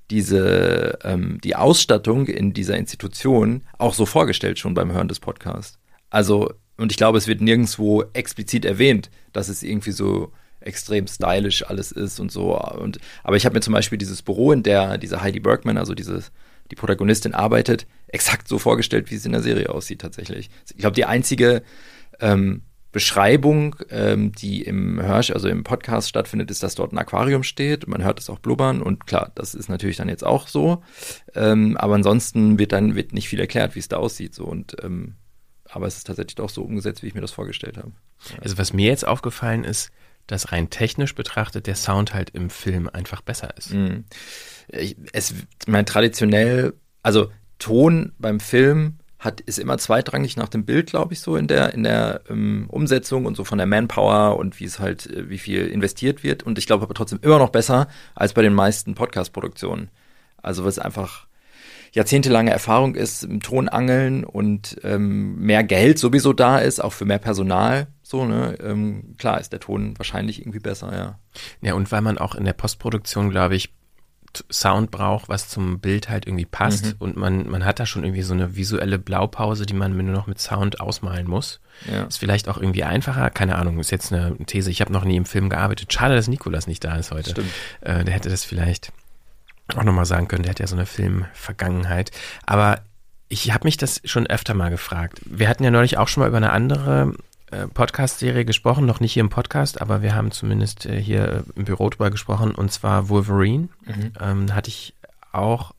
diese 0.09 0.99
ähm, 1.03 1.39
die 1.43 1.55
Ausstattung 1.55 2.27
in 2.27 2.53
dieser 2.53 2.77
Institution 2.77 3.63
auch 3.77 3.93
so 3.93 4.05
vorgestellt 4.05 4.59
schon 4.59 4.73
beim 4.73 4.91
Hören 4.91 5.07
des 5.07 5.19
Podcasts. 5.19 5.79
Also 6.09 6.53
und 6.77 6.91
ich 6.91 6.97
glaube, 6.97 7.17
es 7.17 7.27
wird 7.27 7.41
nirgendwo 7.41 8.03
explizit 8.13 8.65
erwähnt, 8.65 9.09
dass 9.33 9.49
es 9.49 9.63
irgendwie 9.63 9.91
so 9.91 10.31
extrem 10.59 11.07
stylisch 11.07 11.65
alles 11.65 11.91
ist 11.91 12.19
und 12.19 12.31
so. 12.31 12.59
Und 12.59 12.99
aber 13.23 13.37
ich 13.37 13.45
habe 13.45 13.55
mir 13.55 13.61
zum 13.61 13.73
Beispiel 13.73 13.97
dieses 13.97 14.21
Büro, 14.21 14.51
in 14.51 14.63
der 14.63 14.97
diese 14.97 15.21
Heidi 15.21 15.39
Bergman, 15.39 15.77
also 15.77 15.93
diese 15.93 16.23
die 16.71 16.75
Protagonistin 16.75 17.35
arbeitet, 17.35 17.85
exakt 18.07 18.47
so 18.47 18.57
vorgestellt, 18.57 19.11
wie 19.11 19.15
es 19.15 19.25
in 19.25 19.33
der 19.33 19.43
Serie 19.43 19.69
aussieht 19.69 20.01
tatsächlich. 20.01 20.49
Ich 20.71 20.77
glaube, 20.77 20.95
die 20.95 21.05
einzige 21.05 21.61
ähm, 22.19 22.63
Beschreibung, 22.95 23.75
ähm, 23.89 24.31
die 24.31 24.61
im 24.61 25.01
Hörsch, 25.01 25.29
also 25.29 25.49
im 25.49 25.65
Podcast 25.65 26.07
stattfindet, 26.07 26.49
ist, 26.49 26.63
dass 26.63 26.75
dort 26.75 26.93
ein 26.93 26.97
Aquarium 26.97 27.43
steht. 27.43 27.89
Man 27.89 28.01
hört 28.05 28.21
es 28.21 28.29
auch 28.29 28.39
blubbern 28.39 28.81
und 28.81 29.05
klar, 29.05 29.33
das 29.35 29.53
ist 29.53 29.67
natürlich 29.67 29.97
dann 29.97 30.07
jetzt 30.07 30.25
auch 30.25 30.47
so. 30.47 30.81
Ähm, 31.33 31.75
aber 31.75 31.95
ansonsten 31.95 32.57
wird 32.57 32.71
dann 32.71 32.95
wird 32.95 33.11
nicht 33.11 33.27
viel 33.27 33.41
erklärt, 33.41 33.75
wie 33.75 33.79
es 33.79 33.89
da 33.89 33.97
aussieht. 33.97 34.33
So 34.33 34.45
und 34.45 34.77
ähm, 34.81 35.15
aber 35.69 35.87
es 35.87 35.97
ist 35.97 36.07
tatsächlich 36.07 36.35
doch 36.35 36.47
so 36.47 36.63
umgesetzt, 36.63 37.03
wie 37.03 37.07
ich 37.07 37.15
mir 37.15 37.19
das 37.19 37.33
vorgestellt 37.33 37.75
habe. 37.75 37.91
Ja. 38.29 38.43
Also 38.43 38.57
was 38.57 38.71
mir 38.71 38.87
jetzt 38.87 39.05
aufgefallen 39.05 39.65
ist, 39.65 39.91
dass 40.25 40.53
rein 40.53 40.69
technisch 40.69 41.15
betrachtet 41.15 41.67
der 41.67 41.75
Sound 41.75 42.13
halt 42.13 42.29
im 42.29 42.49
Film 42.49 42.87
einfach 42.87 43.19
besser 43.19 43.57
ist. 43.57 43.73
Mhm. 43.73 44.05
Ich, 44.69 44.95
es, 45.11 45.33
mein 45.67 45.85
traditionell, 45.85 46.75
also 47.03 47.29
Ton 47.59 48.13
beim 48.19 48.39
Film 48.39 48.99
hat, 49.25 49.41
ist 49.41 49.59
immer 49.59 49.77
zweitrangig 49.77 50.37
nach 50.37 50.49
dem 50.49 50.65
Bild, 50.65 50.87
glaube 50.87 51.13
ich, 51.13 51.19
so 51.19 51.35
in 51.35 51.47
der, 51.47 51.73
in 51.73 51.83
der 51.83 52.21
ähm, 52.29 52.65
Umsetzung 52.69 53.25
und 53.25 53.35
so 53.35 53.43
von 53.43 53.57
der 53.57 53.67
Manpower 53.67 54.37
und 54.37 54.59
wie 54.59 54.65
es 54.65 54.79
halt, 54.79 55.07
äh, 55.07 55.29
wie 55.29 55.37
viel 55.37 55.67
investiert 55.67 56.23
wird. 56.23 56.43
Und 56.43 56.57
ich 56.57 56.67
glaube 56.67 56.83
aber 56.83 56.93
trotzdem 56.93 57.19
immer 57.21 57.39
noch 57.39 57.49
besser 57.49 57.87
als 58.13 58.33
bei 58.33 58.41
den 58.41 58.53
meisten 58.53 58.95
Podcast-Produktionen. 58.95 59.89
Also 60.41 60.63
was 60.63 60.79
einfach 60.79 61.27
jahrzehntelange 61.95 62.51
Erfahrung 62.51 62.93
ist 62.93 63.23
im 63.23 63.41
Tonangeln 63.41 64.25
und 64.25 64.77
ähm, 64.83 65.37
mehr 65.39 65.63
Geld 65.63 65.97
sowieso 65.97 66.33
da 66.33 66.59
ist, 66.59 66.83
auch 66.83 66.93
für 66.93 67.05
mehr 67.05 67.19
Personal. 67.19 67.87
So, 68.03 68.25
ne? 68.25 68.57
Ähm, 68.61 69.15
klar 69.17 69.39
ist 69.39 69.53
der 69.53 69.61
Ton 69.61 69.97
wahrscheinlich 69.97 70.41
irgendwie 70.41 70.59
besser, 70.59 70.95
ja. 70.95 71.19
Ja, 71.61 71.73
und 71.73 71.91
weil 71.91 72.01
man 72.01 72.17
auch 72.17 72.35
in 72.35 72.43
der 72.43 72.53
Postproduktion, 72.53 73.29
glaube 73.29 73.55
ich, 73.55 73.73
Sound 74.51 74.91
braucht, 74.91 75.29
was 75.29 75.49
zum 75.49 75.79
Bild 75.79 76.09
halt 76.09 76.27
irgendwie 76.27 76.45
passt. 76.45 76.85
Mhm. 76.85 76.93
Und 76.99 77.17
man, 77.17 77.49
man 77.49 77.63
hat 77.63 77.79
da 77.79 77.85
schon 77.85 78.03
irgendwie 78.03 78.23
so 78.23 78.33
eine 78.33 78.55
visuelle 78.55 78.99
Blaupause, 78.99 79.65
die 79.65 79.73
man 79.73 79.95
nur 79.95 80.15
noch 80.15 80.27
mit 80.27 80.39
Sound 80.39 80.81
ausmalen 80.81 81.27
muss. 81.27 81.59
Ja. 81.91 82.03
Ist 82.03 82.17
vielleicht 82.17 82.47
auch 82.49 82.57
irgendwie 82.57 82.83
einfacher. 82.83 83.29
Keine 83.29 83.55
Ahnung, 83.55 83.79
ist 83.79 83.91
jetzt 83.91 84.11
eine 84.11 84.35
These. 84.45 84.71
Ich 84.71 84.81
habe 84.81 84.93
noch 84.93 85.05
nie 85.05 85.15
im 85.15 85.25
Film 85.25 85.49
gearbeitet. 85.49 85.91
Schade, 85.91 86.15
dass 86.15 86.27
Nikolas 86.27 86.67
nicht 86.67 86.83
da 86.83 86.95
ist 86.95 87.11
heute. 87.11 87.31
Stimmt. 87.31 87.51
Äh, 87.81 88.03
der 88.03 88.13
hätte 88.13 88.29
das 88.29 88.43
vielleicht 88.43 88.91
auch 89.75 89.83
nochmal 89.83 90.05
sagen 90.05 90.27
können. 90.27 90.43
Der 90.43 90.51
hat 90.51 90.59
ja 90.59 90.67
so 90.67 90.75
eine 90.75 90.85
Filmvergangenheit. 90.85 92.11
Aber 92.45 92.81
ich 93.27 93.51
habe 93.51 93.65
mich 93.65 93.77
das 93.77 94.01
schon 94.05 94.27
öfter 94.27 94.53
mal 94.53 94.69
gefragt. 94.69 95.21
Wir 95.25 95.49
hatten 95.49 95.63
ja 95.63 95.71
neulich 95.71 95.97
auch 95.97 96.07
schon 96.07 96.21
mal 96.21 96.27
über 96.27 96.37
eine 96.37 96.51
andere 96.51 97.15
Podcast-Serie 97.73 98.45
gesprochen, 98.45 98.85
noch 98.85 98.99
nicht 98.99 99.13
hier 99.13 99.21
im 99.21 99.29
Podcast, 99.29 99.81
aber 99.81 100.01
wir 100.01 100.15
haben 100.15 100.31
zumindest 100.31 100.85
äh, 100.85 101.01
hier 101.01 101.43
im 101.55 101.65
Büro 101.65 101.89
drüber 101.89 102.11
gesprochen, 102.11 102.53
und 102.53 102.71
zwar 102.71 103.09
Wolverine. 103.09 103.69
Mhm. 103.85 104.13
Ähm, 104.19 104.55
hatte 104.55 104.69
ich 104.69 104.93
auch 105.31 105.73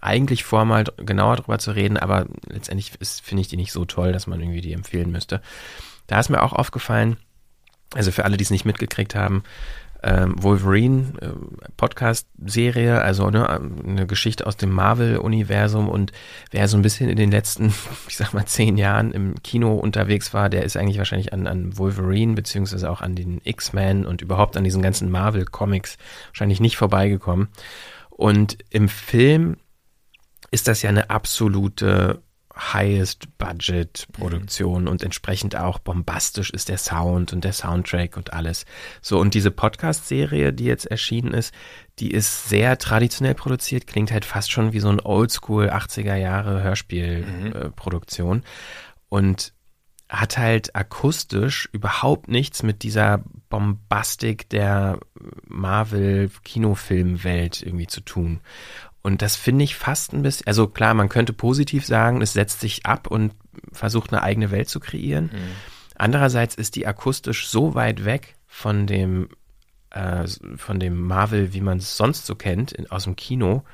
eigentlich 0.00 0.44
vor, 0.44 0.64
mal 0.64 0.84
genauer 0.96 1.36
drüber 1.36 1.58
zu 1.58 1.72
reden, 1.72 1.96
aber 1.96 2.26
letztendlich 2.46 2.92
finde 3.22 3.40
ich 3.42 3.48
die 3.48 3.56
nicht 3.56 3.72
so 3.72 3.84
toll, 3.84 4.12
dass 4.12 4.26
man 4.26 4.40
irgendwie 4.40 4.60
die 4.60 4.72
empfehlen 4.72 5.10
müsste. 5.10 5.42
Da 6.06 6.18
ist 6.20 6.30
mir 6.30 6.42
auch 6.42 6.52
aufgefallen, 6.52 7.16
also 7.94 8.12
für 8.12 8.24
alle, 8.24 8.36
die 8.36 8.44
es 8.44 8.50
nicht 8.50 8.64
mitgekriegt 8.64 9.14
haben, 9.14 9.42
ähm, 10.02 10.34
Wolverine 10.42 11.12
äh, 11.20 11.28
Podcast-Serie, 11.76 13.02
also 13.02 13.30
ne, 13.30 13.48
eine 13.48 14.06
Geschichte 14.06 14.46
aus 14.46 14.56
dem 14.56 14.70
Marvel-Universum 14.70 15.88
und 15.88 16.12
wer 16.50 16.68
so 16.68 16.76
ein 16.76 16.82
bisschen 16.82 17.08
in 17.08 17.16
den 17.16 17.30
letzten, 17.30 17.72
ich 18.08 18.16
sag 18.16 18.32
mal, 18.32 18.46
zehn 18.46 18.76
Jahren 18.76 19.12
im 19.12 19.42
Kino 19.42 19.74
unterwegs 19.74 20.32
war, 20.32 20.48
der 20.48 20.64
ist 20.64 20.76
eigentlich 20.76 20.98
wahrscheinlich 20.98 21.32
an, 21.32 21.46
an 21.46 21.76
Wolverine 21.76 22.34
beziehungsweise 22.34 22.90
auch 22.90 23.00
an 23.00 23.14
den 23.14 23.40
X-Men 23.44 24.06
und 24.06 24.22
überhaupt 24.22 24.56
an 24.56 24.64
diesen 24.64 24.82
ganzen 24.82 25.10
Marvel-Comics 25.10 25.96
wahrscheinlich 26.28 26.60
nicht 26.60 26.76
vorbeigekommen. 26.76 27.48
Und 28.10 28.58
im 28.70 28.88
Film 28.88 29.56
ist 30.50 30.68
das 30.68 30.82
ja 30.82 30.90
eine 30.90 31.10
absolute 31.10 32.22
Highest-Budget-Produktion 32.60 34.82
mhm. 34.82 34.88
und 34.88 35.02
entsprechend 35.02 35.56
auch 35.56 35.78
bombastisch 35.78 36.50
ist 36.50 36.68
der 36.68 36.78
Sound 36.78 37.32
und 37.32 37.44
der 37.44 37.52
Soundtrack 37.52 38.16
und 38.16 38.32
alles. 38.32 38.64
So, 39.00 39.18
und 39.18 39.34
diese 39.34 39.50
Podcast-Serie, 39.50 40.52
die 40.52 40.64
jetzt 40.64 40.86
erschienen 40.86 41.34
ist, 41.34 41.54
die 41.98 42.10
ist 42.10 42.48
sehr 42.48 42.78
traditionell 42.78 43.34
produziert, 43.34 43.86
klingt 43.86 44.12
halt 44.12 44.24
fast 44.24 44.50
schon 44.50 44.72
wie 44.72 44.80
so 44.80 44.88
ein 44.88 45.00
Oldschool 45.00 45.70
80er 45.70 46.16
Jahre 46.16 46.62
Hörspielproduktion 46.62 48.38
mhm. 48.38 48.42
äh, 48.42 48.46
und 49.08 49.52
hat 50.10 50.36
halt 50.38 50.74
akustisch 50.74 51.68
überhaupt 51.72 52.26
nichts 52.28 52.64
mit 52.64 52.82
dieser 52.82 53.22
Bombastik 53.48 54.48
der 54.48 54.98
Marvel-Kinofilmwelt 55.46 57.62
irgendwie 57.62 57.86
zu 57.86 58.00
tun. 58.00 58.40
Und 59.02 59.22
das 59.22 59.36
finde 59.36 59.64
ich 59.64 59.76
fast 59.76 60.12
ein 60.12 60.22
bisschen, 60.22 60.46
also 60.46 60.66
klar, 60.66 60.94
man 60.94 61.08
könnte 61.08 61.32
positiv 61.32 61.86
sagen, 61.86 62.20
es 62.20 62.34
setzt 62.34 62.60
sich 62.60 62.84
ab 62.86 63.06
und 63.06 63.32
versucht 63.72 64.12
eine 64.12 64.22
eigene 64.22 64.50
Welt 64.50 64.68
zu 64.68 64.78
kreieren. 64.78 65.30
Mhm. 65.32 65.52
Andererseits 65.96 66.54
ist 66.54 66.76
die 66.76 66.86
akustisch 66.86 67.48
so 67.48 67.74
weit 67.74 68.04
weg 68.04 68.36
von 68.46 68.86
dem, 68.86 69.28
äh, 69.90 70.26
von 70.56 70.80
dem 70.80 71.00
Marvel, 71.00 71.52
wie 71.52 71.60
man 71.60 71.78
es 71.78 71.96
sonst 71.96 72.26
so 72.26 72.34
kennt, 72.34 72.72
in, 72.72 72.90
aus 72.90 73.04
dem 73.04 73.16
Kino, 73.16 73.64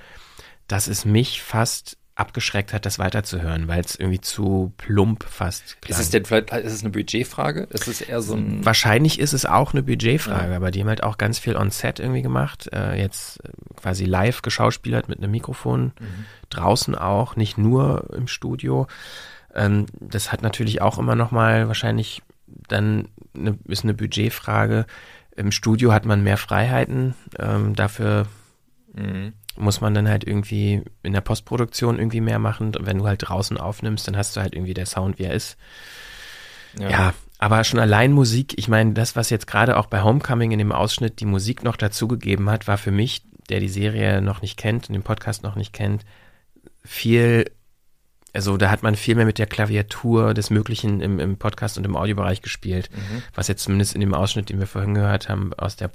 dass 0.69 0.87
es 0.87 1.05
mich 1.05 1.43
fast 1.43 1.99
abgeschreckt 2.17 2.73
hat, 2.73 2.87
das 2.87 2.99
weiterzuhören, 2.99 3.69
weil 3.69 3.83
es 3.83 3.95
irgendwie 3.95 4.21
zu 4.21 4.73
plump 4.79 5.25
fast 5.25 5.81
klang. 5.83 5.99
Ist 5.99 6.07
es 6.07 6.11
denn 6.11 6.25
vielleicht, 6.25 6.51
ist 6.51 6.73
es 6.73 6.83
eine 6.83 6.91
Budgetfrage? 6.91 7.69
Ist 7.71 7.87
es 7.89 8.01
eher 8.01 8.23
so 8.23 8.35
ein 8.35 8.65
Wahrscheinlich 8.65 9.21
ist 9.21 9.35
es 9.35 9.45
auch 9.45 9.75
eine 9.75 9.83
Budgetfrage, 9.83 10.51
ja. 10.51 10.57
aber 10.57 10.71
die 10.71 10.81
haben 10.81 10.89
halt 10.89 11.03
auch 11.03 11.19
ganz 11.19 11.39
viel 11.39 11.57
on 11.57 11.71
Set 11.71 12.01
irgendwie 12.01 12.23
gemacht, 12.23 12.71
äh, 12.73 12.99
jetzt 12.99 13.45
äh, 13.45 13.51
quasi 13.77 14.07
live 14.07 14.41
geschauspielert 14.41 15.11
mit 15.11 15.19
einem 15.19 15.31
Mikrofon, 15.31 15.93
mhm. 16.01 16.25
draußen 16.49 16.95
auch, 16.95 17.37
nicht 17.37 17.59
nur 17.59 18.09
im 18.15 18.29
Studio. 18.29 18.87
Ähm, 19.55 19.85
das 20.01 20.33
hat 20.33 20.41
natürlich 20.41 20.81
auch 20.81 20.99
immer 20.99 21.17
noch 21.17 21.33
mal 21.33 21.69
wahrscheinlich 21.69 22.23
dann 22.69 23.09
eine, 23.35 23.59
ist 23.67 23.85
eine 23.85 23.95
Budgetfrage. 23.95 24.87
Im 25.37 25.53
Studio 25.53 25.93
hat 25.93 26.07
man 26.07 26.23
mehr 26.23 26.39
Freiheiten, 26.39 27.15
ähm, 27.39 27.75
dafür 27.75 28.27
mhm 28.95 29.35
muss 29.57 29.81
man 29.81 29.95
dann 29.95 30.09
halt 30.09 30.25
irgendwie 30.27 30.83
in 31.03 31.13
der 31.13 31.21
Postproduktion 31.21 31.99
irgendwie 31.99 32.21
mehr 32.21 32.39
machen. 32.39 32.73
Wenn 32.81 32.99
du 32.99 33.07
halt 33.07 33.29
draußen 33.29 33.57
aufnimmst, 33.59 34.07
dann 34.09 34.17
hast 34.17 34.37
du 34.37 34.41
halt 34.41 34.55
irgendwie 34.55 34.75
der 34.75 34.87
Sound, 34.87 35.19
wie 35.19 35.25
er 35.25 35.35
ist. 35.35 35.57
Ja, 36.79 36.91
ja 36.91 37.15
aber 37.39 37.65
schon 37.65 37.81
allein 37.81 38.13
Musik, 38.13 38.55
ich 38.59 38.69
meine, 38.69 38.93
das, 38.95 39.15
was 39.15 39.29
jetzt 39.31 39.47
gerade 39.47 39.77
auch 39.77 39.87
bei 39.87 40.03
Homecoming 40.03 40.53
in 40.53 40.59
dem 40.59 40.73
Ausschnitt 40.73 41.21
die 41.21 41.27
Musik 41.27 41.65
noch 41.65 41.77
dazugegeben 41.77 42.49
hat, 42.49 42.67
war 42.67 42.79
für 42.79 42.91
mich, 42.91 43.23
der 43.51 43.61
die 43.61 43.69
Serie 43.69 44.23
noch 44.23 44.41
nicht 44.43 44.57
kennt 44.57 44.89
und 44.89 44.95
den 44.95 45.03
Podcast 45.03 45.43
noch 45.43 45.55
nicht 45.55 45.73
kennt, 45.73 46.05
viel 46.85 47.45
Also 48.33 48.57
da 48.59 48.71
hat 48.71 48.83
man 48.83 48.97
viel 48.97 49.15
mehr 49.15 49.25
mit 49.25 49.39
der 49.39 49.47
Klaviatur 49.47 50.35
des 50.35 50.51
Möglichen 50.51 51.01
im, 51.01 51.19
im 51.21 51.37
Podcast 51.39 51.79
und 51.79 51.85
im 51.85 51.97
Audiobereich 51.97 52.43
gespielt, 52.43 52.91
Mhm. 52.93 53.23
was 53.35 53.49
jetzt 53.49 53.63
zumindest 53.65 53.95
in 53.95 54.01
dem 54.01 54.15
Ausschnitt, 54.15 54.49
den 54.51 54.59
wir 54.59 54.67
vorhin 54.67 54.95
gehört 54.95 55.29
haben, 55.29 55.53
aus 55.55 55.77
der 55.77 55.89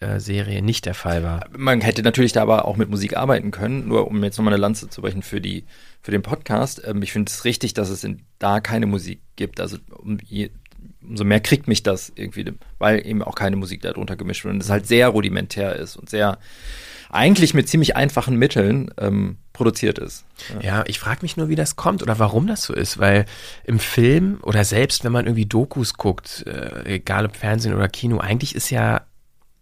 Podcast-Serie 0.00 0.62
nicht 0.62 0.86
der 0.86 0.94
Fall 0.94 1.22
war. 1.22 1.46
Man 1.56 1.80
hätte 1.80 2.02
natürlich 2.02 2.32
da 2.32 2.42
aber 2.42 2.64
auch 2.66 2.76
mit 2.76 2.88
Musik 2.88 3.16
arbeiten 3.16 3.50
können, 3.50 3.88
nur 3.88 4.06
um 4.06 4.22
jetzt 4.22 4.38
nochmal 4.38 4.54
eine 4.54 4.60
Lanze 4.60 4.88
zu 4.88 5.02
brechen 5.02 5.22
für 5.22 5.40
die, 5.40 5.64
für 6.02 6.10
den 6.10 6.22
Podcast. 6.22 6.82
Ähm, 6.84 7.02
ich 7.02 7.12
finde 7.12 7.30
es 7.30 7.44
richtig, 7.44 7.74
dass 7.74 7.90
es 7.90 8.04
in, 8.04 8.22
da 8.38 8.60
keine 8.60 8.86
Musik 8.86 9.20
gibt. 9.36 9.60
Also 9.60 9.78
um, 9.90 10.18
je, 10.24 10.50
umso 11.02 11.24
mehr 11.24 11.40
kriegt 11.40 11.68
mich 11.68 11.82
das 11.82 12.12
irgendwie, 12.14 12.52
weil 12.78 13.06
eben 13.06 13.22
auch 13.22 13.34
keine 13.34 13.56
Musik 13.56 13.82
darunter 13.82 14.16
gemischt 14.16 14.44
wird 14.44 14.54
und 14.54 14.62
es 14.62 14.70
halt 14.70 14.86
sehr 14.86 15.08
rudimentär 15.08 15.76
ist 15.76 15.96
und 15.96 16.08
sehr 16.08 16.38
eigentlich 17.10 17.54
mit 17.54 17.70
ziemlich 17.70 17.96
einfachen 17.96 18.36
Mitteln 18.36 18.90
ähm, 18.98 19.38
produziert 19.54 19.98
ist. 19.98 20.26
Ja, 20.60 20.84
ich 20.86 20.98
frage 20.98 21.20
mich 21.22 21.38
nur, 21.38 21.48
wie 21.48 21.54
das 21.54 21.74
kommt 21.74 22.02
oder 22.02 22.18
warum 22.18 22.46
das 22.46 22.62
so 22.62 22.74
ist, 22.74 22.98
weil 22.98 23.24
im 23.64 23.78
Film 23.78 24.38
oder 24.42 24.62
selbst 24.62 25.04
wenn 25.04 25.12
man 25.12 25.24
irgendwie 25.24 25.46
Dokus 25.46 25.94
guckt, 25.94 26.44
äh, 26.46 26.96
egal 26.96 27.24
ob 27.24 27.34
Fernsehen 27.34 27.74
oder 27.74 27.88
Kino, 27.88 28.18
eigentlich 28.18 28.54
ist 28.54 28.68
ja 28.68 29.07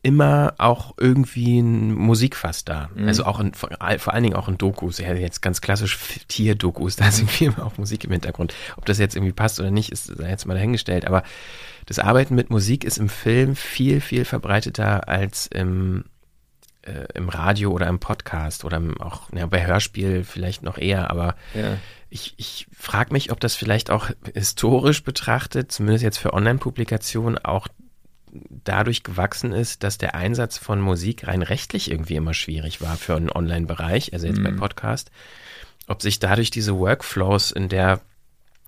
immer 0.07 0.55
auch 0.59 0.95
irgendwie 0.99 1.59
ein 1.59 1.93
Musikfass 1.93 2.65
da. 2.65 2.91
Mhm. 2.95 3.09
Also 3.09 3.25
auch 3.25 3.41
in, 3.41 3.55
vor, 3.55 3.73
allen 3.81 4.23
Dingen 4.23 4.37
auch 4.37 4.47
in 4.47 4.57
Dokus, 4.57 4.99
ja 4.99 5.13
jetzt 5.15 5.43
ganz 5.43 5.61
klassisch 5.61 5.99
Tierdokus, 6.29 6.95
da 6.97 7.09
ist 7.09 7.19
irgendwie 7.19 7.47
immer 7.47 7.67
auch 7.67 7.77
Musik 7.77 8.05
im 8.05 8.13
Hintergrund. 8.13 8.55
Ob 8.77 8.85
das 8.85 8.99
jetzt 8.99 9.17
irgendwie 9.17 9.33
passt 9.33 9.59
oder 9.59 9.73
nicht, 9.73 9.91
ist 9.91 10.13
jetzt 10.21 10.47
mal 10.47 10.55
dahingestellt, 10.55 11.09
aber 11.09 11.25
das 11.87 11.99
Arbeiten 11.99 12.37
mit 12.37 12.51
Musik 12.51 12.85
ist 12.85 12.99
im 12.99 13.09
Film 13.09 13.57
viel, 13.57 14.01
viel 14.01 14.25
verbreiteter 14.25 15.09
als 15.09 15.49
im 15.49 16.05
äh, 16.83 17.09
im 17.15 17.29
Radio 17.29 17.73
oder 17.73 17.89
im 17.89 17.99
Podcast 17.99 18.65
oder 18.65 18.77
im, 18.77 19.01
auch 19.01 19.23
ja, 19.35 19.47
bei 19.47 19.67
Hörspiel 19.67 20.23
vielleicht 20.23 20.63
noch 20.63 20.79
eher, 20.79 21.11
aber 21.11 21.35
Ja. 21.53 21.79
ich, 22.11 22.35
ich 22.37 22.69
frage 22.73 23.13
mich, 23.13 23.33
ob 23.33 23.41
das 23.41 23.57
vielleicht 23.57 23.91
auch 23.91 24.11
historisch 24.35 25.03
betrachtet, 25.03 25.73
zumindest 25.73 26.05
jetzt 26.05 26.19
für 26.19 26.33
Online-Publikationen, 26.33 27.39
auch 27.45 27.67
dadurch 28.65 29.03
gewachsen 29.03 29.53
ist, 29.53 29.83
dass 29.83 29.99
der 29.99 30.15
Einsatz 30.15 30.59
von 30.59 30.81
Musik 30.81 31.27
rein 31.27 31.43
rechtlich 31.43 31.91
irgendwie 31.91 32.17
immer 32.17 32.35
schwierig 32.35 32.81
war 32.81 32.97
für 32.97 33.17
einen 33.17 33.31
Online-Bereich, 33.31 34.13
also 34.13 34.27
jetzt 34.27 34.43
bei 34.43 34.51
Mhm. 34.51 34.57
Podcast, 34.57 35.11
ob 35.87 36.03
sich 36.03 36.19
dadurch 36.19 36.51
diese 36.51 36.77
Workflows 36.79 37.51
in 37.51 37.69
der 37.69 38.01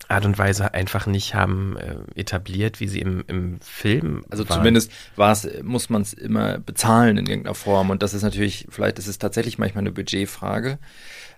Art 0.09 0.25
und 0.25 0.39
Weise 0.39 0.73
einfach 0.73 1.07
nicht 1.07 1.35
haben 1.35 1.77
äh, 1.77 1.97
etabliert, 2.21 2.81
wie 2.81 2.89
sie 2.89 3.01
im, 3.01 3.25
im 3.27 3.61
Film 3.61 4.25
Also 4.31 4.49
waren. 4.49 4.59
zumindest 4.59 4.91
war 5.16 5.33
es, 5.33 5.47
muss 5.62 5.91
man 5.91 6.03
es 6.03 6.14
immer 6.14 6.59
bezahlen 6.59 7.19
in 7.19 7.27
irgendeiner 7.27 7.55
Form. 7.55 7.91
Und 7.91 8.03
das 8.03 8.14
ist 8.14 8.23
natürlich, 8.23 8.66
vielleicht 8.71 8.99
ist 8.99 9.07
es 9.07 9.19
tatsächlich 9.19 9.59
manchmal 9.59 9.83
eine 9.83 9.93
Budgetfrage. 9.93 10.79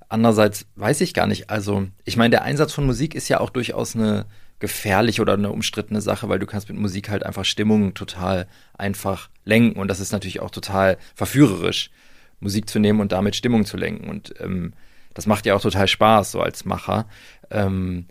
Andererseits 0.09 0.67
weiß 0.77 1.01
ich 1.01 1.15
gar 1.15 1.27
nicht. 1.27 1.51
Also, 1.51 1.87
ich 2.05 2.17
meine, 2.17 2.31
der 2.31 2.43
Einsatz 2.43 2.73
von 2.73 2.87
Musik 2.87 3.15
ist 3.15 3.29
ja 3.29 3.41
auch 3.41 3.51
durchaus 3.51 3.97
eine 3.97 4.27
gefährliche 4.61 5.23
oder 5.23 5.33
eine 5.33 5.51
umstrittene 5.51 6.01
Sache, 6.01 6.29
weil 6.29 6.39
du 6.39 6.47
kannst 6.47 6.69
mit 6.69 6.79
Musik 6.79 7.09
halt 7.09 7.25
einfach 7.25 7.45
Stimmungen 7.45 7.95
total 7.95 8.47
einfach 8.77 9.31
lenken. 9.45 9.81
Und 9.81 9.89
das 9.89 10.01
ist 10.01 10.13
natürlich 10.13 10.41
auch 10.41 10.51
total 10.51 10.99
verführerisch, 11.15 11.91
Musik 12.39 12.69
zu 12.69 12.79
nehmen 12.79 13.01
und 13.01 13.13
damit 13.13 13.35
Stimmung 13.35 13.65
zu 13.65 13.77
lenken. 13.77 14.09
Und 14.09 14.35
ähm, 14.39 14.75
das 15.15 15.27
macht 15.27 15.47
ja 15.47 15.55
auch 15.55 15.61
total 15.61 15.89
Spaß, 15.89 16.33
so 16.33 16.41
als 16.41 16.65
Macher. 16.65 17.07
Ähm, 17.51 18.07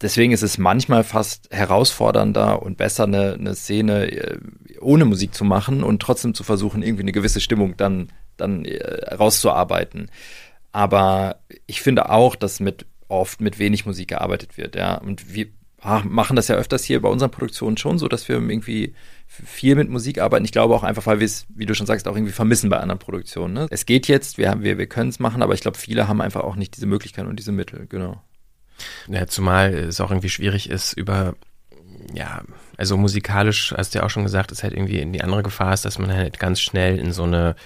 deswegen 0.00 0.32
ist 0.32 0.42
es 0.42 0.58
manchmal 0.58 1.04
fast 1.04 1.48
herausfordernder 1.50 2.62
und 2.62 2.78
besser, 2.78 3.04
eine, 3.04 3.34
eine 3.34 3.54
Szene 3.54 4.10
äh, 4.10 4.38
ohne 4.80 5.04
Musik 5.04 5.34
zu 5.34 5.44
machen 5.44 5.82
und 5.82 6.00
trotzdem 6.00 6.34
zu 6.34 6.42
versuchen, 6.42 6.82
irgendwie 6.82 7.02
eine 7.02 7.12
gewisse 7.12 7.40
Stimmung 7.40 7.76
dann, 7.76 8.08
dann 8.36 8.64
äh, 8.64 9.14
rauszuarbeiten. 9.14 10.10
Aber 10.72 11.36
ich 11.66 11.80
finde 11.80 12.10
auch, 12.10 12.34
dass 12.34 12.60
mit 12.60 12.86
oft 13.08 13.40
mit 13.40 13.58
wenig 13.58 13.86
Musik 13.86 14.08
gearbeitet 14.08 14.58
wird, 14.58 14.74
ja. 14.74 14.96
Und 14.96 15.22
ah, 15.32 15.55
machen 15.82 16.36
das 16.36 16.48
ja 16.48 16.56
öfters 16.56 16.84
hier 16.84 17.00
bei 17.00 17.08
unseren 17.08 17.30
Produktionen 17.30 17.76
schon 17.76 17.98
so, 17.98 18.08
dass 18.08 18.28
wir 18.28 18.36
irgendwie 18.36 18.94
viel 19.26 19.74
mit 19.74 19.88
Musik 19.88 20.20
arbeiten. 20.20 20.44
Ich 20.44 20.52
glaube 20.52 20.74
auch 20.74 20.82
einfach, 20.82 21.06
weil 21.06 21.20
wir 21.20 21.26
es, 21.26 21.46
wie 21.54 21.66
du 21.66 21.74
schon 21.74 21.86
sagst, 21.86 22.08
auch 22.08 22.16
irgendwie 22.16 22.32
vermissen 22.32 22.70
bei 22.70 22.78
anderen 22.78 22.98
Produktionen. 22.98 23.54
Ne? 23.54 23.66
Es 23.70 23.86
geht 23.86 24.08
jetzt, 24.08 24.38
wir, 24.38 24.50
haben, 24.50 24.62
wir, 24.62 24.78
wir 24.78 24.86
können 24.86 25.10
es 25.10 25.20
machen, 25.20 25.42
aber 25.42 25.54
ich 25.54 25.60
glaube, 25.60 25.78
viele 25.78 26.08
haben 26.08 26.20
einfach 26.20 26.42
auch 26.42 26.56
nicht 26.56 26.76
diese 26.76 26.86
Möglichkeiten 26.86 27.28
und 27.28 27.38
diese 27.38 27.52
Mittel, 27.52 27.86
genau. 27.88 28.22
Ja, 29.08 29.26
zumal 29.26 29.74
es 29.74 30.00
auch 30.00 30.10
irgendwie 30.10 30.28
schwierig 30.28 30.70
ist, 30.70 30.92
über, 30.94 31.34
ja, 32.14 32.42
also 32.76 32.96
musikalisch, 32.96 33.74
hast 33.76 33.94
du 33.94 33.98
ja 33.98 34.04
auch 34.04 34.10
schon 34.10 34.24
gesagt, 34.24 34.52
ist 34.52 34.62
halt 34.62 34.74
irgendwie 34.74 35.00
in 35.00 35.12
die 35.12 35.22
andere 35.22 35.42
Gefahr 35.42 35.74
ist, 35.74 35.84
dass 35.84 35.98
man 35.98 36.12
halt 36.12 36.38
ganz 36.38 36.60
schnell 36.60 36.98
in 36.98 37.12
so 37.12 37.24
eine, 37.24 37.56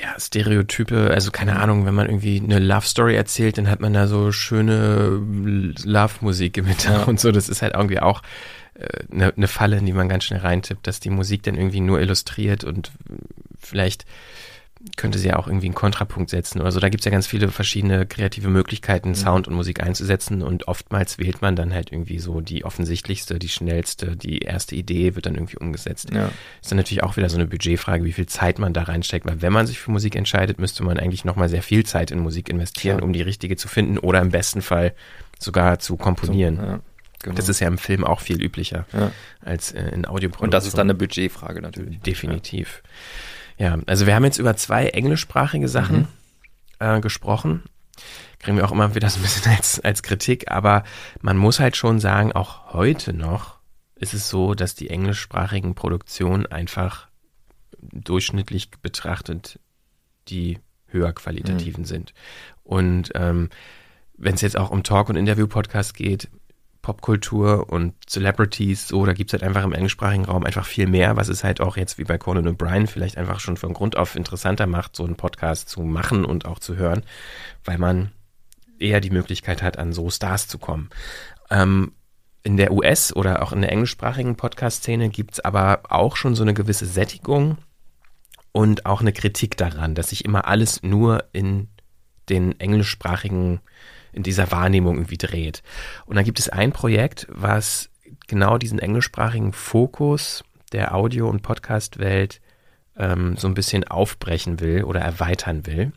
ja, 0.00 0.18
Stereotype, 0.18 1.10
also 1.10 1.30
keine 1.30 1.58
Ahnung, 1.58 1.84
wenn 1.84 1.94
man 1.94 2.06
irgendwie 2.06 2.40
eine 2.40 2.58
Love 2.58 2.86
Story 2.86 3.16
erzählt, 3.16 3.58
dann 3.58 3.68
hat 3.68 3.80
man 3.80 3.92
da 3.92 4.06
so 4.06 4.32
schöne 4.32 5.20
Love-Musik 5.84 6.56
im 6.56 6.66
Hintergrund 6.66 7.08
und 7.08 7.20
so. 7.20 7.32
Das 7.32 7.48
ist 7.48 7.62
halt 7.62 7.74
irgendwie 7.74 7.98
auch 7.98 8.22
äh, 8.74 8.86
eine, 9.12 9.32
eine 9.36 9.48
Falle, 9.48 9.78
in 9.78 9.86
die 9.86 9.92
man 9.92 10.08
ganz 10.08 10.24
schnell 10.24 10.40
reintippt, 10.40 10.86
dass 10.86 11.00
die 11.00 11.10
Musik 11.10 11.42
dann 11.42 11.56
irgendwie 11.56 11.80
nur 11.80 12.00
illustriert 12.00 12.64
und 12.64 12.92
vielleicht 13.58 14.06
könnte 14.96 15.18
sie 15.18 15.28
ja 15.28 15.36
auch 15.36 15.48
irgendwie 15.48 15.66
einen 15.66 15.74
Kontrapunkt 15.74 16.30
setzen 16.30 16.60
oder 16.60 16.70
so. 16.70 16.78
Da 16.80 16.88
gibt's 16.88 17.04
ja 17.04 17.10
ganz 17.10 17.26
viele 17.26 17.48
verschiedene 17.48 18.06
kreative 18.06 18.48
Möglichkeiten, 18.48 19.14
Sound 19.14 19.48
und 19.48 19.54
Musik 19.54 19.82
einzusetzen 19.82 20.42
und 20.42 20.68
oftmals 20.68 21.18
wählt 21.18 21.42
man 21.42 21.56
dann 21.56 21.74
halt 21.74 21.90
irgendwie 21.92 22.18
so 22.18 22.40
die 22.40 22.64
offensichtlichste, 22.64 23.38
die 23.38 23.48
schnellste, 23.48 24.16
die 24.16 24.38
erste 24.38 24.76
Idee 24.76 25.16
wird 25.16 25.26
dann 25.26 25.34
irgendwie 25.34 25.56
umgesetzt. 25.58 26.10
Ja. 26.14 26.30
Ist 26.62 26.70
dann 26.70 26.76
natürlich 26.76 27.02
auch 27.02 27.16
wieder 27.16 27.28
so 27.28 27.36
eine 27.36 27.46
Budgetfrage, 27.46 28.04
wie 28.04 28.12
viel 28.12 28.26
Zeit 28.26 28.58
man 28.58 28.72
da 28.72 28.84
reinsteckt, 28.84 29.26
weil 29.26 29.42
wenn 29.42 29.52
man 29.52 29.66
sich 29.66 29.78
für 29.80 29.90
Musik 29.90 30.14
entscheidet, 30.14 30.58
müsste 30.60 30.84
man 30.84 30.98
eigentlich 30.98 31.24
nochmal 31.24 31.48
sehr 31.48 31.62
viel 31.62 31.84
Zeit 31.84 32.10
in 32.10 32.20
Musik 32.20 32.48
investieren, 32.48 32.98
Klar. 32.98 33.06
um 33.06 33.12
die 33.12 33.22
richtige 33.22 33.56
zu 33.56 33.66
finden 33.68 33.98
oder 33.98 34.20
im 34.20 34.30
besten 34.30 34.62
Fall 34.62 34.94
sogar 35.40 35.80
zu 35.80 35.96
komponieren. 35.96 36.56
Ja, 36.56 36.80
genau. 37.22 37.36
Das 37.36 37.48
ist 37.48 37.60
ja 37.60 37.66
im 37.66 37.78
Film 37.78 38.04
auch 38.04 38.20
viel 38.20 38.40
üblicher 38.42 38.86
Ja. 38.92 39.10
als 39.40 39.72
äh, 39.72 39.88
in 39.90 40.04
Audioproduktion. 40.06 40.46
Und 40.46 40.54
das 40.54 40.66
ist 40.66 40.78
dann 40.78 40.86
eine 40.86 40.94
Budgetfrage 40.94 41.60
natürlich. 41.62 41.98
Definitiv. 42.00 42.82
Ja, 42.84 42.90
also 43.86 44.06
wir 44.06 44.14
haben 44.14 44.24
jetzt 44.24 44.38
über 44.38 44.56
zwei 44.56 44.86
englischsprachige 44.86 45.68
Sachen 45.68 46.08
äh, 46.78 47.00
gesprochen. 47.00 47.62
Kriegen 48.38 48.56
wir 48.56 48.64
auch 48.64 48.72
immer 48.72 48.94
wieder 48.94 49.10
so 49.10 49.18
ein 49.18 49.22
bisschen 49.22 49.52
als, 49.56 49.80
als 49.80 50.02
Kritik, 50.02 50.50
aber 50.50 50.84
man 51.20 51.36
muss 51.36 51.60
halt 51.60 51.76
schon 51.76 51.98
sagen, 52.00 52.32
auch 52.32 52.72
heute 52.72 53.12
noch 53.12 53.58
ist 53.96 54.14
es 54.14 54.28
so, 54.28 54.54
dass 54.54 54.74
die 54.74 54.90
englischsprachigen 54.90 55.74
Produktionen 55.74 56.46
einfach 56.46 57.08
durchschnittlich 57.80 58.70
betrachtet 58.70 59.58
die 60.28 60.58
höher 60.86 61.12
qualitativen 61.12 61.84
sind. 61.84 62.14
Und 62.64 63.12
ähm, 63.14 63.48
wenn 64.16 64.34
es 64.34 64.40
jetzt 64.40 64.56
auch 64.56 64.70
um 64.70 64.82
Talk- 64.82 65.08
und 65.08 65.16
Interview-Podcasts 65.16 65.94
geht, 65.94 66.28
Popkultur 66.82 67.70
und 67.70 67.94
Celebrities, 68.08 68.88
so, 68.88 69.04
da 69.04 69.12
gibt's 69.12 69.32
halt 69.32 69.42
einfach 69.42 69.64
im 69.64 69.72
englischsprachigen 69.72 70.24
Raum 70.24 70.44
einfach 70.44 70.64
viel 70.64 70.86
mehr, 70.86 71.16
was 71.16 71.28
es 71.28 71.44
halt 71.44 71.60
auch 71.60 71.76
jetzt 71.76 71.98
wie 71.98 72.04
bei 72.04 72.18
Conan 72.18 72.48
O'Brien 72.48 72.86
vielleicht 72.86 73.18
einfach 73.18 73.40
schon 73.40 73.56
von 73.56 73.74
Grund 73.74 73.96
auf 73.96 74.16
interessanter 74.16 74.66
macht, 74.66 74.96
so 74.96 75.04
einen 75.04 75.16
Podcast 75.16 75.68
zu 75.68 75.82
machen 75.82 76.24
und 76.24 76.46
auch 76.46 76.58
zu 76.58 76.76
hören, 76.76 77.02
weil 77.64 77.78
man 77.78 78.12
eher 78.78 79.00
die 79.00 79.10
Möglichkeit 79.10 79.62
hat, 79.62 79.78
an 79.78 79.92
so 79.92 80.08
Stars 80.08 80.48
zu 80.48 80.58
kommen. 80.58 80.88
Ähm, 81.50 81.92
in 82.42 82.56
der 82.56 82.72
US- 82.72 83.14
oder 83.14 83.42
auch 83.42 83.52
in 83.52 83.60
der 83.60 83.72
englischsprachigen 83.72 84.36
Podcast-Szene 84.36 85.10
gibt's 85.10 85.40
aber 85.40 85.82
auch 85.88 86.16
schon 86.16 86.34
so 86.34 86.42
eine 86.42 86.54
gewisse 86.54 86.86
Sättigung 86.86 87.58
und 88.52 88.86
auch 88.86 89.00
eine 89.00 89.12
Kritik 89.12 89.56
daran, 89.56 89.94
dass 89.94 90.10
sich 90.10 90.24
immer 90.24 90.46
alles 90.46 90.82
nur 90.82 91.24
in 91.32 91.68
den 92.28 92.58
englischsprachigen, 92.58 93.60
in 94.12 94.22
dieser 94.22 94.50
Wahrnehmung 94.50 94.96
irgendwie 94.96 95.18
dreht. 95.18 95.62
Und 96.06 96.16
dann 96.16 96.24
gibt 96.24 96.38
es 96.38 96.48
ein 96.48 96.72
Projekt, 96.72 97.26
was 97.30 97.90
genau 98.26 98.58
diesen 98.58 98.78
englischsprachigen 98.78 99.52
Fokus 99.52 100.44
der 100.72 100.94
Audio- 100.94 101.28
und 101.28 101.42
Podcast-Welt 101.42 102.40
ähm, 102.96 103.36
so 103.36 103.48
ein 103.48 103.54
bisschen 103.54 103.84
aufbrechen 103.84 104.60
will 104.60 104.84
oder 104.84 105.00
erweitern 105.00 105.66
will. 105.66 105.92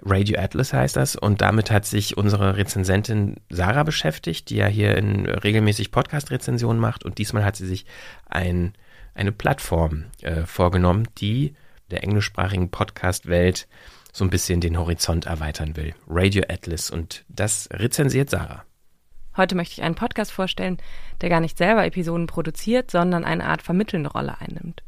Radio 0.00 0.38
Atlas 0.38 0.72
heißt 0.72 0.96
das 0.96 1.16
und 1.16 1.40
damit 1.40 1.70
hat 1.70 1.84
sich 1.84 2.16
unsere 2.16 2.56
Rezensentin 2.56 3.36
Sarah 3.50 3.82
beschäftigt, 3.82 4.48
die 4.48 4.56
ja 4.56 4.66
hier 4.66 4.96
in 4.96 5.26
regelmäßig 5.26 5.90
Podcast-Rezensionen 5.90 6.80
macht 6.80 7.04
und 7.04 7.18
diesmal 7.18 7.44
hat 7.44 7.56
sie 7.56 7.66
sich 7.66 7.84
ein, 8.26 8.74
eine 9.14 9.32
Plattform 9.32 10.04
äh, 10.22 10.46
vorgenommen, 10.46 11.08
die 11.18 11.54
der 11.90 12.04
englischsprachigen 12.04 12.70
Podcast-Welt 12.70 13.66
so 14.12 14.24
ein 14.24 14.30
bisschen 14.30 14.60
den 14.60 14.78
Horizont 14.78 15.26
erweitern 15.26 15.76
will. 15.76 15.94
Radio 16.08 16.42
Atlas 16.48 16.90
und 16.90 17.24
das 17.28 17.68
rezensiert 17.72 18.30
Sarah. 18.30 18.64
Heute 19.36 19.54
möchte 19.54 19.74
ich 19.74 19.82
einen 19.82 19.94
Podcast 19.94 20.32
vorstellen, 20.32 20.78
der 21.20 21.28
gar 21.28 21.40
nicht 21.40 21.56
selber 21.56 21.86
Episoden 21.86 22.26
produziert, 22.26 22.90
sondern 22.90 23.24
eine 23.24 23.44
Art 23.44 23.62
vermittelnde 23.62 24.10
Rolle 24.10 24.40
einnimmt. 24.40 24.82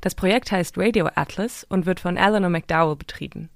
Das 0.00 0.14
Projekt 0.14 0.50
heißt 0.50 0.78
Radio 0.78 1.08
Atlas 1.14 1.64
und 1.64 1.86
wird 1.86 2.00
von 2.00 2.16
Eleanor 2.16 2.50
McDowell 2.50 2.96
betrieben. 2.96 3.50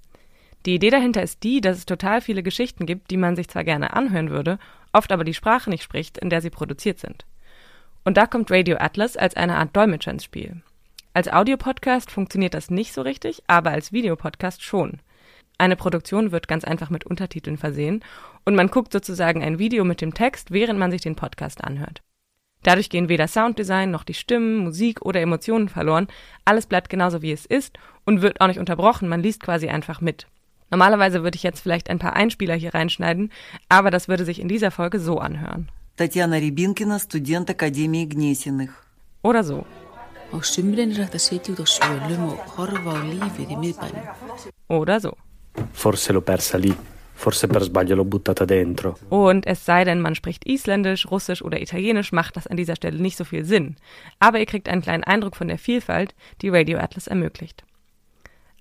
Die 0.66 0.74
Idee 0.74 0.90
dahinter 0.90 1.22
ist 1.22 1.42
die, 1.42 1.60
dass 1.60 1.78
es 1.78 1.86
total 1.86 2.20
viele 2.20 2.42
Geschichten 2.42 2.86
gibt, 2.86 3.10
die 3.10 3.16
man 3.16 3.34
sich 3.34 3.48
zwar 3.48 3.64
gerne 3.64 3.94
anhören 3.94 4.30
würde, 4.30 4.58
oft 4.92 5.10
aber 5.12 5.24
die 5.24 5.34
Sprache 5.34 5.70
nicht 5.70 5.82
spricht, 5.82 6.18
in 6.18 6.28
der 6.28 6.42
sie 6.42 6.50
produziert 6.50 6.98
sind. 6.98 7.24
Und 8.04 8.16
da 8.16 8.26
kommt 8.26 8.50
Radio 8.50 8.76
Atlas 8.78 9.16
als 9.16 9.36
eine 9.36 9.56
Art 9.56 9.74
Dolmetscher 9.74 10.10
ins 10.10 10.24
Spiel. 10.24 10.62
Als 11.15 11.27
Audiopodcast 11.27 12.09
funktioniert 12.09 12.53
das 12.53 12.69
nicht 12.69 12.93
so 12.93 13.01
richtig, 13.01 13.43
aber 13.47 13.71
als 13.71 13.91
Videopodcast 13.91 14.63
schon. 14.63 14.99
Eine 15.57 15.75
Produktion 15.75 16.31
wird 16.31 16.47
ganz 16.47 16.63
einfach 16.63 16.89
mit 16.89 17.05
Untertiteln 17.05 17.57
versehen 17.57 18.03
und 18.45 18.55
man 18.55 18.69
guckt 18.69 18.91
sozusagen 18.93 19.43
ein 19.43 19.59
Video 19.59 19.83
mit 19.83 20.01
dem 20.01 20.13
Text, 20.13 20.51
während 20.51 20.79
man 20.79 20.89
sich 20.89 21.01
den 21.01 21.15
Podcast 21.15 21.63
anhört. 21.63 22.01
Dadurch 22.63 22.89
gehen 22.89 23.09
weder 23.09 23.27
Sounddesign 23.27 23.91
noch 23.91 24.03
die 24.03 24.13
Stimmen, 24.13 24.57
Musik 24.57 25.01
oder 25.01 25.19
Emotionen 25.19 25.67
verloren. 25.67 26.07
Alles 26.45 26.67
bleibt 26.67 26.89
genauso 26.89 27.21
wie 27.21 27.31
es 27.31 27.45
ist 27.45 27.77
und 28.05 28.21
wird 28.21 28.39
auch 28.39 28.47
nicht 28.47 28.59
unterbrochen. 28.59 29.09
Man 29.09 29.21
liest 29.21 29.41
quasi 29.41 29.67
einfach 29.67 29.99
mit. 30.01 30.27
Normalerweise 30.69 31.23
würde 31.23 31.35
ich 31.35 31.43
jetzt 31.43 31.59
vielleicht 31.59 31.89
ein 31.89 31.99
paar 31.99 32.13
Einspieler 32.13 32.55
hier 32.55 32.73
reinschneiden, 32.73 33.31
aber 33.67 33.91
das 33.91 34.07
würde 34.07 34.25
sich 34.25 34.39
in 34.39 34.47
dieser 34.47 34.71
Folge 34.71 34.99
so 34.99 35.19
anhören. 35.19 35.69
Татьяна 35.97 36.37
Рябинкина, 36.37 36.97
студент 36.99 37.49
Академии 37.49 38.05
Гнесиных. 38.05 38.71
Oder 39.21 39.43
so. 39.43 39.65
Á 40.32 40.42
sumrin 40.42 40.92
er 40.92 40.98
hægt 41.04 41.14
að 41.14 41.22
setja 41.22 41.54
út 41.54 41.60
á 41.62 41.66
svölum 41.66 42.22
og 42.32 42.38
horfa 42.56 42.92
á 42.98 43.00
lífið 43.06 43.50
í 43.54 43.56
miðbænum. 43.62 44.06
Oder 44.68 45.00
so. 45.00 45.12
Forse 45.72 46.12
l'ho 46.12 46.20
persa 46.20 46.58
lì. 46.58 46.74
Forse 47.16 47.48
per 47.48 47.64
sbaglio 47.64 47.96
l'ho 47.96 48.04
buttata 48.04 48.46
dentro. 48.46 48.96
Und 49.08 49.46
es 49.46 49.64
sei 49.64 49.84
denn, 49.84 50.02
man 50.02 50.14
spricht 50.14 50.44
Isländisch, 50.44 51.10
Russisch 51.10 51.42
oder 51.42 51.60
Italienisch, 51.60 52.12
macht 52.12 52.36
das 52.36 52.46
an 52.46 52.56
dieser 52.56 52.76
Stelle 52.76 53.00
nicht 53.00 53.16
so 53.16 53.24
viel 53.24 53.44
Sinn. 53.44 53.74
Aber 54.18 54.38
ihr 54.38 54.46
kriegt 54.46 54.68
einen 54.68 54.82
kleinen 54.82 55.04
Eindruck 55.04 55.36
von 55.36 55.48
der 55.48 55.58
Vielfalt, 55.58 56.14
die 56.42 56.50
Radio 56.50 56.78
Atlas 56.78 57.06
ermöglicht. 57.06 57.64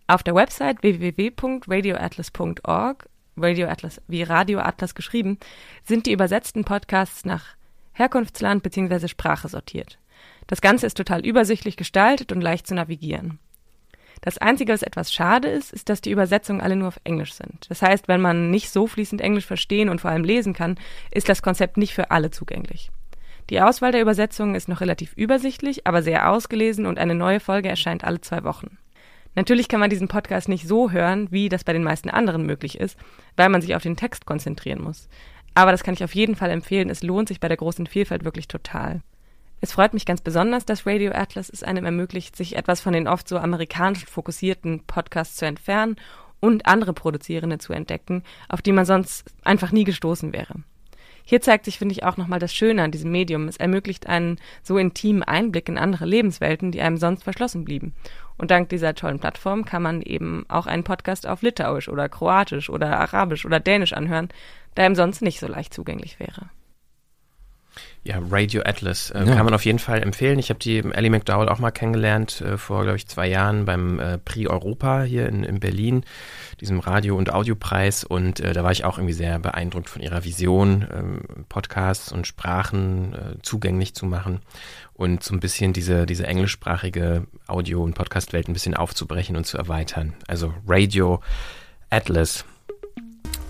Auf 0.07 0.23
der 0.23 0.35
Website 0.35 0.83
www.radioatlas.org, 0.83 3.09
Radio 3.37 3.67
Atlas 3.67 4.01
wie 4.07 4.23
Radio 4.23 4.59
Atlas 4.59 4.95
geschrieben, 4.95 5.37
sind 5.83 6.05
die 6.05 6.13
übersetzten 6.13 6.63
Podcasts 6.63 7.25
nach 7.25 7.43
Herkunftsland 7.93 8.63
bzw. 8.63 9.07
Sprache 9.07 9.49
sortiert. 9.49 9.97
Das 10.47 10.61
Ganze 10.61 10.85
ist 10.85 10.97
total 10.97 11.25
übersichtlich 11.25 11.77
gestaltet 11.77 12.31
und 12.31 12.41
leicht 12.41 12.67
zu 12.67 12.75
navigieren. 12.75 13.39
Das 14.21 14.37
Einzige, 14.37 14.73
was 14.73 14.81
etwas 14.81 15.13
schade 15.13 15.49
ist, 15.49 15.73
ist, 15.73 15.89
dass 15.89 16.01
die 16.01 16.11
Übersetzungen 16.11 16.61
alle 16.61 16.75
nur 16.75 16.87
auf 16.87 16.99
Englisch 17.03 17.33
sind. 17.33 17.69
Das 17.69 17.81
heißt, 17.81 18.07
wenn 18.07 18.21
man 18.21 18.49
nicht 18.49 18.69
so 18.69 18.87
fließend 18.87 19.21
Englisch 19.21 19.45
verstehen 19.45 19.89
und 19.89 20.01
vor 20.01 20.11
allem 20.11 20.23
lesen 20.23 20.53
kann, 20.53 20.77
ist 21.11 21.29
das 21.29 21.41
Konzept 21.41 21.77
nicht 21.77 21.93
für 21.93 22.11
alle 22.11 22.31
zugänglich. 22.31 22.91
Die 23.49 23.61
Auswahl 23.61 23.91
der 23.91 24.01
Übersetzungen 24.01 24.55
ist 24.55 24.67
noch 24.67 24.81
relativ 24.81 25.13
übersichtlich, 25.13 25.85
aber 25.85 26.01
sehr 26.01 26.31
ausgelesen 26.31 26.85
und 26.85 26.97
eine 26.97 27.13
neue 27.13 27.39
Folge 27.39 27.69
erscheint 27.69 28.03
alle 28.03 28.21
zwei 28.21 28.43
Wochen. 28.43 28.77
Natürlich 29.35 29.67
kann 29.67 29.81
man 29.81 29.89
diesen 29.89 30.07
Podcast 30.07 30.49
nicht 30.49 30.67
so 30.67 30.91
hören, 30.91 31.27
wie 31.29 31.49
das 31.49 31.63
bei 31.63 31.73
den 31.73 31.83
meisten 31.83 32.09
anderen 32.09 32.45
möglich 32.45 32.79
ist, 32.79 32.97
weil 33.35 33.49
man 33.49 33.61
sich 33.61 33.75
auf 33.75 33.83
den 33.83 33.97
Text 33.97 34.25
konzentrieren 34.25 34.81
muss. 34.81 35.09
Aber 35.53 35.71
das 35.71 35.83
kann 35.83 35.93
ich 35.93 36.03
auf 36.03 36.15
jeden 36.15 36.35
Fall 36.35 36.49
empfehlen, 36.49 36.89
es 36.89 37.03
lohnt 37.03 37.27
sich 37.27 37.39
bei 37.39 37.47
der 37.47 37.57
großen 37.57 37.85
Vielfalt 37.85 38.23
wirklich 38.23 38.47
total. 38.47 39.01
Es 39.65 39.71
freut 39.71 39.95
mich 39.95 40.05
ganz 40.05 40.21
besonders, 40.21 40.63
dass 40.65 40.85
Radio 40.85 41.11
Atlas 41.11 41.49
es 41.49 41.63
einem 41.63 41.85
ermöglicht, 41.85 42.35
sich 42.35 42.55
etwas 42.55 42.81
von 42.81 42.93
den 42.93 43.07
oft 43.07 43.27
so 43.27 43.39
amerikanisch 43.39 44.05
fokussierten 44.05 44.81
Podcasts 44.85 45.37
zu 45.37 45.47
entfernen 45.47 45.95
und 46.39 46.67
andere 46.67 46.93
Produzierende 46.93 47.57
zu 47.57 47.73
entdecken, 47.73 48.21
auf 48.47 48.61
die 48.61 48.71
man 48.71 48.85
sonst 48.85 49.25
einfach 49.43 49.71
nie 49.71 49.83
gestoßen 49.83 50.33
wäre. 50.33 50.53
Hier 51.23 51.41
zeigt 51.41 51.65
sich, 51.65 51.79
finde 51.79 51.93
ich, 51.93 52.03
auch 52.03 52.15
nochmal 52.15 52.37
das 52.37 52.53
Schöne 52.53 52.83
an 52.83 52.91
diesem 52.91 53.11
Medium. 53.11 53.47
Es 53.47 53.57
ermöglicht 53.57 54.05
einen 54.05 54.37
so 54.61 54.77
intimen 54.77 55.23
Einblick 55.23 55.67
in 55.67 55.79
andere 55.79 56.05
Lebenswelten, 56.05 56.71
die 56.71 56.81
einem 56.81 56.97
sonst 56.97 57.23
verschlossen 57.23 57.65
blieben. 57.65 57.95
Und 58.37 58.51
dank 58.51 58.69
dieser 58.69 58.93
tollen 58.93 59.17
Plattform 59.17 59.65
kann 59.65 59.81
man 59.81 60.03
eben 60.03 60.45
auch 60.47 60.67
einen 60.67 60.83
Podcast 60.83 61.25
auf 61.25 61.41
Litauisch 61.41 61.89
oder 61.89 62.07
Kroatisch 62.07 62.69
oder 62.69 62.99
Arabisch 62.99 63.47
oder 63.47 63.59
Dänisch 63.59 63.93
anhören, 63.93 64.29
der 64.77 64.85
ihm 64.85 64.93
sonst 64.93 65.23
nicht 65.23 65.39
so 65.39 65.47
leicht 65.47 65.73
zugänglich 65.73 66.19
wäre. 66.19 66.51
Ja, 68.05 68.21
Radio 68.29 68.61
Atlas 68.63 69.09
äh, 69.09 69.25
ja. 69.25 69.35
kann 69.35 69.45
man 69.45 69.55
auf 69.55 69.65
jeden 69.65 69.79
Fall 69.79 70.03
empfehlen. 70.03 70.37
Ich 70.37 70.49
habe 70.51 70.59
die 70.59 70.77
Ellie 70.77 71.09
McDowell 71.09 71.49
auch 71.49 71.57
mal 71.57 71.71
kennengelernt 71.71 72.39
äh, 72.41 72.55
vor, 72.55 72.83
glaube 72.83 72.97
ich, 72.97 73.07
zwei 73.07 73.27
Jahren 73.27 73.65
beim 73.65 73.99
äh, 73.99 74.19
Prix 74.19 74.47
Europa 74.47 75.01
hier 75.01 75.27
in, 75.27 75.43
in 75.43 75.59
Berlin, 75.59 76.03
diesem 76.61 76.79
Radio- 76.79 77.17
und 77.17 77.33
Audiopreis. 77.33 78.03
Und 78.03 78.41
äh, 78.41 78.53
da 78.53 78.63
war 78.63 78.71
ich 78.71 78.85
auch 78.85 78.99
irgendwie 78.99 79.15
sehr 79.15 79.39
beeindruckt 79.39 79.89
von 79.89 80.03
ihrer 80.03 80.23
Vision, 80.23 80.87
ähm, 80.95 81.21
Podcasts 81.49 82.11
und 82.11 82.27
Sprachen 82.27 83.15
äh, 83.15 83.41
zugänglich 83.41 83.95
zu 83.95 84.05
machen 84.05 84.41
und 84.93 85.23
so 85.23 85.33
ein 85.33 85.39
bisschen 85.39 85.73
diese, 85.73 86.05
diese 86.05 86.27
englischsprachige 86.27 87.25
Audio- 87.47 87.83
und 87.83 87.95
Podcast-Welt 87.95 88.47
ein 88.47 88.53
bisschen 88.53 88.75
aufzubrechen 88.75 89.35
und 89.35 89.47
zu 89.47 89.57
erweitern. 89.57 90.13
Also 90.27 90.53
Radio 90.67 91.21
Atlas. 91.89 92.45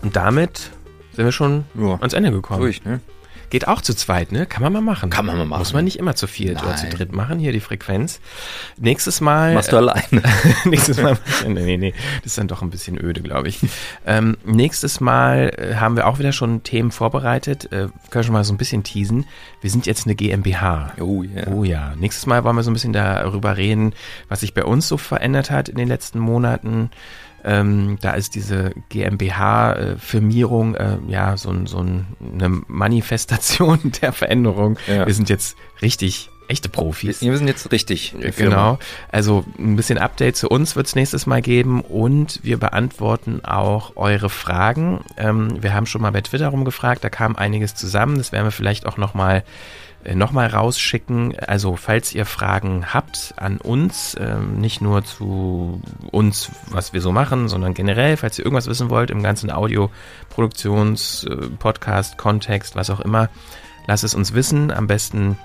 Und 0.01 0.15
damit 0.15 0.71
sind 1.11 1.25
wir 1.25 1.33
schon 1.33 1.65
ja. 1.75 1.95
ans 1.95 2.13
Ende 2.13 2.31
gekommen. 2.31 2.61
Durch, 2.61 2.85
ne? 2.85 3.01
Geht 3.49 3.67
auch 3.67 3.81
zu 3.81 3.93
zweit, 3.93 4.31
ne? 4.31 4.45
Kann 4.45 4.63
man 4.63 4.73
mal 4.73 4.81
machen. 4.81 5.09
Kann 5.09 5.25
man 5.25 5.37
mal 5.37 5.45
machen. 5.45 5.59
Muss 5.59 5.73
man 5.73 5.85
nicht 5.85 5.99
immer 5.99 6.15
zu 6.15 6.27
viert 6.27 6.63
oder 6.63 6.75
zu 6.75 6.87
dritt 6.89 7.11
machen, 7.11 7.39
hier 7.39 7.51
die 7.51 7.59
Frequenz. 7.59 8.19
Nächstes 8.77 9.21
Mal. 9.21 9.53
Machst 9.53 9.71
du 9.71 9.75
äh, 9.75 9.79
alleine. 9.79 10.23
nächstes 10.65 11.01
Mal. 11.01 11.17
nee, 11.47 11.53
nee, 11.53 11.77
nee. 11.77 11.93
Das 12.23 12.33
ist 12.33 12.37
dann 12.37 12.47
doch 12.47 12.61
ein 12.61 12.69
bisschen 12.69 12.99
öde, 13.01 13.21
glaube 13.21 13.47
ich. 13.47 13.59
Ähm, 14.05 14.37
nächstes 14.45 14.99
Mal 14.99 15.51
äh, 15.57 15.75
haben 15.75 15.95
wir 15.95 16.07
auch 16.07 16.19
wieder 16.19 16.31
schon 16.31 16.63
Themen 16.63 16.91
vorbereitet. 16.91 17.71
Äh, 17.71 17.87
können 18.09 18.23
schon 18.23 18.33
mal 18.33 18.43
so 18.43 18.53
ein 18.53 18.57
bisschen 18.57 18.83
teasen. 18.83 19.25
Wir 19.61 19.69
sind 19.69 19.85
jetzt 19.85 20.05
eine 20.05 20.15
GmbH. 20.15 20.93
Oh 20.99 21.23
ja. 21.23 21.35
Yeah. 21.35 21.51
Oh 21.51 21.63
ja. 21.63 21.93
Nächstes 21.97 22.25
Mal 22.25 22.43
wollen 22.43 22.55
wir 22.55 22.63
so 22.63 22.71
ein 22.71 22.73
bisschen 22.73 22.93
darüber 22.93 23.57
reden, 23.57 23.93
was 24.29 24.41
sich 24.41 24.53
bei 24.53 24.63
uns 24.63 24.87
so 24.87 24.97
verändert 24.97 25.51
hat 25.51 25.69
in 25.69 25.75
den 25.75 25.87
letzten 25.87 26.19
Monaten. 26.19 26.89
Ähm, 27.45 27.97
da 28.01 28.13
ist 28.13 28.33
diese 28.33 28.71
GmbH-Firmierung 28.89 30.73
äh, 30.75 30.97
ja 31.07 31.37
so, 31.37 31.53
so 31.65 31.77
eine 31.77 32.63
Manifestation 32.67 33.91
der 34.01 34.13
Veränderung. 34.13 34.79
Ja. 34.87 35.05
Wir 35.05 35.13
sind 35.13 35.29
jetzt 35.29 35.55
richtig 35.81 36.31
echte 36.47 36.69
Profis. 36.69 37.21
Wir 37.21 37.37
sind 37.37 37.47
jetzt 37.47 37.71
richtig. 37.71 38.15
Genau. 38.37 38.79
Also 39.11 39.45
ein 39.57 39.75
bisschen 39.75 39.97
Update 39.97 40.35
zu 40.35 40.47
uns 40.49 40.75
wird 40.75 40.87
es 40.87 40.95
nächstes 40.95 41.25
Mal 41.25 41.41
geben 41.41 41.81
und 41.81 42.39
wir 42.43 42.57
beantworten 42.57 43.43
auch 43.43 43.95
eure 43.95 44.29
Fragen. 44.29 45.01
Ähm, 45.17 45.61
wir 45.61 45.73
haben 45.73 45.85
schon 45.85 46.01
mal 46.01 46.11
bei 46.11 46.21
Twitter 46.21 46.47
rumgefragt, 46.49 47.03
da 47.03 47.09
kam 47.09 47.35
einiges 47.35 47.75
zusammen. 47.75 48.17
Das 48.17 48.31
werden 48.31 48.45
wir 48.45 48.51
vielleicht 48.51 48.85
auch 48.85 48.97
nochmal 48.97 49.15
mal 49.15 49.37
äh, 49.37 49.43
nochmal 50.13 50.47
rausschicken. 50.47 51.35
Also 51.39 51.75
falls 51.75 52.13
ihr 52.13 52.25
Fragen 52.25 52.93
habt 52.93 53.33
an 53.37 53.57
uns, 53.57 54.15
ähm, 54.19 54.59
nicht 54.59 54.81
nur 54.81 55.03
zu 55.03 55.81
uns, 56.11 56.51
was 56.69 56.93
wir 56.93 57.01
so 57.01 57.11
machen, 57.11 57.47
sondern 57.47 57.73
generell, 57.73 58.17
falls 58.17 58.37
ihr 58.37 58.45
irgendwas 58.45 58.67
wissen 58.67 58.89
wollt 58.89 59.09
im 59.09 59.23
ganzen 59.23 59.51
Audio-Produktions-, 59.51 61.25
äh, 61.25 61.49
Podcast, 61.57 62.17
Kontext, 62.17 62.75
was 62.75 62.89
auch 62.89 62.99
immer, 62.99 63.29
lasst 63.87 64.03
es 64.03 64.13
uns 64.13 64.33
wissen. 64.33 64.71
Am 64.71 64.87
besten 64.87 65.37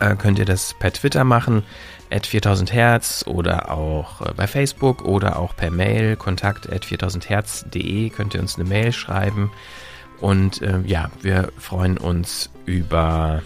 äh, 0.00 0.14
könnt 0.16 0.38
ihr 0.38 0.44
das 0.44 0.74
per 0.78 0.92
Twitter 0.92 1.24
machen, 1.24 1.62
at 2.10 2.26
4000 2.26 2.72
Hertz 2.72 3.24
oder 3.26 3.70
auch 3.70 4.20
äh, 4.20 4.32
bei 4.36 4.46
Facebook 4.46 5.04
oder 5.04 5.38
auch 5.38 5.56
per 5.56 5.70
Mail, 5.70 6.16
kontakt 6.16 6.70
at 6.70 6.84
4000 6.84 7.28
Hertz.de 7.28 8.10
könnt 8.10 8.34
ihr 8.34 8.40
uns 8.40 8.56
eine 8.56 8.68
Mail 8.68 8.92
schreiben. 8.92 9.50
Und 10.20 10.62
äh, 10.62 10.80
ja, 10.86 11.10
wir 11.20 11.52
freuen 11.58 11.98
uns 11.98 12.50
über 12.64 13.42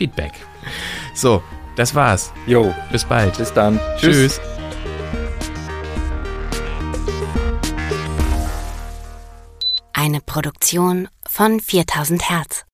Feedback. 0.00 0.32
So, 1.12 1.42
das 1.76 1.94
war's. 1.94 2.32
Jo. 2.46 2.74
Bis 2.90 3.04
bald. 3.04 3.36
Bis 3.36 3.52
dann. 3.52 3.78
Tschüss. 3.98 4.16
Tschüss. 4.16 4.40
Eine 9.92 10.22
Produktion 10.22 11.08
von 11.28 11.60
4000 11.60 12.30
Hertz. 12.30 12.64